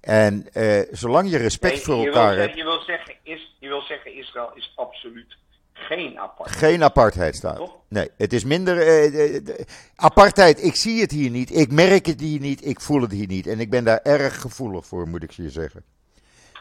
En 0.00 0.52
eh, 0.52 0.80
zolang 0.90 1.30
je 1.30 1.36
respect 1.36 1.74
nee, 1.74 1.82
voor 1.82 1.96
je 1.96 2.06
elkaar 2.06 2.34
wil 2.34 2.44
hebt. 2.44 2.56
je, 2.56 2.62
wil 2.62 2.80
zeggen, 2.80 3.14
is, 3.22 3.54
je 3.58 3.68
wil 3.68 3.80
zeggen, 3.80 4.14
Israël 4.14 4.50
is 4.54 4.72
absoluut 4.74 5.36
geen 5.82 6.18
apartheid. 6.18 6.58
Geen 6.58 6.84
apartheidstaat. 6.84 7.70
Nee, 7.88 8.10
het 8.16 8.32
is 8.32 8.44
minder. 8.44 9.04
Uh, 9.04 9.54
apartheid, 9.94 10.64
ik 10.64 10.74
zie 10.74 11.00
het 11.00 11.10
hier 11.10 11.30
niet. 11.30 11.56
Ik 11.56 11.70
merk 11.72 12.06
het 12.06 12.20
hier 12.20 12.40
niet. 12.40 12.66
Ik 12.66 12.80
voel 12.80 13.00
het 13.00 13.10
hier 13.10 13.26
niet. 13.26 13.46
En 13.46 13.60
ik 13.60 13.70
ben 13.70 13.84
daar 13.84 14.00
erg 14.02 14.40
gevoelig 14.40 14.86
voor, 14.86 15.08
moet 15.08 15.22
ik 15.22 15.30
je 15.30 15.50
zeggen. 15.50 15.84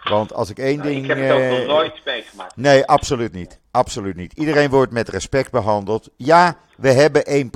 Want 0.04 0.34
als 0.34 0.50
ik 0.50 0.60
één 0.60 0.78
nou, 0.78 0.90
ding. 0.90 1.02
Ik 1.02 1.08
heb 1.08 1.18
het 1.18 1.32
ook 1.32 1.58
nog 1.58 1.68
nooit 1.68 2.06
meegemaakt. 2.06 2.56
Nee, 2.56 2.86
absoluut 2.86 3.32
niet. 3.32 3.60
Absoluut 3.72 4.16
niet. 4.16 4.34
Iedereen 4.34 4.70
wordt 4.70 4.92
met 4.92 5.10
respect 5.10 5.52
behandeld. 5.52 6.10
Ja, 6.16 6.58
we 6.78 6.92
hebben 6.92 7.52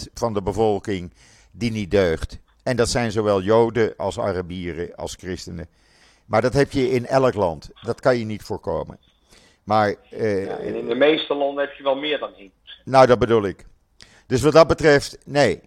1% 0.00 0.12
van 0.14 0.34
de 0.34 0.42
bevolking 0.42 1.12
die 1.50 1.70
niet 1.70 1.90
deugt. 1.90 2.38
En 2.62 2.76
dat 2.76 2.88
zijn 2.88 3.12
zowel 3.12 3.42
Joden 3.42 3.94
als 3.96 4.18
Arabieren 4.18 4.94
als 4.96 5.14
christenen. 5.14 5.68
Maar 6.26 6.42
dat 6.42 6.52
heb 6.52 6.72
je 6.72 6.90
in 6.90 7.06
elk 7.06 7.34
land. 7.34 7.70
Dat 7.82 8.00
kan 8.00 8.18
je 8.18 8.24
niet 8.24 8.42
voorkomen. 8.42 8.98
Maar, 9.66 9.94
uh, 10.10 10.46
ja, 10.46 10.56
en 10.58 10.74
in 10.74 10.86
de 10.88 10.94
meeste 10.94 11.34
landen 11.34 11.64
heb 11.64 11.74
je 11.74 11.82
wel 11.82 11.96
meer 11.96 12.18
dan 12.18 12.32
1%. 12.38 12.52
Nou, 12.84 13.06
dat 13.06 13.18
bedoel 13.18 13.44
ik. 13.44 13.66
Dus 14.26 14.42
wat 14.42 14.52
dat 14.52 14.66
betreft, 14.66 15.18
nee. 15.24 15.60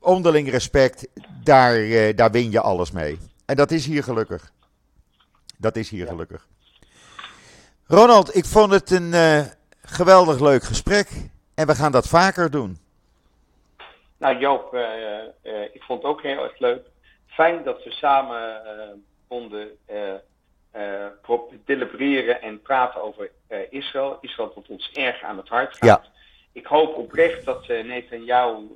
onderling 0.00 0.50
respect, 0.50 1.08
daar, 1.44 2.14
daar 2.14 2.30
win 2.30 2.50
je 2.50 2.60
alles 2.60 2.90
mee. 2.90 3.18
En 3.46 3.56
dat 3.56 3.70
is 3.70 3.86
hier 3.86 4.02
gelukkig. 4.02 4.50
Dat 5.58 5.76
is 5.76 5.90
hier 5.90 6.06
gelukkig. 6.06 6.46
Ronald, 7.86 8.36
ik 8.36 8.44
vond 8.44 8.72
het 8.72 8.90
een 8.90 9.14
geweldig 9.82 10.40
leuk 10.40 10.62
gesprek. 10.62 11.08
En 11.54 11.66
we 11.66 11.74
gaan 11.74 11.92
dat 11.92 12.08
vaker 12.08 12.50
doen. 12.50 12.78
Nou 14.18 14.38
Joop, 14.38 14.74
ik 15.72 15.82
vond 15.82 16.02
het 16.02 16.10
ook 16.10 16.22
heel 16.22 16.42
erg 16.42 16.58
leuk. 16.58 16.86
Fijn 17.26 17.64
dat 17.64 17.84
we 17.84 17.90
samen 17.90 18.62
konden 19.28 19.68
delibereren 21.64 22.42
en 22.42 22.62
praten 22.62 23.02
over 23.02 23.30
Israël. 23.70 24.18
Israël 24.20 24.52
dat 24.54 24.68
ons 24.68 24.90
erg 24.92 25.22
aan 25.22 25.36
het 25.36 25.48
hart 25.48 25.76
gaat. 25.76 26.04
Ja. 26.04 26.12
Ik 26.52 26.66
hoop 26.66 26.96
oprecht 26.96 27.44
dat 27.44 27.68
uh, 27.68 27.84
Netanyahu 27.84 28.68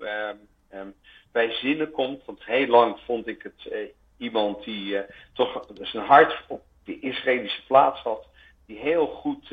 um, 0.70 0.94
bij 1.32 1.50
zinnen 1.50 1.90
komt. 1.90 2.24
Want 2.24 2.44
heel 2.44 2.66
lang 2.66 2.98
vond 3.04 3.26
ik 3.26 3.42
het 3.42 3.88
iemand 4.16 4.64
die 4.64 5.02
toch 5.32 5.66
zijn 5.80 6.06
hart 6.06 6.44
op 6.48 6.62
de 6.84 6.98
Israëlische 7.00 7.64
plaats 7.66 8.00
had. 8.00 8.26
Die 8.66 8.78
heel 8.78 9.06
goed 9.06 9.48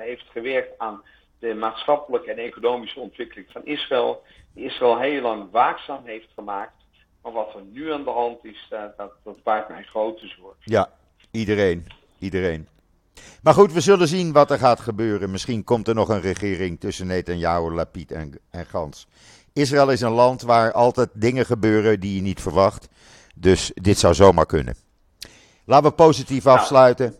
heeft 0.00 0.26
gewerkt 0.30 0.78
aan 0.78 1.02
de 1.38 1.54
maatschappelijke 1.54 2.30
en 2.30 2.38
economische 2.38 3.00
ontwikkeling 3.00 3.48
van 3.50 3.64
Israël. 3.64 4.22
Die 4.54 4.64
Israël 4.64 4.98
heel 4.98 5.22
lang 5.22 5.50
waakzaam 5.50 6.04
heeft 6.04 6.28
gemaakt. 6.34 6.72
Maar 7.22 7.32
wat 7.32 7.54
er 7.54 7.62
nu 7.62 7.92
aan 7.92 8.04
de 8.04 8.10
hand 8.10 8.44
is, 8.44 8.66
dat, 8.70 9.12
dat 9.24 9.42
baart 9.42 9.68
mij 9.68 9.82
grote 9.82 10.26
zorgen. 10.26 10.56
Ja, 10.64 10.90
iedereen. 11.30 11.86
Iedereen. 12.18 12.68
Maar 13.42 13.54
goed, 13.54 13.72
we 13.72 13.80
zullen 13.80 14.08
zien 14.08 14.32
wat 14.32 14.50
er 14.50 14.58
gaat 14.58 14.80
gebeuren. 14.80 15.30
Misschien 15.30 15.64
komt 15.64 15.88
er 15.88 15.94
nog 15.94 16.08
een 16.08 16.20
regering 16.20 16.80
tussen 16.80 17.06
Netanyahu, 17.06 17.74
Lapid 17.74 18.12
en, 18.12 18.38
en 18.50 18.66
Gans. 18.66 19.06
Israël 19.52 19.90
is 19.90 20.00
een 20.00 20.12
land 20.12 20.42
waar 20.42 20.72
altijd 20.72 21.08
dingen 21.12 21.46
gebeuren 21.46 22.00
die 22.00 22.14
je 22.14 22.20
niet 22.20 22.40
verwacht. 22.40 22.88
Dus 23.34 23.70
dit 23.74 23.98
zou 23.98 24.14
zomaar 24.14 24.46
kunnen. 24.46 24.76
Laten 25.64 25.88
we 25.88 25.94
positief 25.94 26.46
afsluiten. 26.46 27.16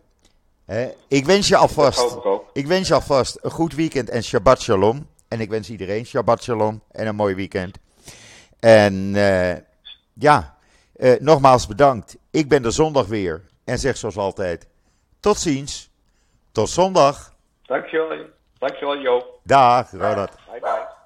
ik 1.08 1.24
wens 1.24 1.48
je 1.48 1.56
alvast, 1.56 2.16
ik 2.52 2.66
wens 2.66 2.88
je 2.88 2.94
alvast 2.94 3.38
een 3.40 3.50
goed 3.50 3.74
weekend 3.74 4.08
en 4.08 4.22
Shabbat 4.24 4.60
Shalom. 4.60 5.06
En 5.28 5.40
ik 5.40 5.50
wens 5.50 5.70
iedereen 5.70 6.06
Shabbat 6.06 6.42
Shalom 6.42 6.82
en 6.90 7.06
een 7.06 7.14
mooi 7.14 7.34
weekend. 7.34 7.78
En 8.60 8.94
uh, 9.14 9.54
ja, 10.12 10.56
uh, 10.96 11.20
nogmaals 11.20 11.66
bedankt. 11.66 12.16
Ik 12.30 12.48
ben 12.48 12.64
er 12.64 12.72
zondag 12.72 13.06
weer. 13.06 13.42
En 13.68 13.78
zeg 13.78 13.96
zoals 13.96 14.16
altijd, 14.16 14.68
tot 15.20 15.38
ziens. 15.38 15.90
Tot 16.52 16.68
zondag. 16.68 17.32
Dankjewel. 17.62 18.26
Dankjewel, 18.58 18.98
Joop. 18.98 19.40
Dag, 19.42 19.90
Ronald. 19.90 20.30
Bye 20.50 20.60
bye. 20.60 20.97